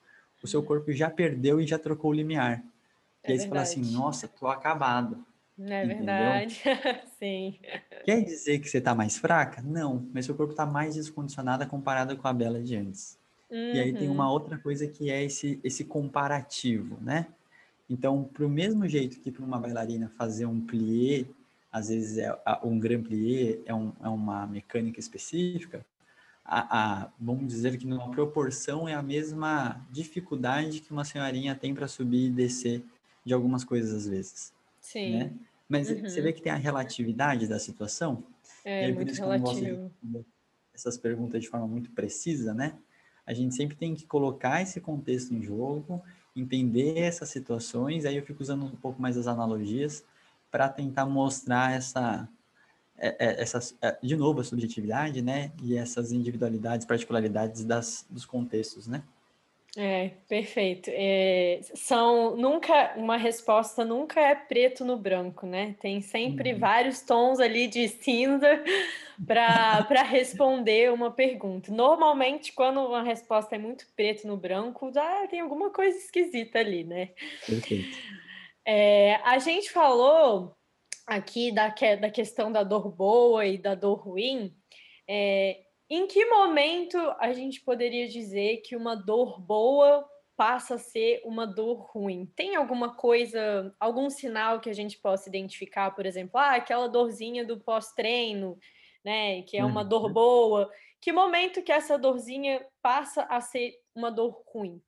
o 0.42 0.46
seu 0.46 0.62
corpo 0.62 0.92
já 0.92 1.08
perdeu 1.08 1.58
e 1.58 1.66
já 1.66 1.78
trocou 1.78 2.10
o 2.10 2.14
limiar. 2.14 2.62
É 3.22 3.30
e 3.30 3.32
aí 3.32 3.38
verdade. 3.38 3.40
você 3.40 3.48
fala 3.48 3.60
assim, 3.62 3.96
nossa, 3.96 4.28
tô 4.28 4.46
acabado. 4.46 5.24
É 5.58 5.84
entendeu? 5.84 5.96
verdade, 5.96 6.60
sim. 7.18 7.58
Quer 8.04 8.22
dizer 8.22 8.58
que 8.58 8.68
você 8.68 8.78
está 8.78 8.94
mais 8.94 9.16
fraca? 9.16 9.62
Não, 9.62 10.06
mas 10.12 10.26
seu 10.26 10.34
corpo 10.34 10.52
está 10.52 10.66
mais 10.66 10.96
descondicionado 10.96 11.66
comparado 11.66 12.14
com 12.16 12.28
a 12.28 12.32
Bela 12.32 12.60
de 12.60 12.76
antes. 12.76 13.18
Uhum. 13.50 13.72
E 13.72 13.80
aí 13.80 13.92
tem 13.94 14.08
uma 14.08 14.26
uhum. 14.26 14.32
outra 14.32 14.58
coisa 14.58 14.86
que 14.86 15.10
é 15.10 15.24
esse, 15.24 15.58
esse 15.64 15.84
comparativo, 15.84 16.98
né? 17.00 17.28
Então, 17.88 18.24
para 18.24 18.44
o 18.44 18.48
mesmo 18.48 18.86
jeito 18.88 19.20
que 19.20 19.30
para 19.30 19.44
uma 19.44 19.58
bailarina 19.58 20.10
fazer 20.18 20.44
um 20.44 20.60
plié, 20.60 21.24
às 21.74 21.88
vezes 21.88 22.18
é 22.18 22.32
um 22.62 22.78
grand 22.78 23.02
plié, 23.02 23.58
é, 23.66 23.74
um, 23.74 23.92
é 24.00 24.08
uma 24.08 24.46
mecânica 24.46 25.00
específica, 25.00 25.84
a, 26.44 27.02
a, 27.02 27.10
vamos 27.18 27.48
dizer 27.48 27.76
que 27.76 27.84
numa 27.84 28.12
proporção 28.12 28.88
é 28.88 28.94
a 28.94 29.02
mesma 29.02 29.84
dificuldade 29.90 30.78
que 30.78 30.92
uma 30.92 31.04
senhorinha 31.04 31.52
tem 31.52 31.74
para 31.74 31.88
subir 31.88 32.26
e 32.26 32.30
descer 32.30 32.84
de 33.24 33.34
algumas 33.34 33.64
coisas 33.64 33.92
às 33.92 34.06
vezes. 34.06 34.52
Sim. 34.80 35.18
Né? 35.18 35.32
Mas 35.68 35.90
uhum. 35.90 36.02
você 36.02 36.20
vê 36.20 36.32
que 36.32 36.40
tem 36.40 36.52
a 36.52 36.56
relatividade 36.56 37.48
da 37.48 37.58
situação? 37.58 38.22
É, 38.64 38.92
muito 38.92 39.12
relativo. 39.12 39.90
essas 40.72 40.96
perguntas 40.96 41.42
de 41.42 41.48
forma 41.48 41.66
muito 41.66 41.90
precisa, 41.90 42.54
né? 42.54 42.74
A 43.26 43.34
gente 43.34 43.52
sempre 43.52 43.74
tem 43.74 43.96
que 43.96 44.06
colocar 44.06 44.62
esse 44.62 44.80
contexto 44.80 45.34
em 45.34 45.42
jogo 45.42 46.00
entender 46.36 46.98
essas 46.98 47.30
situações, 47.30 48.04
aí 48.04 48.16
eu 48.16 48.24
fico 48.24 48.42
usando 48.42 48.64
um 48.64 48.76
pouco 48.76 49.02
mais 49.02 49.16
as 49.16 49.26
analogias 49.26 50.04
para 50.54 50.68
tentar 50.68 51.04
mostrar 51.04 51.74
essa, 51.74 52.28
é, 52.96 53.08
é, 53.08 53.42
essas, 53.42 53.76
é, 53.82 53.98
de 54.00 54.16
novo, 54.16 54.40
a 54.40 54.44
subjetividade, 54.44 55.20
né, 55.20 55.50
e 55.60 55.76
essas 55.76 56.12
individualidades, 56.12 56.86
particularidades 56.86 57.64
das, 57.64 58.06
dos 58.08 58.24
contextos, 58.24 58.86
né. 58.86 59.02
É, 59.76 60.12
perfeito. 60.28 60.88
É, 60.92 61.58
são 61.74 62.36
nunca 62.36 62.94
uma 62.96 63.16
resposta 63.16 63.84
nunca 63.84 64.20
é 64.20 64.32
preto 64.32 64.84
no 64.84 64.96
branco, 64.96 65.44
né? 65.44 65.74
Tem 65.80 66.00
sempre 66.00 66.52
uhum. 66.52 66.60
vários 66.60 67.00
tons 67.00 67.40
ali 67.40 67.66
de 67.66 67.88
cinza 67.88 68.62
para 69.26 70.04
responder 70.04 70.92
uma 70.92 71.10
pergunta. 71.10 71.72
Normalmente, 71.72 72.52
quando 72.52 72.78
uma 72.78 73.02
resposta 73.02 73.56
é 73.56 73.58
muito 73.58 73.84
preto 73.96 74.28
no 74.28 74.36
branco, 74.36 74.92
já 74.94 75.26
tem 75.26 75.40
alguma 75.40 75.70
coisa 75.70 75.98
esquisita 75.98 76.60
ali, 76.60 76.84
né? 76.84 77.08
Perfeito. 77.44 77.98
É, 78.66 79.16
a 79.16 79.38
gente 79.38 79.70
falou 79.70 80.56
aqui 81.06 81.52
da, 81.52 81.68
da 81.68 82.10
questão 82.10 82.50
da 82.50 82.62
dor 82.62 82.90
boa 82.90 83.44
e 83.46 83.58
da 83.58 83.74
dor 83.74 84.00
ruim. 84.00 84.54
É, 85.08 85.64
em 85.88 86.06
que 86.06 86.24
momento 86.26 86.98
a 87.18 87.32
gente 87.32 87.60
poderia 87.60 88.08
dizer 88.08 88.58
que 88.58 88.74
uma 88.74 88.94
dor 88.94 89.40
boa 89.40 90.08
passa 90.36 90.74
a 90.74 90.78
ser 90.78 91.20
uma 91.24 91.46
dor 91.46 91.90
ruim? 91.92 92.26
Tem 92.34 92.56
alguma 92.56 92.94
coisa, 92.96 93.74
algum 93.78 94.08
sinal 94.08 94.60
que 94.60 94.70
a 94.70 94.72
gente 94.72 94.98
possa 94.98 95.28
identificar, 95.28 95.90
por 95.90 96.06
exemplo, 96.06 96.38
ah, 96.38 96.54
aquela 96.54 96.88
dorzinha 96.88 97.44
do 97.44 97.60
pós-treino, 97.60 98.58
né, 99.04 99.42
que 99.42 99.58
é 99.58 99.64
uma 99.64 99.84
dor 99.84 100.06
uhum. 100.06 100.12
boa. 100.12 100.72
Que 101.00 101.12
momento 101.12 101.62
que 101.62 101.70
essa 101.70 101.98
dorzinha 101.98 102.66
passa 102.80 103.24
a 103.24 103.40
ser 103.40 103.78
uma 103.94 104.10
dor 104.10 104.42
ruim? 104.46 104.82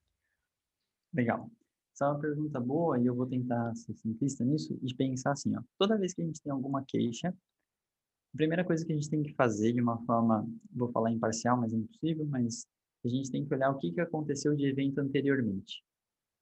Legal. 1.12 1.50
Essa 1.96 2.04
é 2.04 2.08
uma 2.08 2.20
pergunta 2.20 2.60
boa 2.60 3.00
e 3.00 3.06
eu 3.06 3.14
vou 3.14 3.24
tentar 3.24 3.74
ser 3.74 3.94
simplista 3.94 4.44
nisso 4.44 4.78
e 4.82 4.94
pensar 4.94 5.32
assim, 5.32 5.56
ó. 5.56 5.62
Toda 5.78 5.96
vez 5.96 6.12
que 6.12 6.20
a 6.20 6.26
gente 6.26 6.42
tem 6.42 6.52
alguma 6.52 6.84
queixa, 6.84 7.30
a 7.30 8.36
primeira 8.36 8.62
coisa 8.62 8.84
que 8.84 8.92
a 8.92 8.94
gente 8.94 9.08
tem 9.08 9.22
que 9.22 9.32
fazer 9.32 9.72
de 9.72 9.80
uma 9.80 9.96
forma, 10.04 10.46
vou 10.70 10.92
falar 10.92 11.10
imparcial, 11.10 11.56
mas 11.56 11.72
é 11.72 11.76
impossível, 11.78 12.26
mas 12.26 12.66
a 13.02 13.08
gente 13.08 13.30
tem 13.30 13.46
que 13.46 13.54
olhar 13.54 13.70
o 13.70 13.78
que, 13.78 13.92
que 13.92 14.00
aconteceu 14.02 14.54
de 14.54 14.66
evento 14.66 14.98
anteriormente. 14.98 15.82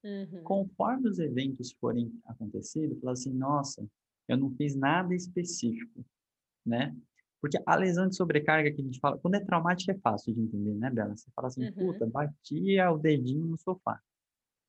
Uhum. 0.03 0.43
Conforme 0.43 1.09
os 1.09 1.21
eventos 1.21 1.71
forem 1.75 2.13
acontecidos, 2.27 2.99
falar 2.99 3.13
assim, 3.13 3.33
nossa, 3.33 3.87
eu 4.27 4.37
não 4.37 4.51
fiz 4.57 4.75
nada 4.75 5.15
específico, 5.15 6.05
né? 6.67 6.93
Porque 7.41 7.63
a 7.65 7.77
lesão 7.77 8.09
de 8.09 8.17
sobrecarga 8.17 8.73
que 8.73 8.81
a 8.81 8.85
gente 8.85 8.99
fala, 8.99 9.19
quando 9.19 9.37
é 9.37 9.41
traumática 9.41 9.93
é 9.93 9.99
fácil 9.99 10.35
de 10.35 10.41
entender, 10.41 10.75
né, 10.75 10.91
Bela? 10.91 11.17
Você 11.17 11.31
fala 11.31 11.47
assim, 11.47 11.65
uhum. 11.67 11.93
puta, 11.93 12.07
batia 12.07 12.91
o 12.91 12.99
dedinho 12.99 13.47
no 13.47 13.57
sofá. 13.57 14.01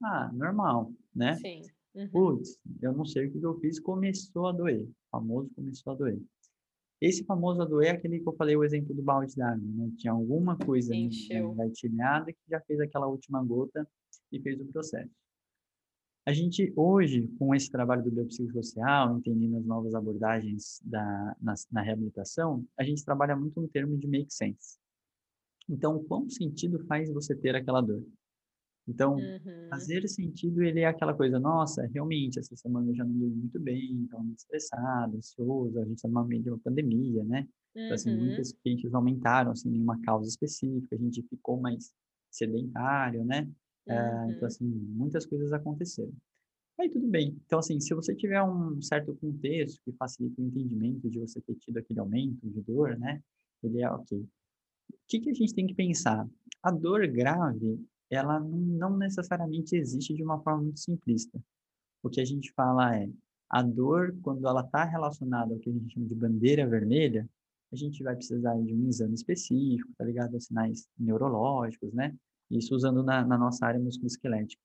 Ah, 0.08 0.32
normal, 0.32 0.94
né? 1.16 1.36
Sim. 1.38 1.64
Uhum. 1.96 2.10
Putz, 2.10 2.60
eu 2.80 2.94
não 2.94 3.06
sei 3.06 3.26
o 3.26 3.32
que 3.32 3.42
eu 3.42 3.60
fiz, 3.60 3.80
começou 3.80 4.48
a 4.48 4.52
doer. 4.52 4.84
O 4.84 4.94
famoso 5.10 5.50
começou 5.56 5.94
a 5.94 5.96
doer. 5.96 6.22
Esse 7.02 7.24
famoso 7.24 7.62
a 7.62 7.66
doer 7.66 7.88
é 7.88 7.92
aquele 7.92 8.20
que 8.20 8.28
eu 8.28 8.36
falei, 8.36 8.56
o 8.56 8.64
exemplo 8.64 8.94
do 8.94 9.02
balde 9.02 9.36
d'água, 9.36 9.58
né? 9.58 9.92
Tinha 9.98 10.14
alguma 10.14 10.56
coisa 10.58 10.94
engatilhada 10.96 12.32
que 12.32 12.40
já 12.48 12.62
fez 12.62 12.80
aquela 12.80 13.08
última 13.08 13.44
gota 13.44 13.88
e 14.32 14.40
fez 14.40 14.60
o 14.60 14.66
processo. 14.66 15.12
A 16.28 16.34
gente, 16.34 16.72
hoje, 16.76 17.28
com 17.40 17.54
esse 17.54 17.72
trabalho 17.72 18.04
do 18.04 18.12
biopsicossocial, 18.12 19.18
entendendo 19.18 19.58
as 19.58 19.66
novas 19.66 19.94
abordagens 19.94 20.82
da, 20.84 21.36
na, 21.42 21.54
na, 21.72 21.82
reabilitação, 21.82 22.66
a 22.78 22.84
gente 22.84 23.06
trabalha 23.06 23.36
muito 23.36 23.60
no 23.62 23.68
termo 23.68 23.98
de 23.98 24.08
make 24.08 24.34
sense. 24.34 24.78
Então, 25.70 26.04
qual 26.04 26.28
sentido 26.30 26.84
faz 26.86 27.12
você 27.12 27.36
ter 27.36 27.56
aquela 27.56 27.82
dor? 27.82 28.04
Então, 28.88 29.16
uhum. 29.16 29.70
fazer 29.70 30.08
sentido, 30.08 30.62
ele 30.62 30.82
é 30.82 30.86
aquela 30.86 31.14
coisa, 31.14 31.40
nossa, 31.40 31.86
realmente, 31.88 32.38
essa 32.38 32.56
semana 32.56 32.92
eu 32.92 32.96
já 32.96 33.04
não 33.04 33.14
dormi 33.14 33.36
muito 33.36 33.60
bem, 33.60 34.04
estava 34.04 34.24
muito 34.24 34.38
estressado, 34.38 35.18
ansioso, 35.18 35.80
a 35.80 35.86
gente 35.86 35.96
está 35.96 36.08
numa 36.08 36.24
meio 36.24 36.44
de 36.44 36.50
uma 36.50 36.60
pandemia, 36.60 37.24
né? 37.24 37.48
Então, 37.76 37.94
assim, 37.96 38.12
uhum. 38.12 38.26
muitas 38.26 38.54
clientes 38.54 38.94
aumentaram, 38.94 39.56
sem 39.56 39.72
nenhuma 39.72 40.00
causa 40.02 40.30
específica, 40.30 40.96
a 40.96 41.00
gente 41.00 41.24
ficou 41.24 41.60
mais 41.60 41.92
sedentário, 42.32 43.26
né? 43.26 43.50
Uhum. 43.88 44.32
então, 44.32 44.48
assim, 44.48 44.66
muitas 44.66 45.26
coisas 45.26 45.52
aconteceram. 45.52 46.14
Aí 46.80 46.90
tudo 46.90 47.08
bem. 47.08 47.38
Então, 47.46 47.60
assim, 47.60 47.80
se 47.80 47.94
você 47.94 48.14
tiver 48.16 48.42
um 48.44 48.82
certo 48.82 49.16
contexto 49.16 49.82
que 49.84 49.94
facilita 49.94 50.42
o 50.42 50.46
entendimento 50.46 51.10
de 51.10 51.20
você 51.20 51.40
ter 51.42 51.56
tido 51.56 51.78
aquele 51.78 52.00
aumento 52.00 52.50
de 52.50 52.62
dor, 52.62 52.98
né? 52.98 53.22
Ele 53.64 53.82
é 53.82 53.90
ok. 53.90 54.20
O 54.20 54.28
que, 55.08 55.20
que 55.20 55.30
a 55.30 55.34
gente 55.34 55.54
tem 55.54 55.66
que 55.66 55.74
pensar? 55.74 56.28
A 56.62 56.72
dor 56.72 57.08
grave, 57.08 57.80
ela 58.10 58.40
não 58.40 58.98
necessariamente 58.98 59.76
existe 59.76 60.14
de 60.14 60.24
uma 60.24 60.40
forma 60.42 60.64
muito 60.64 60.80
simplista. 60.80 61.40
O 62.04 62.10
que 62.10 62.22
a 62.22 62.26
gente 62.26 62.52
fala 62.54 62.96
é, 62.96 63.10
a 63.50 63.62
dor, 63.62 64.16
quando 64.22 64.48
ela 64.48 64.62
está 64.62 64.84
relacionada 64.84 65.54
ao 65.54 65.60
que 65.60 65.70
a 65.70 65.74
gente 65.74 65.94
chama 65.94 66.06
de 66.06 66.16
bandeira 66.16 66.68
vermelha, 66.68 67.28
a 67.72 67.76
gente 67.76 68.04
vai 68.04 68.16
precisar 68.16 68.56
de 68.62 68.74
um 68.74 68.88
exame 68.88 69.16
específico, 69.16 69.92
tá 69.98 70.06
ligado? 70.06 70.36
A 70.36 70.40
sinais 70.40 70.88
neurológicos, 70.98 71.92
né? 71.94 72.16
Isso 72.50 72.76
usando 72.76 73.04
na, 73.04 73.26
na 73.26 73.38
nossa 73.38 73.66
área 73.66 73.80
musculoesquelética. 73.80 74.62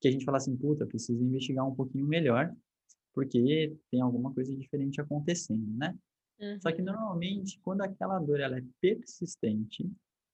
Que 0.00 0.08
a 0.08 0.10
gente 0.10 0.24
fala 0.24 0.38
assim, 0.38 0.56
puta, 0.56 0.84
precisa 0.84 1.22
investigar 1.22 1.66
um 1.66 1.74
pouquinho 1.74 2.06
melhor 2.06 2.52
porque 3.14 3.76
tem 3.90 4.00
alguma 4.00 4.32
coisa 4.32 4.54
diferente 4.56 5.00
acontecendo, 5.00 5.66
né? 5.76 5.96
Uhum. 6.40 6.60
Só 6.60 6.72
que 6.72 6.82
normalmente, 6.82 7.58
quando 7.60 7.82
aquela 7.82 8.18
dor 8.18 8.40
ela 8.40 8.58
é 8.58 8.64
persistente, 8.80 9.90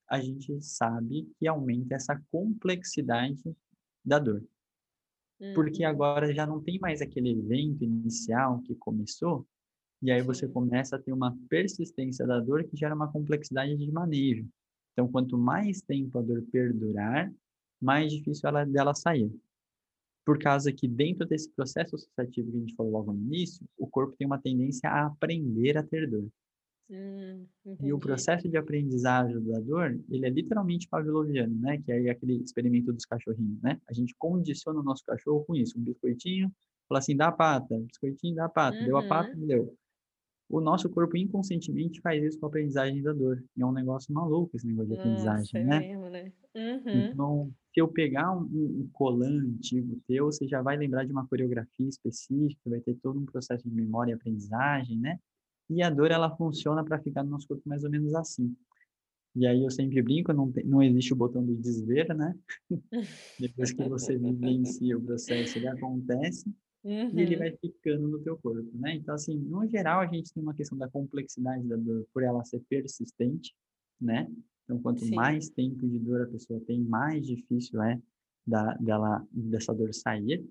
a 0.08 0.20
gente 0.20 0.60
sabe 0.62 1.30
que 1.38 1.46
aumenta 1.46 1.94
essa 1.94 2.20
complexidade 2.30 3.56
da 4.04 4.18
dor. 4.18 4.42
Porque 5.54 5.84
Uhum. 5.84 5.90
agora 5.90 6.32
já 6.34 6.46
não 6.46 6.60
tem 6.62 6.78
mais 6.78 7.00
aquele 7.00 7.30
evento 7.30 7.84
inicial 7.84 8.60
que 8.62 8.74
começou, 8.74 9.46
e 10.02 10.10
aí 10.10 10.22
você 10.22 10.48
começa 10.48 10.96
a 10.96 10.98
ter 10.98 11.12
uma 11.12 11.36
persistência 11.48 12.26
da 12.26 12.40
dor 12.40 12.64
que 12.64 12.76
gera 12.76 12.94
uma 12.94 13.10
complexidade 13.10 13.76
de 13.76 13.90
manejo. 13.90 14.46
Então, 14.92 15.10
quanto 15.10 15.36
mais 15.36 15.80
tempo 15.82 16.18
a 16.18 16.22
dor 16.22 16.42
perdurar, 16.50 17.32
mais 17.80 18.12
difícil 18.12 18.48
ela 18.48 18.64
dela 18.64 18.94
sair. 18.94 19.30
Por 20.24 20.38
causa 20.38 20.72
que 20.72 20.86
dentro 20.86 21.26
desse 21.26 21.50
processo 21.50 21.96
associativo 21.96 22.50
que 22.50 22.56
a 22.56 22.60
gente 22.60 22.74
falou 22.74 22.92
logo 22.92 23.12
no 23.12 23.20
início, 23.20 23.66
o 23.78 23.86
corpo 23.86 24.14
tem 24.16 24.26
uma 24.26 24.40
tendência 24.40 24.88
a 24.88 25.06
aprender 25.06 25.76
a 25.76 25.82
ter 25.82 26.08
dor. 26.08 26.28
Hum, 26.88 27.48
E 27.80 27.92
o 27.92 28.00
processo 28.00 28.48
de 28.48 28.56
aprendizagem 28.56 29.40
da 29.44 29.60
dor, 29.60 30.00
ele 30.10 30.26
é 30.26 30.30
literalmente 30.30 30.88
pavloviano, 30.88 31.54
né? 31.60 31.80
Que 31.80 31.92
é 31.92 32.10
aquele 32.10 32.42
experimento 32.42 32.92
dos 32.92 33.04
cachorrinhos, 33.04 33.60
né? 33.62 33.80
A 33.88 33.92
gente 33.92 34.14
condiciona 34.18 34.80
o 34.80 34.82
nosso 34.82 35.04
cachorro 35.04 35.44
com 35.44 35.54
isso, 35.54 35.78
um 35.78 35.82
biscoitinho, 35.84 36.50
fala 36.88 36.98
assim, 36.98 37.16
dá 37.16 37.28
a 37.28 37.32
pata, 37.32 37.78
biscoitinho, 37.78 38.34
dá 38.34 38.46
a 38.46 38.48
pata, 38.48 38.78
deu 38.82 38.96
a 38.96 39.02
pata, 39.04 39.30
Uhum. 39.30 39.36
deu. 39.36 39.76
O 40.48 40.60
nosso 40.60 40.90
corpo 40.90 41.16
inconscientemente 41.16 42.00
faz 42.02 42.22
isso 42.24 42.40
com 42.40 42.46
a 42.46 42.50
aprendizagem 42.50 43.02
da 43.02 43.12
dor. 43.12 43.44
E 43.56 43.62
é 43.62 43.66
um 43.66 43.72
negócio 43.72 44.14
maluco 44.14 44.56
esse 44.56 44.66
negócio 44.66 44.88
de 44.90 44.94
Nossa, 44.94 45.58
aprendizagem, 45.58 45.60
é 45.60 45.64
né? 45.64 45.86
mesmo, 45.86 46.08
né? 46.10 46.32
Uhum. 46.54 47.16
Então, 47.16 47.52
se 47.74 47.80
eu 47.80 47.88
pegar 47.88 48.32
um, 48.36 48.42
um 48.44 48.80
um 48.82 48.90
colan 48.92 49.40
antigo 49.46 50.00
teu, 50.06 50.26
você 50.26 50.46
já 50.48 50.62
vai 50.62 50.76
lembrar 50.76 51.04
de 51.04 51.12
uma 51.12 51.26
coreografia 51.28 51.88
específica, 51.88 52.70
vai 52.70 52.80
ter 52.80 52.94
todo 53.02 53.18
um 53.20 53.26
processo 53.26 53.68
de 53.68 53.74
memória 53.74 54.12
e 54.12 54.14
aprendizagem, 54.14 54.98
né? 54.98 55.18
E 55.70 55.82
a 55.82 55.90
dor, 55.90 56.10
ela 56.10 56.34
funciona 56.36 56.84
para 56.84 56.98
ficar 57.00 57.22
no 57.22 57.30
nosso 57.30 57.46
corpo 57.48 57.68
mais 57.68 57.84
ou 57.84 57.90
menos 57.90 58.14
assim. 58.14 58.56
E 59.36 59.46
aí 59.46 59.62
eu 59.62 59.70
sempre 59.70 60.02
brinco, 60.02 60.32
não, 60.32 60.50
tem, 60.50 60.64
não 60.64 60.82
existe 60.82 61.12
o 61.12 61.16
botão 61.16 61.44
do 61.44 61.54
desver, 61.54 62.14
né? 62.16 62.36
Depois 63.38 63.72
que 63.72 63.84
você 63.84 64.16
vivencia 64.18 64.96
o 64.98 65.02
processo, 65.02 65.58
ele 65.58 65.68
acontece 65.68 66.52
e 67.12 67.20
ele 67.20 67.36
Uhum. 67.36 67.38
vai 67.38 67.56
ficando 67.56 68.08
no 68.08 68.20
teu 68.20 68.36
corpo, 68.38 68.70
né? 68.74 68.94
Então, 68.94 69.14
assim, 69.14 69.36
no 69.36 69.66
geral, 69.68 70.00
a 70.00 70.06
gente 70.06 70.32
tem 70.32 70.42
uma 70.42 70.54
questão 70.54 70.76
da 70.76 70.88
complexidade 70.88 71.66
da 71.66 71.76
dor 71.76 72.06
por 72.12 72.22
ela 72.22 72.44
ser 72.44 72.60
persistente, 72.68 73.54
né? 74.00 74.30
Então, 74.64 74.80
quanto 74.82 75.04
Sim. 75.04 75.14
mais 75.14 75.48
tempo 75.50 75.88
de 75.88 75.98
dor 75.98 76.22
a 76.22 76.26
pessoa 76.26 76.60
tem, 76.66 76.80
mais 76.82 77.26
difícil 77.26 77.80
é 77.82 78.00
da, 78.46 78.74
dela, 78.74 79.26
dessa 79.32 79.72
dor 79.74 79.94
sair, 79.94 80.44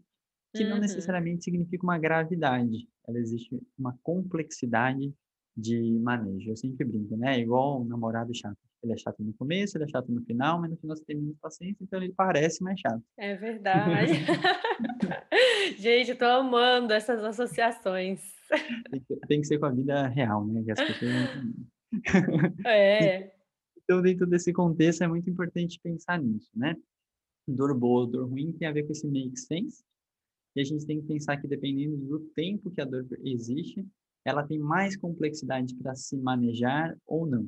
que 0.53 0.63
não 0.63 0.75
Uhum. 0.75 0.81
necessariamente 0.81 1.43
significa 1.43 1.83
uma 1.83 1.99
gravidade. 1.99 2.87
Ela 3.07 3.19
existe 3.19 3.59
uma 3.77 3.97
complexidade 4.03 5.13
de 5.55 5.97
manejo. 5.99 6.51
Eu 6.51 6.57
sempre 6.57 6.85
brinco, 6.85 7.17
né? 7.17 7.39
Igual 7.39 7.81
um 7.81 7.85
namorado 7.85 8.33
chato. 8.35 8.57
Ele 8.83 8.93
é 8.93 8.97
chato 8.97 9.23
no 9.23 9.33
começo, 9.33 9.75
ele 9.75 9.85
é 9.85 9.87
chato 9.87 10.11
no 10.11 10.21
final, 10.23 10.61
mas 10.61 10.69
no 10.69 10.77
final 10.77 10.95
você 10.95 11.03
tem 11.03 11.15
menos 11.15 11.37
paciência, 11.39 11.83
então 11.83 12.01
ele 12.01 12.13
parece 12.15 12.63
mais 12.63 12.79
chato. 12.79 13.01
É 13.17 13.35
verdade. 13.35 14.13
Gente, 15.79 16.11
eu 16.11 16.17
tô 16.17 16.25
amando 16.25 16.93
essas 16.93 17.23
associações. 17.23 18.21
Tem 18.91 18.99
que, 19.01 19.15
tem 19.27 19.41
que 19.41 19.47
ser 19.47 19.57
com 19.57 19.65
a 19.65 19.71
vida 19.71 20.07
real, 20.07 20.45
né? 20.45 20.63
Que 20.63 20.71
as 20.71 20.79
pessoas 20.79 21.11
não. 21.11 21.77
É. 22.65 23.31
Então, 23.89 24.01
dentro 24.01 24.27
desse 24.27 24.51
contexto, 24.51 25.01
é 25.05 25.07
muito 25.07 25.29
importante 25.29 25.79
pensar 25.81 26.21
nisso, 26.21 26.51
né? 26.53 26.75
Dor 27.47 27.73
boa 27.73 28.05
dor 28.05 28.27
ruim 28.27 28.51
tem 28.51 28.67
a 28.67 28.71
ver 28.73 28.83
com 28.83 28.91
esse 28.91 29.07
make 29.07 29.39
sense. 29.39 29.81
E 30.57 30.61
a 30.61 30.63
gente 30.63 30.87
tem 30.87 30.99
que 30.99 31.05
pensar 31.05 31.37
que, 31.37 31.47
dependendo 31.47 31.95
do 31.97 32.19
tempo 32.35 32.71
que 32.71 32.81
a 32.81 32.85
dor 32.85 33.05
existe, 33.23 33.87
ela 34.25 34.41
tem 34.41 34.57
mais 34.57 34.97
complexidade 34.97 35.75
para 35.75 35.93
se 35.93 36.17
manejar 36.17 36.97
ou 37.05 37.27
não, 37.27 37.47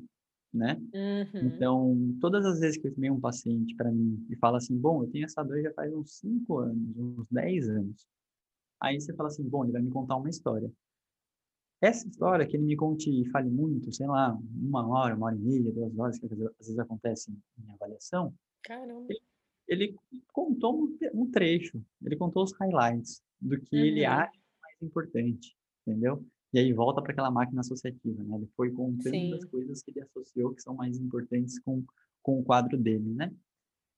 né? 0.53 0.79
Uhum. 0.93 1.47
Então, 1.47 2.17
todas 2.21 2.45
as 2.45 2.59
vezes 2.59 2.79
que 2.79 2.87
vem 2.91 3.09
um 3.09 3.19
paciente 3.19 3.75
para 3.75 3.91
mim 3.91 4.23
e 4.29 4.35
fala 4.35 4.57
assim, 4.57 4.77
bom, 4.77 5.03
eu 5.03 5.09
tenho 5.09 5.25
essa 5.25 5.41
dor 5.41 5.59
já 5.59 5.73
faz 5.73 5.91
uns 5.91 6.19
5 6.19 6.59
anos, 6.59 6.95
uns 6.95 7.25
10 7.31 7.67
anos. 7.67 8.07
Aí 8.79 9.01
você 9.01 9.11
fala 9.15 9.29
assim, 9.29 9.43
bom, 9.43 9.63
ele 9.63 9.73
vai 9.73 9.81
me 9.81 9.89
contar 9.89 10.15
uma 10.15 10.29
história. 10.29 10.71
Essa 11.81 12.07
história 12.07 12.45
que 12.45 12.57
ele 12.57 12.65
me 12.65 12.75
conte 12.75 13.09
e 13.09 13.27
fale 13.31 13.49
muito, 13.49 13.91
sei 13.91 14.05
lá, 14.05 14.37
uma 14.55 14.87
hora, 14.87 15.15
uma 15.15 15.27
hora 15.27 15.35
e 15.35 15.39
meia, 15.39 15.71
duas 15.71 15.97
horas, 15.97 16.19
que 16.19 16.25
às 16.27 16.31
vezes- 16.31 16.53
às 16.59 16.67
vezes 16.67 16.79
acontece 16.79 17.31
em 17.31 17.71
avaliação, 17.71 18.33
Caramba. 18.61 19.05
ele 19.09 19.19
contou 20.31 20.83
um, 20.83 20.97
um 21.13 21.29
trecho, 21.31 21.81
ele 22.03 22.15
contou 22.15 22.43
os 22.43 22.53
highlights 22.53 23.21
do 23.39 23.59
que 23.59 23.75
ele 23.75 24.05
Uhum. 24.05 24.11
acha 24.11 24.39
mais 24.61 24.81
importante, 24.81 25.55
entendeu? 25.85 26.25
E 26.51 26.59
aí 26.59 26.73
volta 26.73 27.01
para 27.01 27.11
aquela 27.11 27.29
máquina 27.29 27.61
associativa, 27.61 28.23
né? 28.23 28.37
Ele 28.37 28.49
foi 28.55 28.71
contando 28.71 29.35
as 29.35 29.41
Sim. 29.41 29.49
coisas 29.49 29.83
que 29.83 29.91
ele 29.91 30.01
associou 30.01 30.53
que 30.53 30.61
são 30.61 30.73
mais 30.73 30.97
importantes 30.97 31.59
com, 31.59 31.83
com 32.23 32.39
o 32.39 32.43
quadro 32.43 32.77
dele, 32.77 33.13
né? 33.13 33.31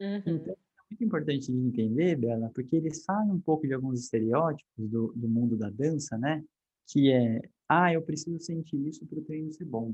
Uhum. 0.01 0.21
Então, 0.25 0.53
é 0.53 0.81
muito 0.89 1.03
importante 1.05 1.51
de 1.51 1.57
entender, 1.57 2.17
Bela, 2.17 2.51
porque 2.53 2.75
ele 2.75 2.93
sai 2.93 3.25
um 3.27 3.39
pouco 3.39 3.65
de 3.65 3.73
alguns 3.73 4.01
estereótipos 4.01 4.89
do, 4.89 5.13
do 5.15 5.29
mundo 5.29 5.55
da 5.55 5.69
dança, 5.69 6.17
né? 6.17 6.43
Que 6.87 7.11
é, 7.11 7.41
ah, 7.69 7.93
eu 7.93 8.01
preciso 8.01 8.39
sentir 8.39 8.85
isso 8.85 9.05
para 9.05 9.19
o 9.19 9.23
treino 9.23 9.51
ser 9.53 9.65
bom. 9.65 9.93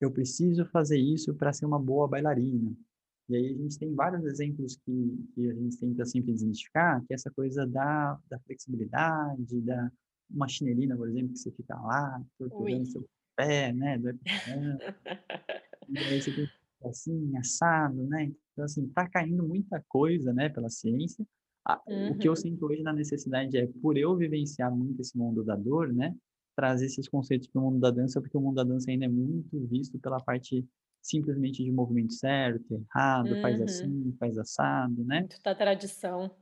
Eu 0.00 0.10
preciso 0.10 0.66
fazer 0.66 0.98
isso 0.98 1.32
para 1.34 1.52
ser 1.52 1.64
uma 1.64 1.78
boa 1.78 2.08
bailarina. 2.08 2.74
E 3.28 3.36
aí 3.36 3.46
a 3.54 3.56
gente 3.56 3.78
tem 3.78 3.94
vários 3.94 4.24
exemplos 4.24 4.76
que, 4.84 5.26
que 5.34 5.50
a 5.50 5.54
gente 5.54 5.78
tenta 5.78 6.04
sempre 6.04 6.32
desmistificar, 6.32 7.00
que 7.06 7.12
é 7.12 7.14
essa 7.14 7.30
coisa 7.30 7.66
da, 7.66 8.18
da 8.28 8.38
flexibilidade, 8.40 9.60
da 9.62 9.90
uma 10.30 10.48
chinelina, 10.48 10.96
por 10.96 11.08
exemplo, 11.08 11.32
que 11.32 11.38
você 11.38 11.50
fica 11.52 11.74
lá, 11.78 12.22
torturando 12.38 12.86
seu 12.86 13.06
pé, 13.36 13.72
né? 13.72 13.98
Caramba. 14.24 14.80
E 15.88 15.98
aí 16.12 16.20
você 16.20 16.32
tem 16.32 16.50
assim, 16.84 17.36
assado, 17.36 18.06
né? 18.06 18.32
Então, 18.52 18.64
assim, 18.64 18.88
tá 18.88 19.08
caindo 19.08 19.46
muita 19.46 19.82
coisa, 19.88 20.32
né, 20.32 20.48
pela 20.48 20.68
ciência. 20.68 21.24
Ah, 21.66 21.80
O 21.86 22.16
que 22.16 22.28
eu 22.28 22.32
Uhum. 22.32 22.36
sinto 22.36 22.66
hoje 22.66 22.82
na 22.82 22.92
necessidade 22.92 23.56
é, 23.56 23.66
por 23.80 23.96
eu 23.96 24.16
vivenciar 24.16 24.74
muito 24.74 25.00
esse 25.00 25.16
mundo 25.16 25.44
da 25.44 25.54
dor, 25.54 25.92
né, 25.92 26.14
trazer 26.56 26.86
esses 26.86 27.08
conceitos 27.08 27.46
para 27.48 27.60
o 27.60 27.64
mundo 27.64 27.80
da 27.80 27.90
dança, 27.90 28.20
porque 28.20 28.36
o 28.36 28.40
mundo 28.40 28.56
da 28.56 28.64
dança 28.64 28.90
ainda 28.90 29.04
é 29.04 29.08
muito 29.08 29.64
visto 29.68 29.98
pela 29.98 30.18
parte 30.20 30.66
simplesmente 31.02 31.62
de 31.64 31.72
movimento 31.72 32.14
certo, 32.14 32.64
errado, 32.74 33.38
faz 33.40 33.60
Uhum. 33.60 33.64
assim, 33.64 34.16
faz 34.18 34.38
assado, 34.38 35.04
né? 35.04 35.28
Muito 35.28 35.40
da 35.42 35.54
tradição. 35.54 36.36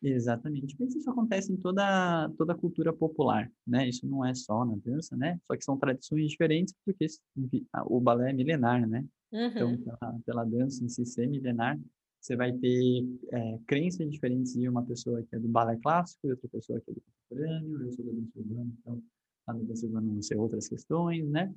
Exatamente. 0.00 0.76
Mas 0.78 0.94
isso 0.94 1.10
acontece 1.10 1.52
em 1.52 1.56
toda, 1.56 2.28
toda 2.38 2.52
a 2.52 2.56
cultura 2.56 2.92
popular, 2.92 3.50
né? 3.66 3.88
Isso 3.88 4.06
não 4.06 4.24
é 4.24 4.32
só 4.34 4.64
na 4.64 4.76
dança, 4.76 5.16
né? 5.16 5.40
Só 5.46 5.56
que 5.56 5.64
são 5.64 5.76
tradições 5.76 6.30
diferentes, 6.30 6.72
porque 6.84 7.06
o 7.86 8.00
balé 8.00 8.30
é 8.30 8.32
milenar, 8.32 8.86
né? 8.88 9.04
Então, 9.54 9.76
Uhum. 9.76 9.82
pela, 9.82 10.20
pela 10.24 10.44
dança 10.44 10.84
em 10.84 10.88
si 10.88 11.04
ser 11.04 11.26
milenar, 11.28 11.78
você 12.20 12.36
vai 12.36 12.52
ter 12.52 13.02
é, 13.32 13.58
crenças 13.66 14.08
diferentes 14.08 14.52
de 14.54 14.68
uma 14.68 14.84
pessoa 14.84 15.20
que 15.22 15.34
é 15.34 15.38
do 15.38 15.48
balé 15.48 15.76
clássico 15.82 16.26
e 16.28 16.30
outra 16.30 16.48
pessoa 16.48 16.80
que 16.80 16.90
é 16.90 16.94
do 16.94 17.00
contemporâneo, 17.02 17.82
eu 17.86 17.92
sou 17.92 18.04
da 18.04 18.12
dança 18.12 18.38
urbana, 18.38 18.70
então 18.80 19.02
a 19.48 19.52
da 19.52 19.62
dança 19.64 19.86
urbana 19.86 20.12
vão 20.12 20.22
ser 20.22 20.36
outras 20.36 20.68
questões, 20.68 21.28
né? 21.28 21.52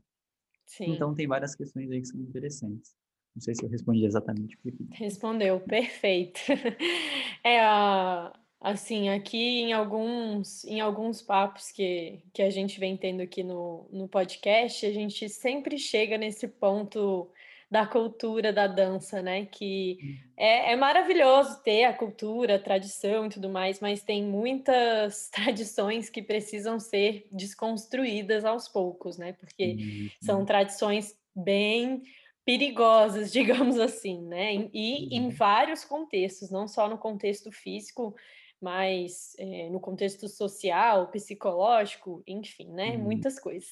Sim. 0.66 0.94
Então, 0.94 1.14
tem 1.14 1.28
várias 1.28 1.56
questões 1.56 1.90
aí 1.92 2.02
que 2.02 2.08
são 2.08 2.20
interessantes. 2.20 2.96
Não 3.36 3.42
sei 3.42 3.56
se 3.56 3.64
eu 3.64 3.70
respondi 3.70 4.06
exatamente. 4.06 4.58
Respondeu, 4.92 5.60
perfeito. 5.62 6.40
É, 7.44 7.60
a- 7.60 8.32
assim, 8.60 9.10
aqui 9.10 9.38
em 9.62 9.74
alguns, 9.74 10.64
em 10.66 10.80
alguns 10.80 11.24
papos 11.24 11.72
que, 11.72 12.22
que 12.32 12.44
a 12.44 12.52
gente 12.52 12.80
vem 12.80 12.96
tendo 12.96 13.22
aqui 13.22 13.42
no, 13.42 13.88
no 13.92 14.08
podcast, 14.08 14.86
a 14.86 14.92
gente 14.94 15.28
sempre 15.28 15.80
chega 15.80 16.20
nesse 16.20 16.48
ponto 16.48 17.32
da 17.72 17.88
cultura 17.88 18.52
da 18.54 18.68
dança, 18.68 19.22
né? 19.22 19.46
Que 19.46 20.00
é, 20.38 20.74
é 20.74 20.76
maravilhoso 20.76 21.64
ter 21.64 21.86
a 21.86 21.94
cultura, 21.94 22.56
a 22.56 22.60
tradição 22.60 23.26
e 23.28 23.30
tudo 23.30 23.50
mais, 23.50 23.80
mas 23.80 24.04
tem 24.04 24.24
muitas 24.26 25.30
tradições 25.34 26.10
que 26.10 26.22
precisam 26.22 26.80
ser 26.80 27.28
desconstruídas 27.32 28.46
aos 28.46 28.68
poucos, 28.68 29.18
né? 29.18 29.34
Porque 29.34 29.78
são 30.20 30.44
sim. 30.44 30.46
tradições 30.46 31.16
bem 31.36 32.02
perigosas, 32.46 33.32
digamos 33.34 33.80
assim, 33.80 34.22
né? 34.28 34.54
E 34.74 35.08
em 35.16 35.30
Uhum. 35.30 35.30
vários 35.30 35.86
contextos, 35.86 36.52
não 36.52 36.68
só 36.68 36.90
no 36.90 36.98
contexto 36.98 37.52
físico, 37.52 38.16
mas 38.60 39.34
eh, 39.40 39.70
no 39.70 39.80
contexto 39.80 40.28
social, 40.28 41.10
psicológico, 41.10 42.22
enfim, 42.28 42.68
né? 42.72 42.98
Uhum. 42.98 42.98
Muitas 42.98 43.40
coisas. 43.40 43.70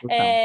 Total. 0.00 0.38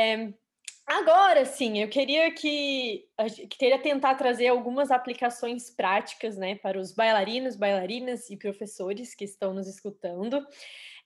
Eh, 0.89 0.93
agora, 0.93 1.45
sim, 1.45 1.79
eu 1.81 1.89
queria 1.89 2.31
que, 2.33 3.07
queria 3.49 3.79
tentar 3.81 4.15
trazer 4.15 4.47
algumas 4.47 4.91
aplicações 4.91 5.69
práticas, 5.69 6.37
né, 6.37 6.55
para 6.55 6.79
os 6.79 6.91
bailarinos, 6.93 7.55
bailarinas 7.55 8.29
e 8.29 8.37
professores 8.37 9.15
que 9.15 9.23
estão 9.23 9.53
nos 9.53 9.67
escutando. 9.67 10.45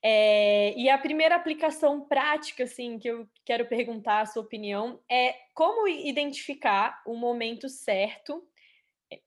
É, 0.04 0.74
e 0.78 0.90
a 0.90 0.98
primeira 0.98 1.36
aplicação 1.36 2.08
prática, 2.08 2.64
assim, 2.66 3.00
que 3.00 3.08
eu 3.10 3.28
quero 3.46 3.68
perguntar 3.68 4.22
a 4.22 4.26
sua 4.26 4.44
opinião 4.44 5.02
é 5.10 5.36
como 5.54 5.88
identificar 5.88 7.02
o 7.06 7.16
momento 7.16 7.70
certo 7.70 8.44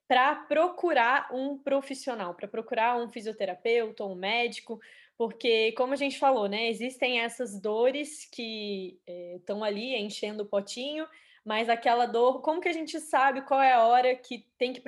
para 0.07 0.35
procurar 0.35 1.29
um 1.33 1.57
profissional, 1.57 2.35
para 2.35 2.47
procurar 2.47 2.97
um 2.97 3.09
fisioterapeuta 3.09 4.03
um 4.05 4.15
médico, 4.15 4.79
Porque, 5.17 5.71
como 5.71 5.93
a 5.93 5.95
gente 5.95 6.19
falou, 6.19 6.47
né, 6.47 6.69
existem 6.69 7.21
essas 7.21 7.59
dores 7.59 8.29
que 8.31 8.99
estão 9.35 9.65
eh, 9.65 9.67
ali 9.67 9.95
enchendo 9.95 10.43
o 10.43 10.47
potinho, 10.47 11.07
mas 11.43 11.69
aquela 11.69 12.05
dor, 12.05 12.41
como 12.41 12.61
que 12.61 12.69
a 12.69 12.73
gente 12.73 12.99
sabe 12.99 13.41
qual 13.41 13.61
é 13.61 13.73
a 13.73 13.85
hora 13.85 14.15
que 14.15 14.45
tem 14.57 14.73
que 14.73 14.81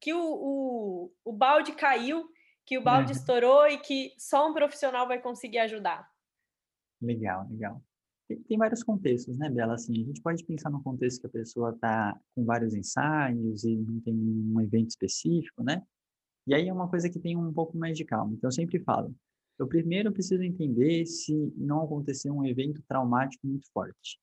que 0.00 0.12
o, 0.12 0.20
o, 0.20 1.12
o 1.24 1.32
balde 1.32 1.72
caiu, 1.72 2.28
que 2.66 2.76
o 2.76 2.82
balde 2.82 3.12
uhum. 3.12 3.18
estourou 3.18 3.68
e 3.68 3.78
que 3.78 4.12
só 4.18 4.48
um 4.48 4.54
profissional 4.54 5.06
vai 5.06 5.20
conseguir 5.20 5.58
ajudar? 5.58 6.10
Legal, 7.00 7.46
legal. 7.48 7.82
Tem, 8.26 8.42
tem 8.42 8.58
vários 8.58 8.82
contextos, 8.82 9.38
né, 9.38 9.48
Bela? 9.48 9.74
Assim, 9.74 9.92
a 10.02 10.06
gente 10.06 10.20
pode 10.20 10.44
pensar 10.44 10.70
no 10.70 10.82
contexto 10.82 11.20
que 11.20 11.26
a 11.28 11.30
pessoa 11.30 11.70
está 11.70 12.18
com 12.34 12.44
vários 12.44 12.74
ensaios 12.74 13.64
e 13.64 13.76
não 13.76 14.00
tem 14.00 14.14
um 14.14 14.60
evento 14.60 14.90
específico, 14.90 15.62
né? 15.62 15.82
E 16.46 16.54
aí 16.54 16.68
é 16.68 16.72
uma 16.72 16.88
coisa 16.88 17.08
que 17.08 17.18
tem 17.18 17.36
um 17.36 17.52
pouco 17.52 17.76
mais 17.76 17.96
de 17.96 18.04
calma. 18.04 18.32
Então, 18.34 18.48
eu 18.48 18.52
sempre 18.52 18.80
falo, 18.80 19.14
eu 19.58 19.66
primeiro 19.66 20.12
preciso 20.12 20.42
entender 20.42 21.04
se 21.06 21.34
não 21.56 21.82
aconteceu 21.82 22.32
um 22.32 22.46
evento 22.46 22.80
traumático 22.86 23.46
muito 23.46 23.68
forte. 23.72 24.18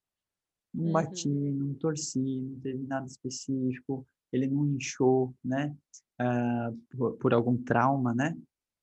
Não 0.74 0.86
uhum. 0.86 0.91
bati, 0.93 1.30
não 1.30 1.74
torci, 1.74 2.19
não 2.19 2.60
teve 2.60 2.84
nada 2.86 3.06
específico, 3.06 4.08
ele 4.32 4.48
não 4.48 4.65
inchou, 4.65 5.34
né? 5.43 5.76
Uh, 6.21 6.98
por, 6.98 7.17
por, 7.17 7.34
algum 7.34 7.58
trauma, 7.58 8.13
né? 8.13 8.38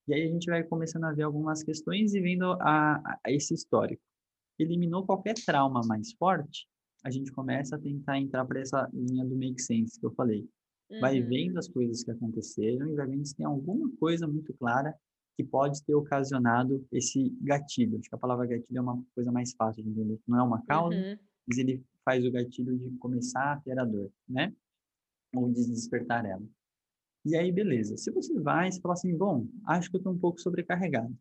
E 0.06 0.14
aí 0.14 0.22
a 0.24 0.30
gente 0.30 0.46
vai 0.46 0.62
começando 0.62 1.04
a 1.04 1.12
ver 1.12 1.22
algumas 1.22 1.62
questões 1.62 2.12
e 2.14 2.20
vendo 2.20 2.52
a, 2.60 3.18
a 3.24 3.32
esse 3.32 3.54
histórico. 3.54 4.02
Eliminou 4.58 5.06
qualquer 5.06 5.34
trauma 5.34 5.80
mais 5.86 6.12
forte, 6.12 6.66
a 7.04 7.10
gente 7.10 7.32
começa 7.32 7.76
a 7.76 7.78
tentar 7.78 8.18
entrar 8.18 8.44
para 8.44 8.60
essa 8.60 8.88
linha 8.92 9.24
do 9.24 9.36
make 9.36 9.60
sense 9.60 9.98
que 9.98 10.04
eu 10.04 10.12
falei. 10.12 10.46
Vai 11.00 11.20
uhum. 11.20 11.28
vendo 11.28 11.58
as 11.58 11.68
coisas 11.68 12.04
que 12.04 12.10
aconteceram 12.10 12.88
e 12.88 12.94
vai 12.94 13.06
vendo 13.06 13.24
se 13.24 13.34
tem 13.34 13.46
alguma 13.46 13.90
coisa 13.96 14.26
muito 14.26 14.52
clara 14.54 14.94
que 15.36 15.44
pode 15.44 15.82
ter 15.84 15.94
ocasionado 15.94 16.86
esse 16.92 17.30
gatilho. 17.40 17.98
Acho 17.98 18.08
que 18.08 18.14
a 18.14 18.18
palavra 18.18 18.46
gatilho 18.46 18.78
é 18.78 18.80
uma 18.80 19.02
coisa 19.14 19.32
mais 19.32 19.52
fácil 19.54 19.82
de 19.82 19.90
entender. 19.90 20.18
Não 20.26 20.38
é 20.38 20.42
uma 20.42 20.62
causa, 20.64 20.96
uhum. 20.96 21.18
mas 21.46 21.58
ele 21.58 21.84
faz 22.04 22.24
o 22.24 22.30
gatilho 22.30 22.76
de 22.76 22.90
começar 22.98 23.54
a 23.54 23.60
ter 23.60 23.78
a 23.78 23.84
dor, 23.84 24.10
né? 24.28 24.54
Ou 25.34 25.50
de 25.50 25.66
despertar 25.66 26.24
ela. 26.26 26.42
E 27.24 27.36
aí, 27.36 27.52
beleza. 27.52 27.96
Se 27.96 28.10
você 28.10 28.38
vai, 28.40 28.70
você 28.70 28.80
fala 28.80 28.94
assim, 28.94 29.16
bom, 29.16 29.46
acho 29.66 29.88
que 29.88 29.96
eu 29.96 29.98
estou 29.98 30.12
um 30.12 30.18
pouco 30.18 30.40
sobrecarregado. 30.40 31.16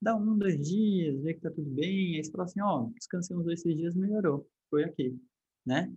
Dá 0.00 0.14
um, 0.14 0.38
dois 0.38 0.60
dias, 0.60 1.20
vê 1.20 1.34
que 1.34 1.40
tá 1.40 1.50
tudo 1.50 1.68
bem. 1.70 2.16
Aí 2.16 2.24
você 2.24 2.30
fala 2.30 2.44
assim, 2.44 2.60
ó, 2.60 2.84
oh, 2.84 2.92
descansei 2.94 3.36
uns 3.36 3.44
dois, 3.44 3.62
três 3.62 3.76
dias, 3.76 3.96
melhorou. 3.96 4.48
Foi 4.70 4.84
ok, 4.84 5.18
né? 5.66 5.92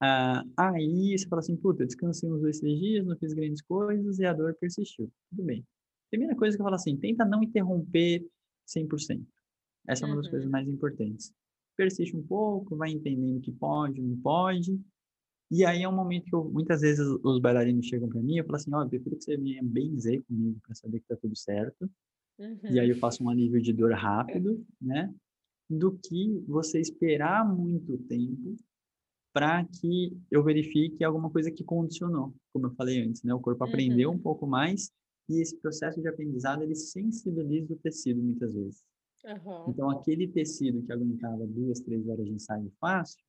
Ah, 0.00 0.44
aí 0.58 1.16
você 1.16 1.26
fala 1.28 1.40
assim, 1.40 1.56
puta, 1.56 1.86
descansei 1.86 2.28
uns 2.30 2.40
dois, 2.40 2.58
três 2.58 2.78
dias, 2.78 3.06
não 3.06 3.16
fiz 3.16 3.32
grandes 3.32 3.62
coisas 3.62 4.18
e 4.18 4.26
a 4.26 4.32
dor 4.32 4.54
persistiu. 4.54 5.10
Tudo 5.30 5.44
bem. 5.44 5.64
Primeira 6.10 6.36
coisa 6.36 6.56
que 6.56 6.62
eu 6.62 6.64
falo 6.64 6.76
assim, 6.76 6.96
tenta 6.96 7.24
não 7.24 7.42
interromper 7.42 8.26
100%. 8.66 9.24
Essa 9.88 10.04
é 10.04 10.06
uma 10.06 10.16
das 10.16 10.28
coisas 10.28 10.46
uhum. 10.46 10.52
mais 10.52 10.68
importantes. 10.68 11.32
Persiste 11.76 12.16
um 12.16 12.22
pouco, 12.22 12.76
vai 12.76 12.90
entendendo 12.90 13.40
que 13.40 13.52
pode, 13.52 14.00
não 14.00 14.16
pode. 14.18 14.80
E 15.50 15.64
aí 15.64 15.82
é 15.82 15.88
um 15.88 15.94
momento 15.94 16.24
que 16.24 16.34
eu, 16.34 16.44
muitas 16.44 16.80
vezes 16.80 17.06
os 17.22 17.40
bailarinos 17.40 17.86
chegam 17.86 18.08
para 18.08 18.20
mim 18.20 18.38
e 18.38 18.42
falam 18.42 18.56
assim, 18.56 18.74
ó, 18.74 18.80
oh, 18.80 18.82
eu 18.82 18.88
prefiro 18.88 19.16
que 19.16 19.24
você 19.24 19.36
venha 19.36 19.62
benzer 19.62 20.22
comigo 20.24 20.58
para 20.60 20.74
saber 20.74 21.00
que 21.00 21.06
tá 21.06 21.16
tudo 21.16 21.36
certo. 21.36 21.88
Uhum. 22.38 22.58
E 22.70 22.80
aí 22.80 22.88
eu 22.88 22.94
uhum. 22.94 23.00
faço 23.00 23.22
um 23.22 23.28
alívio 23.28 23.62
de 23.62 23.72
dor 23.72 23.92
rápido, 23.92 24.64
né? 24.80 25.12
Do 25.70 25.92
que 25.92 26.42
você 26.46 26.80
esperar 26.80 27.46
muito 27.48 27.96
tempo 27.98 28.56
para 29.32 29.64
que 29.64 30.16
eu 30.30 30.42
verifique 30.42 31.04
alguma 31.04 31.30
coisa 31.30 31.50
que 31.50 31.62
condicionou, 31.62 32.34
como 32.52 32.66
eu 32.66 32.74
falei 32.74 33.02
antes, 33.02 33.22
né? 33.22 33.32
O 33.34 33.40
corpo 33.40 33.62
aprendeu 33.62 34.10
uhum. 34.10 34.16
um 34.16 34.18
pouco 34.18 34.46
mais 34.46 34.90
e 35.28 35.40
esse 35.40 35.56
processo 35.56 36.00
de 36.00 36.08
aprendizado, 36.08 36.62
ele 36.62 36.74
sensibiliza 36.74 37.74
o 37.74 37.76
tecido 37.76 38.22
muitas 38.22 38.54
vezes. 38.54 38.84
Uhum. 39.24 39.64
Então, 39.68 39.90
aquele 39.90 40.28
tecido 40.28 40.82
que 40.82 40.92
aguentava 40.92 41.46
duas, 41.46 41.80
três 41.80 42.06
horas 42.08 42.24
de 42.24 42.32
ensaio 42.32 42.72
fácil, 42.80 43.24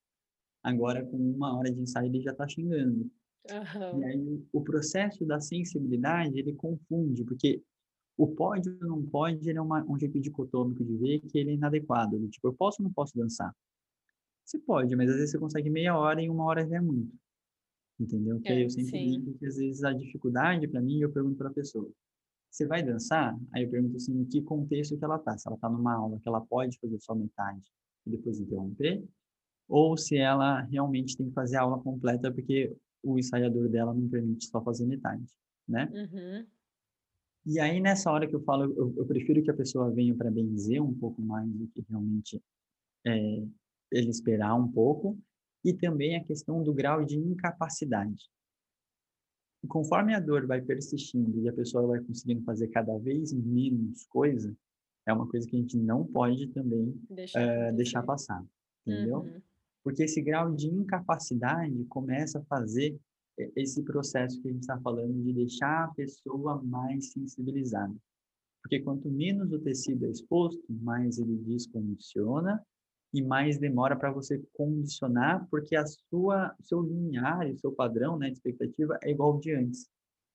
agora 0.61 1.03
com 1.05 1.17
uma 1.17 1.57
hora 1.57 1.71
de 1.71 1.81
ensaio 1.81 2.07
ele 2.07 2.21
já 2.21 2.31
está 2.31 2.47
xingando. 2.47 3.09
Uhum. 3.49 3.99
E 3.99 4.05
aí, 4.05 4.45
o 4.51 4.61
processo 4.61 5.25
da 5.25 5.39
sensibilidade, 5.39 6.37
ele 6.37 6.53
confunde, 6.53 7.23
porque 7.23 7.63
o 8.15 8.27
pode 8.27 8.69
ou 8.69 8.87
não 8.87 9.03
pode, 9.03 9.49
ele 9.49 9.57
é 9.57 9.61
uma, 9.61 9.83
um 9.85 9.97
jeito 9.97 10.19
dicotômico 10.19 10.83
de 10.83 10.97
ver 10.97 11.19
que 11.21 11.37
ele 11.37 11.51
é 11.51 11.53
inadequado. 11.53 12.19
Tipo, 12.29 12.49
eu 12.49 12.53
posso 12.53 12.81
ou 12.81 12.87
não 12.87 12.93
posso 12.93 13.17
dançar? 13.17 13.55
Você 14.43 14.59
pode, 14.59 14.95
mas 14.95 15.09
às 15.09 15.15
vezes 15.15 15.31
você 15.31 15.39
consegue 15.39 15.69
meia 15.69 15.97
hora 15.97 16.21
e 16.21 16.29
uma 16.29 16.45
hora 16.45 16.65
já 16.67 16.77
é 16.77 16.81
muito 16.81 17.13
entendeu? 17.99 18.39
Que 18.39 18.49
é, 18.49 18.65
eu 18.65 18.69
sempre 18.69 18.91
sim. 18.91 19.19
digo 19.19 19.37
que 19.37 19.45
às 19.45 19.57
vezes 19.57 19.83
a 19.83 19.93
dificuldade 19.93 20.67
para 20.67 20.81
mim, 20.81 20.99
eu 20.99 21.11
pergunto 21.11 21.37
para 21.37 21.49
a 21.49 21.53
pessoa, 21.53 21.89
você 22.49 22.65
vai 22.65 22.83
dançar? 22.83 23.37
Aí 23.51 23.63
eu 23.63 23.69
pergunto 23.69 23.97
assim, 23.97 24.19
em 24.19 24.25
que 24.25 24.41
contexto 24.41 24.97
que 24.97 25.03
ela 25.03 25.19
tá? 25.19 25.37
Se 25.37 25.47
ela 25.47 25.57
tá 25.57 25.69
numa 25.69 25.93
aula 25.93 26.19
que 26.19 26.27
ela 26.27 26.41
pode 26.41 26.79
fazer 26.79 26.99
só 26.99 27.13
metade 27.13 27.67
e 28.05 28.11
depois 28.11 28.39
interromper, 28.39 29.03
ou 29.67 29.97
se 29.97 30.17
ela 30.17 30.61
realmente 30.61 31.17
tem 31.17 31.27
que 31.27 31.33
fazer 31.33 31.57
a 31.57 31.61
aula 31.61 31.79
completa 31.79 32.31
porque 32.31 32.75
o 33.03 33.19
ensaiador 33.19 33.69
dela 33.69 33.93
não 33.93 34.07
permite 34.07 34.47
só 34.47 34.61
fazer 34.61 34.85
metade, 34.85 35.25
né? 35.67 35.89
Uhum. 35.93 36.45
E 37.45 37.59
aí, 37.59 37.79
nessa 37.79 38.11
hora 38.11 38.27
que 38.27 38.35
eu 38.35 38.41
falo, 38.41 38.63
eu, 38.63 38.93
eu 38.97 39.05
prefiro 39.05 39.41
que 39.41 39.49
a 39.49 39.55
pessoa 39.55 39.89
venha 39.89 40.13
para 40.13 40.29
benzer 40.29 40.81
um 40.81 40.93
pouco 40.93 41.21
mais 41.21 41.49
do 41.49 41.67
que 41.67 41.85
realmente 41.89 42.41
é, 43.05 43.43
ele 43.91 44.09
esperar 44.09 44.53
um 44.55 44.69
pouco, 44.69 45.17
e 45.67 45.73
também 45.73 46.15
a 46.15 46.23
questão 46.23 46.63
do 46.63 46.73
grau 46.73 47.03
de 47.03 47.17
incapacidade. 47.17 48.31
E 49.61 49.67
conforme 49.67 50.15
a 50.15 50.19
dor 50.19 50.47
vai 50.47 50.61
persistindo 50.61 51.41
e 51.41 51.49
a 51.49 51.53
pessoa 51.53 51.85
vai 51.85 51.99
conseguindo 51.99 52.41
fazer 52.45 52.69
cada 52.69 52.97
vez 52.97 53.33
menos 53.33 54.05
coisa, 54.05 54.55
é 55.05 55.11
uma 55.11 55.27
coisa 55.27 55.45
que 55.45 55.57
a 55.57 55.59
gente 55.59 55.75
não 55.75 56.05
pode 56.05 56.47
também 56.53 56.97
deixar, 57.09 57.41
uh, 57.41 57.75
deixar 57.75 58.03
passar, 58.03 58.45
entendeu? 58.85 59.19
Uhum. 59.19 59.41
Porque 59.83 60.03
esse 60.03 60.21
grau 60.21 60.55
de 60.55 60.67
incapacidade 60.67 61.83
começa 61.85 62.39
a 62.39 62.43
fazer 62.45 62.97
esse 63.55 63.83
processo 63.83 64.41
que 64.41 64.47
a 64.47 64.51
gente 64.51 64.61
está 64.61 64.79
falando 64.79 65.21
de 65.21 65.33
deixar 65.33 65.83
a 65.83 65.93
pessoa 65.93 66.63
mais 66.63 67.11
sensibilizada. 67.11 67.93
Porque 68.61 68.79
quanto 68.79 69.09
menos 69.09 69.51
o 69.51 69.59
tecido 69.59 70.05
é 70.05 70.09
exposto, 70.11 70.63
mais 70.69 71.19
ele 71.19 71.37
descondiciona 71.39 72.65
e 73.13 73.21
mais 73.21 73.57
demora 73.57 73.95
para 73.95 74.11
você 74.11 74.43
condicionar, 74.53 75.47
porque 75.49 75.75
a 75.75 75.85
sua 75.85 76.55
seu 76.61 76.81
linear, 76.81 77.49
o 77.49 77.57
seu 77.57 77.71
padrão 77.71 78.17
né, 78.17 78.27
de 78.27 78.33
expectativa 78.33 78.97
é 79.01 79.11
igual 79.11 79.39
de 79.39 79.53
antes, 79.53 79.89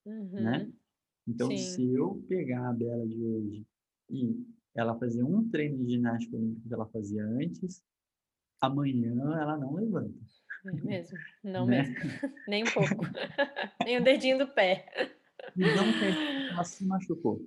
né? 0.05 0.15
uhum. 0.15 0.43
né? 0.43 0.73
Então, 1.29 1.49
Sim. 1.49 1.57
se 1.57 1.95
eu 1.95 2.25
pegar 2.29 2.69
a 2.69 2.73
Bela 2.73 3.07
de 3.07 3.23
hoje 3.23 3.67
e 4.11 4.45
ela 4.75 4.99
fazer 4.99 5.23
um 5.23 5.49
treino 5.49 5.79
de 5.79 5.93
ginástica 5.93 6.37
olímpica 6.37 6.69
que 6.69 6.75
ela 6.75 6.87
fazia 6.87 7.25
antes, 7.25 7.83
amanhã 8.61 9.13
ela 9.41 9.57
não 9.57 9.75
levanta. 9.75 10.19
É 10.65 10.73
mesmo, 10.73 11.19
não 11.43 11.67
né? 11.67 11.83
mesmo, 11.83 11.95
nem 12.49 12.63
um 12.63 12.73
pouco, 12.73 13.05
nem 13.85 13.99
o 13.99 14.05
dedinho 14.05 14.39
do 14.39 14.49
pé. 14.49 14.87
Não 15.57 16.53
ela 16.53 16.65
se 16.65 16.85
machucou. 16.85 17.45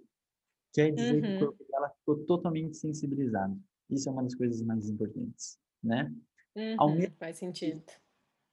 Quer 0.73 0.91
dizer 0.91 1.15
uhum. 1.15 1.21
que 1.21 1.27
o 1.27 1.31
uhum. 1.31 1.39
corpo 1.39 1.65
dela 1.69 1.89
ficou 1.89 2.25
totalmente 2.25 2.75
sensibilizado. 2.75 3.57
Isso 3.89 4.09
é 4.09 4.11
uma 4.11 4.23
das 4.23 4.35
coisas 4.35 4.61
mais 4.61 4.89
importantes, 4.89 5.57
né? 5.83 6.11
Uhum, 6.55 6.95
mesmo, 6.95 7.15
faz 7.17 7.37
sentido. 7.37 7.83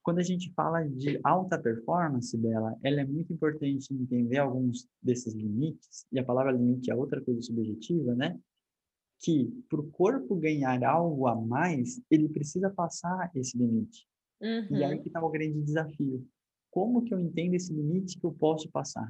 Quando 0.03 0.19
a 0.19 0.23
gente 0.23 0.51
fala 0.53 0.83
de 0.83 1.19
alta 1.23 1.57
performance 1.57 2.37
dela, 2.37 2.77
ela 2.83 3.01
é 3.01 3.05
muito 3.05 3.31
importante 3.31 3.93
entender 3.93 4.37
alguns 4.37 4.87
desses 5.01 5.33
limites, 5.33 6.05
e 6.11 6.19
a 6.19 6.25
palavra 6.25 6.51
limite 6.51 6.91
é 6.91 6.95
outra 6.95 7.21
coisa 7.21 7.41
subjetiva, 7.41 8.13
né? 8.13 8.37
Que 9.21 9.49
para 9.69 9.79
o 9.79 9.89
corpo 9.91 10.35
ganhar 10.35 10.83
algo 10.83 11.27
a 11.27 11.35
mais, 11.35 12.01
ele 12.11 12.27
precisa 12.27 12.69
passar 12.69 13.31
esse 13.33 13.57
limite. 13.57 14.05
Uhum. 14.41 14.77
E 14.77 14.83
aí 14.83 14.99
que 14.99 15.07
está 15.07 15.23
o 15.23 15.29
grande 15.29 15.61
desafio. 15.61 16.27
Como 16.69 17.03
que 17.03 17.13
eu 17.13 17.19
entendo 17.19 17.53
esse 17.53 17.73
limite 17.73 18.19
que 18.19 18.25
eu 18.25 18.33
posso 18.33 18.69
passar? 18.69 19.09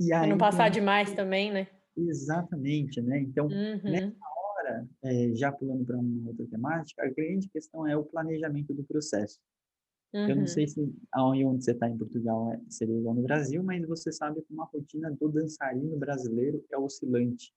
E 0.00 0.14
aí, 0.14 0.30
não 0.30 0.38
passar 0.38 0.70
demais 0.70 1.12
também, 1.12 1.52
né? 1.52 1.68
Exatamente, 1.94 3.02
né? 3.02 3.20
Então, 3.20 3.48
uhum. 3.48 3.82
nessa 3.82 4.29
agora, 4.70 4.88
é, 5.02 5.34
já 5.34 5.50
pulando 5.50 5.84
para 5.84 5.98
uma 5.98 6.28
outra 6.28 6.46
temática, 6.46 7.02
a 7.04 7.10
grande 7.10 7.48
questão 7.48 7.86
é 7.86 7.96
o 7.96 8.04
planejamento 8.04 8.72
do 8.72 8.84
processo. 8.84 9.38
Uhum. 10.12 10.28
Eu 10.28 10.36
não 10.36 10.46
sei 10.46 10.64
uhum. 10.64 10.68
se 10.68 10.94
aonde 11.12 11.44
onde 11.44 11.64
você 11.64 11.72
está 11.72 11.88
em 11.88 11.96
Portugal 11.96 12.52
é, 12.52 12.60
seria 12.68 12.96
igual 12.96 13.14
no 13.14 13.22
Brasil, 13.22 13.62
mas 13.62 13.86
você 13.86 14.12
sabe 14.12 14.42
que 14.42 14.52
uma 14.52 14.64
rotina 14.64 15.10
do 15.10 15.28
dançarino 15.28 15.96
brasileiro 15.98 16.64
é 16.70 16.78
oscilante. 16.78 17.52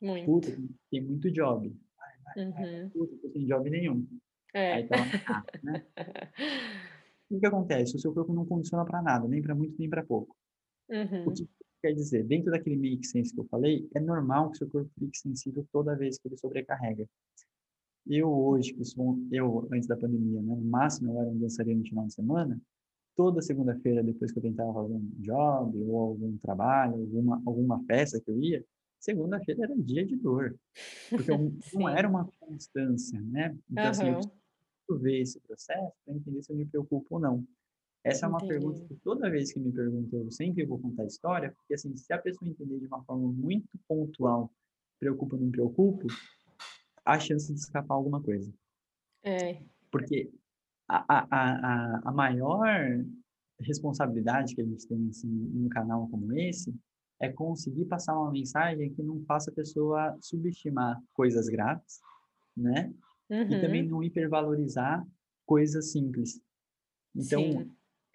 Muito. 0.00 0.26
Puta, 0.26 0.58
tem 0.90 1.02
muito 1.02 1.30
job. 1.30 1.74
Vai, 1.96 2.52
vai, 2.52 2.82
uhum. 2.82 2.90
Puta, 2.90 3.16
não 3.22 3.30
tem 3.30 3.46
job 3.46 3.70
nenhum. 3.70 4.06
É. 4.52 4.74
Aí 4.74 4.86
tá 4.86 4.96
lá, 4.96 5.46
né? 5.62 5.86
o 7.30 7.40
que 7.40 7.46
acontece? 7.46 7.96
O 7.96 7.98
seu 7.98 8.12
corpo 8.12 8.34
não 8.34 8.44
condiciona 8.44 8.84
para 8.84 9.02
nada, 9.02 9.26
nem 9.26 9.40
para 9.40 9.54
muito, 9.54 9.74
nem 9.78 9.88
para 9.88 10.04
pouco. 10.04 10.36
Uhum. 10.90 11.26
O 11.26 11.32
que 11.32 11.48
quer 11.84 11.92
dizer, 11.92 12.24
dentro 12.24 12.50
daquele 12.50 12.76
make 12.76 13.06
sense 13.06 13.34
que 13.34 13.38
eu 13.38 13.44
falei, 13.44 13.86
é 13.94 14.00
normal 14.00 14.50
que 14.50 14.56
seu 14.56 14.70
corpo 14.70 14.90
fique 14.98 15.18
sensível 15.18 15.66
toda 15.70 15.94
vez 15.94 16.18
que 16.18 16.26
ele 16.26 16.38
sobrecarrega. 16.38 17.06
Eu 18.06 18.30
hoje, 18.30 18.72
que 18.72 18.82
sou, 18.86 19.18
eu 19.30 19.68
antes 19.70 19.86
da 19.86 19.94
pandemia, 19.94 20.40
né, 20.40 20.56
no 20.56 20.64
máximo 20.64 21.12
eu 21.12 21.20
era 21.20 21.30
um 21.30 21.38
dançarino 21.38 21.80
no 21.80 21.86
final 21.86 22.06
de 22.06 22.14
semana, 22.14 22.58
toda 23.14 23.42
segunda-feira, 23.42 24.02
depois 24.02 24.32
que 24.32 24.38
eu 24.38 24.42
tentava 24.42 24.72
fazer 24.72 24.94
um 24.94 25.10
job 25.18 25.78
ou 25.82 26.00
algum 26.00 26.38
trabalho, 26.38 26.94
alguma, 26.94 27.42
alguma 27.44 27.84
festa 27.84 28.18
que 28.18 28.30
eu 28.30 28.40
ia, 28.40 28.64
segunda-feira 28.98 29.64
era 29.64 29.76
dia 29.76 30.06
de 30.06 30.16
dor, 30.16 30.58
porque 31.10 31.30
não 31.74 31.86
era 31.86 32.08
uma 32.08 32.26
constância, 32.40 33.20
né? 33.20 33.54
Então, 33.70 33.84
uhum. 33.84 33.90
assim, 33.90 34.08
eu 34.08 34.14
preciso 34.14 35.02
ver 35.02 35.20
esse 35.20 35.40
processo 35.40 35.92
para 36.02 36.14
entender 36.14 36.42
se 36.42 36.50
eu 36.50 36.56
me 36.56 36.64
preocupo 36.64 37.06
ou 37.10 37.20
não. 37.20 37.46
Essa 38.04 38.26
é 38.26 38.28
uma 38.28 38.36
Entendi. 38.36 38.52
pergunta 38.52 38.84
que 38.86 38.94
toda 38.96 39.30
vez 39.30 39.50
que 39.50 39.58
me 39.58 39.72
perguntam, 39.72 40.20
eu 40.20 40.30
sempre 40.30 40.66
vou 40.66 40.78
contar 40.78 41.04
a 41.04 41.06
história, 41.06 41.50
porque 41.52 41.72
assim, 41.72 41.96
se 41.96 42.12
a 42.12 42.18
pessoa 42.18 42.48
entender 42.48 42.78
de 42.78 42.86
uma 42.86 43.02
forma 43.02 43.32
muito 43.32 43.66
pontual, 43.88 44.52
preocupa 45.00 45.36
ou 45.36 45.42
não 45.42 45.50
preocupo, 45.50 46.06
há 47.02 47.18
chance 47.18 47.52
de 47.52 47.58
escapar 47.58 47.94
alguma 47.94 48.22
coisa. 48.22 48.52
É. 49.22 49.62
Porque 49.90 50.30
a, 50.86 51.04
a, 51.08 51.26
a, 51.30 52.00
a 52.04 52.12
maior 52.12 52.66
responsabilidade 53.58 54.54
que 54.54 54.60
a 54.60 54.64
gente 54.64 54.86
tem 54.86 55.08
assim, 55.08 55.28
em 55.28 55.64
um 55.64 55.68
canal 55.70 56.06
como 56.08 56.32
esse 56.34 56.74
é 57.20 57.32
conseguir 57.32 57.86
passar 57.86 58.18
uma 58.18 58.30
mensagem 58.30 58.92
que 58.92 59.02
não 59.02 59.22
faça 59.24 59.50
a 59.50 59.54
pessoa 59.54 60.14
subestimar 60.20 61.00
coisas 61.14 61.48
graves, 61.48 62.00
né? 62.54 62.92
Uhum. 63.30 63.50
E 63.50 63.60
também 63.60 63.82
não 63.82 64.02
hipervalorizar 64.02 65.06
coisas 65.46 65.92
simples. 65.92 66.40
Então, 67.14 67.66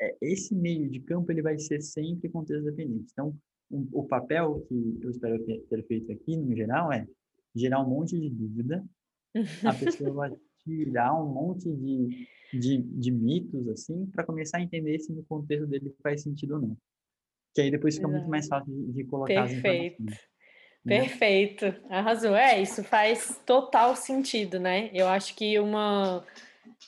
é, 0.02 0.16
esse 0.22 0.56
meio 0.56 0.89
de 0.89 1.00
campo 1.00 1.32
ele 1.32 1.41
vai 1.41 1.58
ser 1.58 1.82
sempre 1.82 2.30
contexto 2.30 2.64
dependente. 2.64 3.10
Então, 3.12 3.36
um, 3.72 3.88
o 3.91 4.04
papel 4.04 4.66
que 4.68 5.00
eu 5.02 5.10
espero 5.10 5.43
ter, 5.43 5.84
feito 5.88 6.12
aqui, 6.12 6.36
no 6.38 6.56
geral, 6.56 6.91
é 6.91 7.06
gerar 7.56 7.82
um 7.82 7.89
monte 7.89 8.20
de 8.20 8.30
dúvida, 8.30 8.84
a 9.64 9.74
pessoa 9.74 10.12
vai 10.12 10.32
tirar 10.64 11.14
um 11.14 11.32
monte 11.32 11.72
de, 11.72 12.28
de, 12.54 12.78
de 12.78 13.12
mitos, 13.12 13.68
assim, 13.70 14.06
para 14.08 14.24
começar 14.24 14.58
a 14.58 14.62
entender 14.62 15.00
se 15.00 15.12
no 15.12 15.24
contexto 15.24 15.68
dele 15.68 15.93
faz 16.02 16.24
sentido 16.24 16.56
ou 16.56 16.62
não. 16.62 16.78
Que 17.54 17.62
aí 17.62 17.72
depois 17.72 17.95
fica 17.95 18.08
Exato. 18.08 18.20
muito 18.20 18.30
mais 18.30 18.47
fácil 18.47 18.74
de, 18.74 18.93
de 18.93 19.04
colocar 19.06 19.47
Perfeito. 19.47 20.04
Né? 20.04 21.02
Perfeito, 21.02 21.66
arrasou. 21.89 22.36
É, 22.36 22.62
isso 22.62 22.84
faz 22.84 23.41
total 23.45 23.95
sentido, 23.95 24.60
né? 24.60 24.89
Eu 24.93 25.08
acho 25.08 25.36
que 25.36 25.60
uma, 25.60 26.26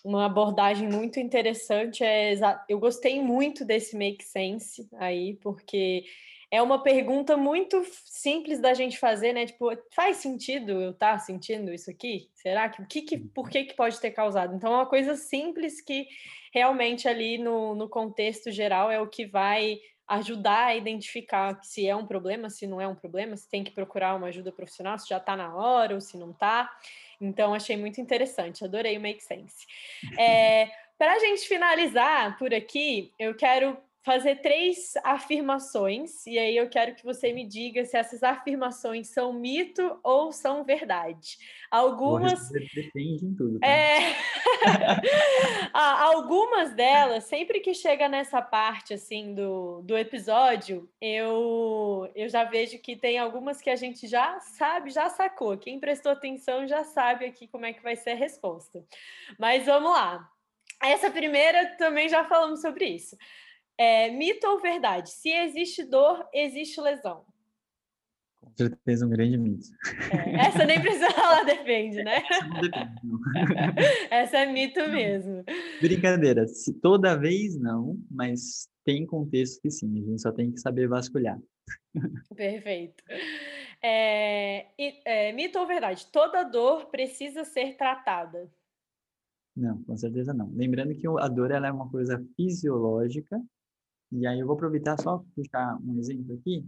uma 0.04 0.26
abordagem 0.26 0.88
muito 0.90 1.20
interessante 1.20 2.04
é. 2.04 2.34
Eu 2.68 2.80
gostei 2.80 3.22
muito 3.22 3.66
desse 3.66 3.96
make 3.96 4.24
sense 4.24 4.88
aí, 4.98 5.36
porque 5.42 6.04
é 6.52 6.62
uma 6.62 6.84
pergunta 6.84 7.38
muito 7.38 7.82
simples 8.06 8.60
da 8.60 8.74
gente 8.74 9.00
fazer, 9.00 9.32
né? 9.32 9.46
Tipo, 9.46 9.70
faz 9.96 10.18
sentido 10.18 10.72
eu 10.72 10.92
estar 10.92 11.14
tá 11.14 11.20
sentindo 11.20 11.74
isso 11.74 11.90
aqui? 11.90 12.30
Será 12.34 12.68
que, 12.68 12.86
que, 12.86 13.02
que 13.04 13.18
por 13.18 13.50
que, 13.50 13.64
que 13.64 13.74
pode 13.74 14.00
ter 14.00 14.12
causado? 14.12 14.54
Então, 14.54 14.74
é 14.74 14.76
uma 14.76 14.86
coisa 14.86 15.16
simples 15.16 15.80
que 15.80 16.08
realmente 16.54 17.08
ali 17.08 17.38
no, 17.38 17.74
no 17.74 17.88
contexto 17.88 18.52
geral 18.52 18.92
é 18.92 19.00
o 19.00 19.08
que 19.08 19.26
vai 19.26 19.80
ajudar 20.06 20.66
a 20.66 20.76
identificar 20.76 21.58
se 21.64 21.88
é 21.88 21.96
um 21.96 22.06
problema, 22.06 22.50
se 22.50 22.68
não 22.68 22.82
é 22.82 22.88
um 22.88 22.96
problema, 22.96 23.38
se 23.38 23.50
tem 23.50 23.64
que 23.64 23.72
procurar 23.72 24.14
uma 24.16 24.28
ajuda 24.28 24.52
profissional, 24.52 25.00
se 25.00 25.08
já 25.08 25.18
está 25.18 25.38
na 25.38 25.56
hora 25.56 25.96
ou 25.96 26.02
se 26.02 26.18
não 26.18 26.32
está. 26.32 26.70
Então, 27.22 27.53
achei 27.53 27.78
muito 27.78 28.01
interessante, 28.01 28.63
adorei 28.65 28.97
o 28.97 29.01
Make 29.01 29.24
Sense. 29.24 29.65
É, 30.17 30.67
Para 30.97 31.13
a 31.13 31.19
gente 31.19 31.47
finalizar 31.47 32.38
por 32.38 32.53
aqui, 32.53 33.13
eu 33.17 33.36
quero 33.36 33.78
fazer 34.04 34.38
três 34.38 34.93
afirmações, 35.04 36.26
e 36.26 36.38
aí 36.39 36.58
eu 36.58 36.68
quero 36.68 36.95
que 36.95 37.04
você 37.04 37.32
me 37.32 37.45
diga 37.45 37.86
se 37.86 37.95
essas 37.95 38.24
afirmações 38.24 39.10
são 39.10 39.32
mito 39.32 39.99
ou 40.04 40.32
são 40.32 40.64
verdade. 40.64 41.38
Algumas. 41.70 42.49
Depende 42.49 43.26
em 43.26 43.36
tudo. 43.36 43.60
Tá? 43.60 43.68
É... 43.68 44.16
Algumas 45.74 46.74
delas, 46.74 47.26
sempre 47.26 47.60
que 47.60 47.74
chega 47.74 48.10
nessa 48.10 48.41
parte 48.41 48.93
assim 48.93 49.34
do, 49.34 49.82
do 49.84 49.97
episódio, 49.97 50.89
eu, 50.99 52.10
eu 52.16 52.28
já 52.28 52.43
vejo 52.43 52.80
que 52.80 52.95
tem 52.95 53.20
algumas 53.20 53.62
que 53.62 53.70
a 53.70 53.76
gente 53.76 54.08
já 54.08 54.39
sabe, 54.39 54.89
já 54.89 55.10
sacou. 55.10 55.58
Quem 55.58 55.80
prestou 55.80 56.12
atenção 56.12 56.68
já 56.68 56.84
sabe 56.84 57.26
aqui 57.26 57.47
como 57.47 57.66
é 57.66 57.74
que 57.74 57.84
vai 57.84 57.95
ser 57.95 58.12
a 58.12 58.16
resposta. 58.16 58.84
Mas 59.39 59.66
vamos 59.66 59.91
lá. 59.91 60.28
Essa 60.82 61.12
primeira 61.12 61.76
também 61.78 62.10
já 62.10 62.24
falamos 62.26 62.62
sobre 62.62 62.86
isso. 62.86 63.16
É, 63.84 64.12
mito 64.12 64.46
ou 64.46 64.60
verdade? 64.60 65.10
Se 65.10 65.30
existe 65.30 65.84
dor, 65.84 66.24
existe 66.32 66.80
lesão. 66.80 67.26
Com 68.40 68.52
certeza 68.56 69.08
um 69.08 69.10
grande 69.10 69.40
mito. 69.40 69.70
É, 70.14 70.46
essa 70.46 70.66
nem 70.66 70.80
precisa 70.80 71.10
falar 71.18 71.44
depende, 71.46 72.04
né? 72.04 72.18
Essa 72.18 72.46
não 72.48 72.62
depende, 72.62 72.92
não. 73.04 73.20
Essa 74.12 74.38
é 74.38 74.46
mito 74.46 74.80
mesmo. 74.82 75.44
Brincadeira. 75.82 76.46
Se, 76.48 76.80
toda 76.80 77.18
vez 77.18 77.60
não, 77.60 77.98
mas 78.12 78.70
tem 78.86 79.04
contexto 79.04 79.60
que 79.60 79.72
sim. 79.72 79.92
A 79.98 80.12
gente 80.12 80.22
só 80.22 80.32
tem 80.32 80.52
que 80.52 80.60
saber 80.60 80.88
vasculhar. 80.88 81.40
Perfeito. 82.36 83.04
É, 83.82 84.68
é, 85.06 85.32
mito 85.34 85.58
ou 85.58 85.66
verdade? 85.66 86.06
Toda 86.12 86.44
dor 86.44 86.86
precisa 86.92 87.44
ser 87.44 87.78
tratada. 87.78 88.48
Não, 89.58 89.82
com 89.86 89.98
certeza 89.98 90.36
não. 90.36 90.52
Lembrando 90.54 90.94
que 90.94 91.08
a 91.08 91.28
dor 91.28 91.50
ela 91.50 91.66
é 91.66 91.72
uma 91.72 91.90
coisa 91.90 92.24
fisiológica 92.36 93.42
e 94.12 94.28
aí 94.28 94.39
eu 94.39 94.45
vou 94.45 94.55
aproveitar 94.55 94.99
só 94.99 95.18
para 95.18 95.28
puxar 95.36 95.78
um 95.82 95.97
exemplo 95.99 96.36
aqui. 96.36 96.66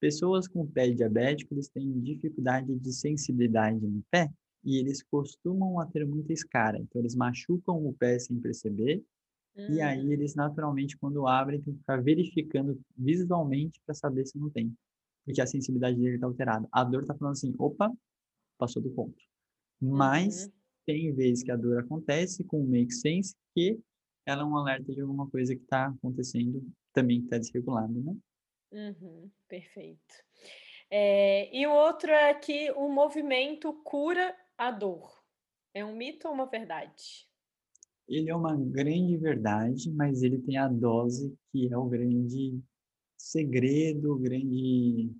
Pessoas 0.00 0.46
com 0.46 0.66
pé 0.66 0.90
diabético, 0.90 1.54
eles 1.54 1.68
têm 1.68 2.00
dificuldade 2.00 2.74
de 2.78 2.92
sensibilidade 2.92 3.80
no 3.80 4.02
pé 4.10 4.30
e 4.62 4.78
eles 4.78 5.02
costumam 5.02 5.80
a 5.80 5.86
ter 5.86 6.06
muita 6.06 6.32
escara. 6.32 6.78
Então, 6.78 7.00
eles 7.00 7.14
machucam 7.14 7.86
o 7.86 7.92
pé 7.94 8.18
sem 8.18 8.38
perceber 8.40 9.02
e 9.56 9.80
aí 9.80 10.04
hum. 10.04 10.12
eles 10.12 10.34
naturalmente, 10.34 10.96
quando 10.96 11.26
abrem, 11.28 11.60
tem 11.60 11.74
que 11.74 11.80
ficar 11.80 12.02
verificando 12.02 12.80
visualmente 12.96 13.80
para 13.86 13.94
saber 13.94 14.26
se 14.26 14.36
não 14.36 14.50
tem. 14.50 14.74
Porque 15.24 15.40
a 15.40 15.46
sensibilidade 15.46 15.96
dele 15.96 16.16
está 16.16 16.26
alterada. 16.26 16.68
A 16.72 16.82
dor 16.82 17.02
está 17.02 17.14
falando 17.14 17.32
assim, 17.32 17.54
opa, 17.58 17.90
passou 18.58 18.82
do 18.82 18.90
ponto. 18.90 19.16
Mas 19.80 20.46
uhum. 20.46 20.52
tem 20.86 21.12
vezes 21.14 21.44
que 21.44 21.52
a 21.52 21.56
dor 21.56 21.78
acontece 21.78 22.42
com 22.44 22.62
o 22.62 22.66
make 22.66 22.92
sense 22.92 23.34
que 23.54 23.78
ela 24.26 24.42
é 24.42 24.44
um 24.44 24.56
alerta 24.56 24.92
de 24.92 25.00
alguma 25.00 25.28
coisa 25.30 25.54
que 25.54 25.62
está 25.62 25.86
acontecendo 25.86 26.66
também 26.94 27.18
está 27.18 27.36
desregulado, 27.36 27.92
né? 27.92 28.16
Uhum, 28.72 29.30
perfeito. 29.48 30.14
É, 30.90 31.54
e 31.54 31.66
o 31.66 31.72
outro 31.72 32.10
é 32.10 32.32
que 32.32 32.70
o 32.72 32.88
movimento 32.88 33.72
cura 33.84 34.34
a 34.56 34.70
dor. 34.70 35.12
É 35.74 35.84
um 35.84 35.96
mito 35.96 36.28
ou 36.28 36.34
uma 36.34 36.46
verdade? 36.46 37.28
Ele 38.08 38.30
é 38.30 38.36
uma 38.36 38.56
grande 38.56 39.16
verdade, 39.16 39.90
mas 39.90 40.22
ele 40.22 40.38
tem 40.38 40.56
a 40.56 40.68
dose 40.68 41.36
que 41.50 41.72
é 41.72 41.76
o 41.76 41.86
grande 41.86 42.62
segredo, 43.16 44.16
grande 44.18 45.10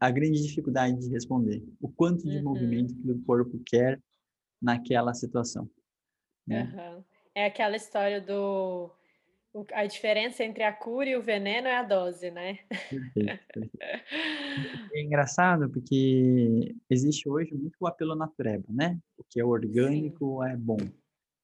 a 0.00 0.10
grande 0.10 0.42
dificuldade 0.42 0.98
de 0.98 1.10
responder. 1.10 1.62
O 1.80 1.88
quanto 1.88 2.24
de 2.24 2.38
uhum. 2.38 2.44
movimento 2.44 2.94
que 2.96 3.10
o 3.10 3.22
corpo 3.22 3.60
quer 3.66 4.02
naquela 4.60 5.14
situação. 5.14 5.70
Né? 6.46 6.64
Uhum. 6.74 7.04
É 7.34 7.44
aquela 7.44 7.76
história 7.76 8.20
do 8.20 8.90
a 9.72 9.86
diferença 9.86 10.44
entre 10.44 10.62
a 10.62 10.72
cura 10.72 11.08
e 11.08 11.16
o 11.16 11.22
veneno 11.22 11.66
é 11.66 11.76
a 11.76 11.82
dose, 11.82 12.30
né? 12.30 12.58
É 14.92 15.02
engraçado 15.02 15.70
porque 15.70 16.74
existe 16.88 17.28
hoje 17.28 17.54
muito 17.54 17.76
o 17.80 17.86
apelo 17.86 18.14
natureba, 18.14 18.66
né? 18.68 18.98
O 19.16 19.24
que 19.24 19.40
é 19.40 19.44
orgânico 19.44 20.42
Sim. 20.42 20.50
é 20.50 20.56
bom. 20.56 20.78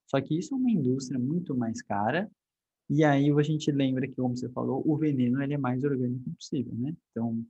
Só 0.07 0.21
que 0.21 0.39
isso 0.39 0.55
é 0.55 0.57
uma 0.57 0.71
indústria 0.71 1.19
muito 1.19 1.57
mais 1.57 1.83
cara. 1.83 2.31
E 2.89 3.03
aí 3.03 3.31
a 3.31 3.43
gente 3.43 3.71
lembra 3.73 4.07
que, 4.07 4.15
como 4.15 4.37
você 4.37 4.49
falou, 4.51 4.83
o 4.87 4.97
veneno 4.97 5.43
ele 5.43 5.55
é 5.55 5.59
mais 5.59 5.83
orgânico 5.85 6.31
possível, 6.31 6.75
né? 6.75 6.95
Então, 7.11 7.45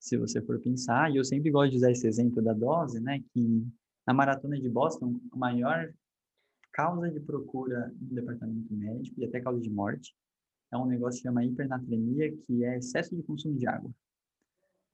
se 0.00 0.16
você 0.16 0.42
for 0.42 0.58
pensar, 0.60 1.12
e 1.12 1.16
eu 1.16 1.24
sempre 1.24 1.50
gosto 1.50 1.70
de 1.70 1.76
usar 1.76 1.92
esse 1.92 2.06
exemplo 2.06 2.42
da 2.42 2.52
dose, 2.52 3.00
né? 3.00 3.22
Que 3.32 3.66
na 4.06 4.12
maratona 4.12 4.60
de 4.60 4.68
Boston, 4.68 5.20
o 5.32 5.38
maior 5.38 5.92
causa 6.74 7.08
de 7.08 7.20
procura 7.20 7.90
no 8.00 8.14
departamento 8.14 8.74
médico 8.74 9.18
e 9.18 9.24
até 9.24 9.40
causa 9.40 9.60
de 9.60 9.70
morte 9.70 10.14
é 10.72 10.76
um 10.76 10.86
negócio 10.86 11.22
que 11.22 11.28
chama 11.28 11.44
hipernatremia, 11.44 12.36
que 12.36 12.64
é 12.64 12.76
excesso 12.76 13.14
de 13.14 13.22
consumo 13.22 13.56
de 13.56 13.66
água. 13.66 13.90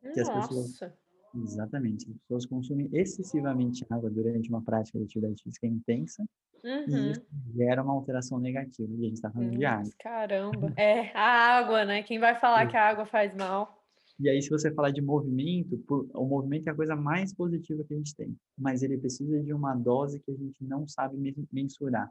Que 0.00 0.20
Nossa. 0.20 0.32
as 0.38 0.48
pessoas, 0.48 0.92
exatamente, 1.34 2.10
as 2.10 2.18
pessoas 2.18 2.46
consumem 2.46 2.88
excessivamente 2.92 3.86
água 3.88 4.10
durante 4.10 4.48
uma 4.50 4.62
prática 4.62 4.98
de 4.98 5.04
atividade 5.04 5.42
física 5.42 5.66
intensa 5.66 6.22
uhum. 6.62 6.84
e 6.86 7.12
isso 7.12 7.26
gera 7.54 7.82
uma 7.82 7.94
alteração 7.94 8.38
negativa. 8.38 8.92
E 8.92 9.00
a 9.00 9.04
gente 9.04 9.14
está 9.14 9.30
falando 9.30 9.56
de 9.56 9.64
água. 9.64 9.90
Caramba. 9.98 10.72
É, 10.76 11.10
a 11.16 11.58
água, 11.58 11.84
né? 11.86 12.02
Quem 12.02 12.18
vai 12.18 12.38
falar 12.38 12.64
é. 12.64 12.66
que 12.66 12.76
a 12.76 12.88
água 12.88 13.06
faz 13.06 13.34
mal? 13.34 13.79
E 14.20 14.28
aí, 14.28 14.42
se 14.42 14.50
você 14.50 14.70
falar 14.70 14.90
de 14.90 15.00
movimento, 15.00 15.82
o 16.14 16.26
movimento 16.26 16.68
é 16.68 16.70
a 16.70 16.74
coisa 16.74 16.94
mais 16.94 17.32
positiva 17.32 17.82
que 17.82 17.94
a 17.94 17.96
gente 17.96 18.14
tem, 18.14 18.36
mas 18.56 18.82
ele 18.82 18.98
precisa 18.98 19.42
de 19.42 19.54
uma 19.54 19.74
dose 19.74 20.20
que 20.20 20.30
a 20.30 20.34
gente 20.34 20.62
não 20.62 20.86
sabe 20.86 21.16
mensurar. 21.50 22.10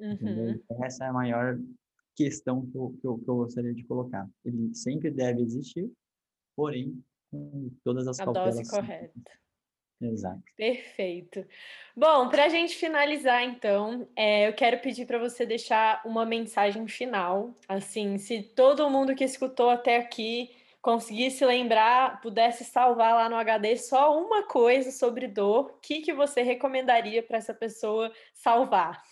Uhum. 0.00 0.60
Essa 0.82 1.04
é 1.04 1.08
a 1.08 1.12
maior 1.12 1.56
questão 2.16 2.66
que 2.66 2.76
eu, 2.76 2.92
que, 3.00 3.06
eu, 3.06 3.18
que 3.18 3.28
eu, 3.28 3.36
gostaria 3.36 3.72
de 3.72 3.84
colocar. 3.84 4.28
Ele 4.44 4.74
sempre 4.74 5.12
deve 5.12 5.40
existir, 5.40 5.88
porém, 6.56 7.00
com 7.30 7.70
todas 7.84 8.08
as 8.08 8.18
a 8.18 8.24
cautelas. 8.24 8.56
A 8.56 8.62
dose 8.62 8.70
correta. 8.70 9.30
Exato. 10.00 10.42
Perfeito. 10.56 11.44
Bom, 11.96 12.28
para 12.28 12.46
a 12.46 12.48
gente 12.48 12.74
finalizar, 12.76 13.44
então, 13.44 14.08
é, 14.16 14.48
eu 14.48 14.52
quero 14.54 14.80
pedir 14.80 15.06
para 15.06 15.18
você 15.18 15.46
deixar 15.46 16.02
uma 16.04 16.24
mensagem 16.26 16.86
final. 16.88 17.56
Assim, 17.68 18.18
se 18.18 18.42
todo 18.42 18.90
mundo 18.90 19.14
que 19.14 19.24
escutou 19.24 19.70
até 19.70 19.98
aqui 19.98 20.50
conseguisse 20.80 21.44
lembrar, 21.44 22.20
pudesse 22.20 22.64
salvar 22.64 23.14
lá 23.14 23.28
no 23.28 23.36
HD 23.36 23.76
só 23.76 24.16
uma 24.18 24.46
coisa 24.46 24.90
sobre 24.90 25.26
dor, 25.26 25.72
o 25.72 25.80
que, 25.80 26.00
que 26.00 26.12
você 26.12 26.42
recomendaria 26.42 27.22
para 27.22 27.38
essa 27.38 27.52
pessoa 27.52 28.12
salvar? 28.32 29.02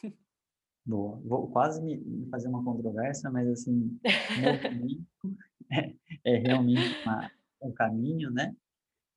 Boa, 0.85 1.21
vou 1.25 1.49
quase 1.49 1.83
me 1.83 2.29
fazer 2.31 2.49
uma 2.49 2.63
controvérsia, 2.63 3.29
mas 3.31 3.49
assim, 3.49 3.99
movimento 4.41 5.05
é, 5.73 5.93
é 6.25 6.37
realmente 6.37 7.03
uma, 7.03 7.31
um 7.61 7.73
caminho, 7.73 8.31
né? 8.31 8.55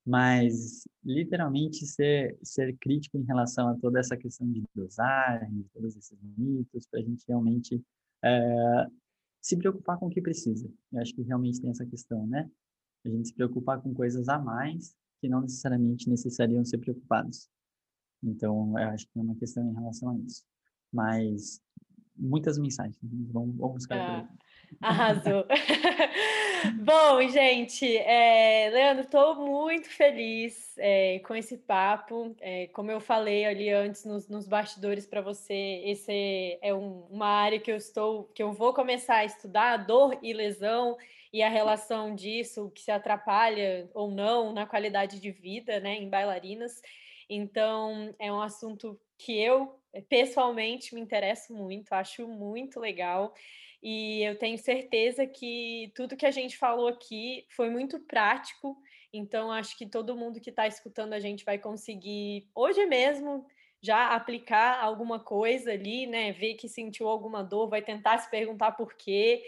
Mas 0.04 0.88
literalmente 1.04 1.86
ser, 1.86 2.36
ser 2.42 2.76
crítico 2.80 3.18
em 3.18 3.24
relação 3.24 3.70
a 3.70 3.76
toda 3.76 4.00
essa 4.00 4.18
questão 4.18 4.52
de 4.52 4.64
dosagem, 4.74 5.62
de 5.62 5.70
todos 5.70 5.96
esses 5.96 6.18
mitos, 6.36 6.88
para 6.88 7.00
a 7.00 7.04
gente 7.04 7.24
realmente 7.28 7.80
é, 8.24 8.88
se 9.42 9.58
preocupar 9.58 9.98
com 9.98 10.08
o 10.08 10.10
que 10.10 10.22
precisa. 10.22 10.70
Eu 10.92 11.02
acho 11.02 11.14
que 11.14 11.22
realmente 11.22 11.62
tem 11.62 11.70
essa 11.70 11.86
questão, 11.86 12.26
né? 12.28 12.50
A 13.06 13.10
gente 13.10 13.30
se 13.30 13.34
preocupar 13.34 13.82
com 13.82 13.94
coisas 13.94 14.28
a 14.28 14.38
mais 14.38 14.96
que 15.20 15.30
não 15.30 15.42
necessariamente 15.42 16.10
necessariam 16.10 16.64
ser 16.66 16.78
preocupados. 16.78 17.50
Então, 18.24 18.78
eu 18.78 18.90
acho 18.90 19.06
que 19.08 19.20
é 19.20 19.22
uma 19.22 19.36
questão 19.36 19.70
em 19.70 19.74
relação 19.74 20.10
a 20.10 20.18
isso. 20.18 20.44
Mas 20.92 21.62
muitas 22.16 22.58
mensagens. 22.58 22.98
Vamos, 23.02 23.56
vamos 23.56 23.76
buscar. 23.76 23.98
Ah, 23.98 24.30
arrasou. 24.82 25.46
Bom, 26.84 27.28
gente, 27.28 27.98
é, 27.98 28.70
Leandro, 28.72 29.04
estou 29.04 29.36
muito 29.36 29.90
feliz 29.90 30.76
é, 30.78 31.20
com 31.20 31.36
esse 31.36 31.58
papo. 31.58 32.36
É, 32.40 32.68
como 32.68 32.92
eu 32.92 33.00
falei 33.00 33.46
ali 33.46 33.70
antes 33.70 34.06
nos, 34.06 34.28
nos 34.28 34.48
bastidores 34.48 35.06
para 35.06 35.22
você, 35.22 35.82
esse 35.86 36.58
é 36.62 36.74
um, 36.74 37.06
uma 37.10 37.28
área 37.28 37.60
que 37.60 37.72
eu 37.72 37.78
estou, 37.78 38.26
que 38.34 38.44
eu 38.44 38.52
vou 38.52 38.74
começar 38.74 39.18
a 39.18 39.26
estudar, 39.26 39.78
dor 39.78 40.18
e 40.22 40.34
lesão 40.34 40.98
e 41.32 41.44
a 41.44 41.50
relação 41.50 42.16
disso, 42.16 42.72
que 42.74 42.82
se 42.82 42.92
atrapalha 42.92 43.90
ou 43.94 44.10
não 44.10 44.52
na 44.52 44.66
qualidade 44.66 45.20
de 45.20 45.32
vida, 45.32 45.80
né, 45.80 45.96
em 45.96 46.10
bailarinas. 46.10 46.82
Então, 47.30 48.16
é 48.18 48.32
um 48.32 48.42
assunto 48.42 49.00
que 49.18 49.40
eu 49.40 49.80
pessoalmente 50.08 50.96
me 50.96 51.02
interesso 51.02 51.54
muito, 51.54 51.94
acho 51.94 52.28
muito 52.28 52.80
legal. 52.80 53.34
E 53.82 54.24
eu 54.24 54.38
tenho 54.38 54.58
certeza 54.58 55.26
que 55.26 55.92
tudo 55.96 56.18
que 56.18 56.26
a 56.26 56.32
gente 56.32 56.58
falou 56.58 56.88
aqui 56.88 57.46
foi 57.50 57.70
muito 57.70 58.00
prático. 58.00 58.78
Então, 59.14 59.52
acho 59.52 59.78
que 59.78 59.86
todo 59.86 60.16
mundo 60.16 60.40
que 60.42 60.50
está 60.50 60.68
escutando 60.68 61.14
a 61.14 61.20
gente 61.20 61.46
vai 61.46 61.58
conseguir, 61.58 62.48
hoje 62.54 62.86
mesmo, 62.86 63.46
já 63.82 64.10
aplicar 64.10 64.84
alguma 64.84 65.20
coisa 65.20 65.72
ali, 65.72 66.06
né? 66.06 66.34
Ver 66.34 66.56
que 66.56 66.68
sentiu 66.68 67.08
alguma 67.08 67.42
dor, 67.44 67.70
vai 67.70 67.82
tentar 67.82 68.18
se 68.18 68.30
perguntar 68.30 68.74
por 68.74 68.94
quê. 68.96 69.44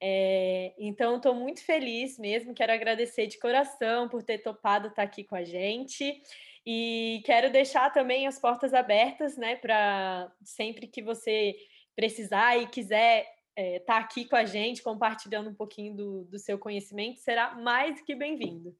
É, 0.00 0.74
então, 0.78 1.16
estou 1.16 1.34
muito 1.34 1.64
feliz 1.64 2.18
mesmo. 2.18 2.54
Quero 2.54 2.72
agradecer 2.72 3.28
de 3.28 3.38
coração 3.38 4.08
por 4.08 4.22
ter 4.22 4.38
topado 4.38 4.88
estar 4.88 4.96
tá 4.96 5.02
aqui 5.02 5.22
com 5.22 5.36
a 5.36 5.44
gente. 5.44 6.20
E 6.66 7.22
quero 7.24 7.50
deixar 7.50 7.92
também 7.92 8.26
as 8.26 8.40
portas 8.40 8.74
abertas, 8.74 9.36
né? 9.36 9.54
Para 9.54 10.30
sempre 10.42 10.88
que 10.88 11.00
você 11.00 11.54
precisar 11.94 12.58
e 12.58 12.66
quiser 12.66 13.35
é, 13.56 13.80
tá 13.80 13.98
aqui 13.98 14.28
com 14.28 14.36
a 14.36 14.44
gente, 14.44 14.82
compartilhando 14.82 15.50
um 15.50 15.54
pouquinho 15.54 15.96
do, 15.96 16.24
do 16.24 16.38
seu 16.38 16.58
conhecimento, 16.58 17.20
será 17.20 17.54
mais 17.54 18.00
que 18.02 18.14
bem-vindo. 18.14 18.76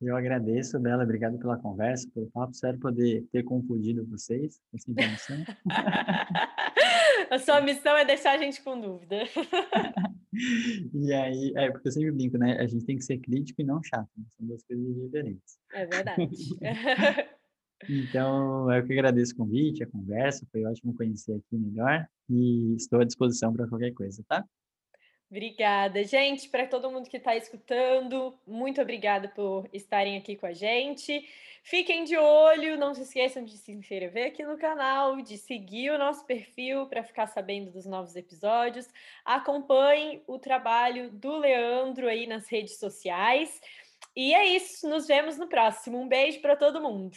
Eu 0.00 0.14
agradeço, 0.14 0.78
Bela, 0.78 1.04
obrigado 1.04 1.38
pela 1.38 1.56
conversa, 1.56 2.06
pelo 2.12 2.30
papo. 2.30 2.52
Espero 2.52 2.78
poder 2.78 3.24
ter 3.32 3.42
confundido 3.42 4.06
vocês. 4.06 4.60
A 7.30 7.38
sua 7.38 7.62
missão 7.62 7.96
é 7.96 8.04
deixar 8.04 8.32
a 8.32 8.38
gente 8.38 8.62
com 8.62 8.78
dúvida. 8.78 9.22
e 10.94 11.12
aí, 11.12 11.52
é 11.56 11.70
porque 11.70 11.88
eu 11.88 11.92
sempre 11.92 12.12
brinco, 12.12 12.36
né? 12.36 12.58
A 12.60 12.66
gente 12.66 12.84
tem 12.84 12.96
que 12.96 13.04
ser 13.04 13.18
crítico 13.18 13.62
e 13.62 13.64
não 13.64 13.82
chato. 13.82 14.08
Né? 14.16 14.24
São 14.36 14.46
duas 14.46 14.62
coisas 14.64 14.94
diferentes. 14.94 15.58
É 15.72 15.86
verdade. 15.86 16.28
Então, 17.88 18.72
eu 18.72 18.84
que 18.86 18.92
agradeço 18.92 19.34
o 19.34 19.36
convite, 19.36 19.82
a 19.82 19.86
conversa, 19.86 20.46
foi 20.50 20.64
ótimo 20.64 20.94
conhecer 20.94 21.32
aqui 21.32 21.56
melhor 21.56 22.06
e 22.28 22.74
estou 22.74 23.00
à 23.00 23.04
disposição 23.04 23.52
para 23.52 23.68
qualquer 23.68 23.92
coisa, 23.92 24.24
tá? 24.26 24.44
Obrigada, 25.28 26.04
gente, 26.04 26.48
para 26.48 26.68
todo 26.68 26.90
mundo 26.90 27.10
que 27.10 27.16
está 27.16 27.34
escutando, 27.34 28.38
muito 28.46 28.80
obrigada 28.80 29.28
por 29.28 29.68
estarem 29.72 30.16
aqui 30.16 30.36
com 30.36 30.46
a 30.46 30.52
gente. 30.52 31.28
Fiquem 31.64 32.04
de 32.04 32.16
olho, 32.16 32.78
não 32.78 32.94
se 32.94 33.02
esqueçam 33.02 33.44
de 33.44 33.58
se 33.58 33.72
inscrever 33.72 34.28
aqui 34.28 34.44
no 34.44 34.56
canal, 34.56 35.20
de 35.20 35.36
seguir 35.36 35.90
o 35.90 35.98
nosso 35.98 36.24
perfil 36.24 36.86
para 36.86 37.02
ficar 37.02 37.26
sabendo 37.26 37.72
dos 37.72 37.86
novos 37.86 38.14
episódios. 38.14 38.86
Acompanhem 39.24 40.22
o 40.28 40.38
trabalho 40.38 41.10
do 41.10 41.36
Leandro 41.38 42.06
aí 42.06 42.24
nas 42.28 42.48
redes 42.48 42.78
sociais. 42.78 43.60
E 44.14 44.32
é 44.32 44.46
isso, 44.46 44.88
nos 44.88 45.08
vemos 45.08 45.36
no 45.36 45.48
próximo. 45.48 46.00
Um 46.00 46.06
beijo 46.06 46.40
para 46.40 46.54
todo 46.54 46.80
mundo. 46.80 47.16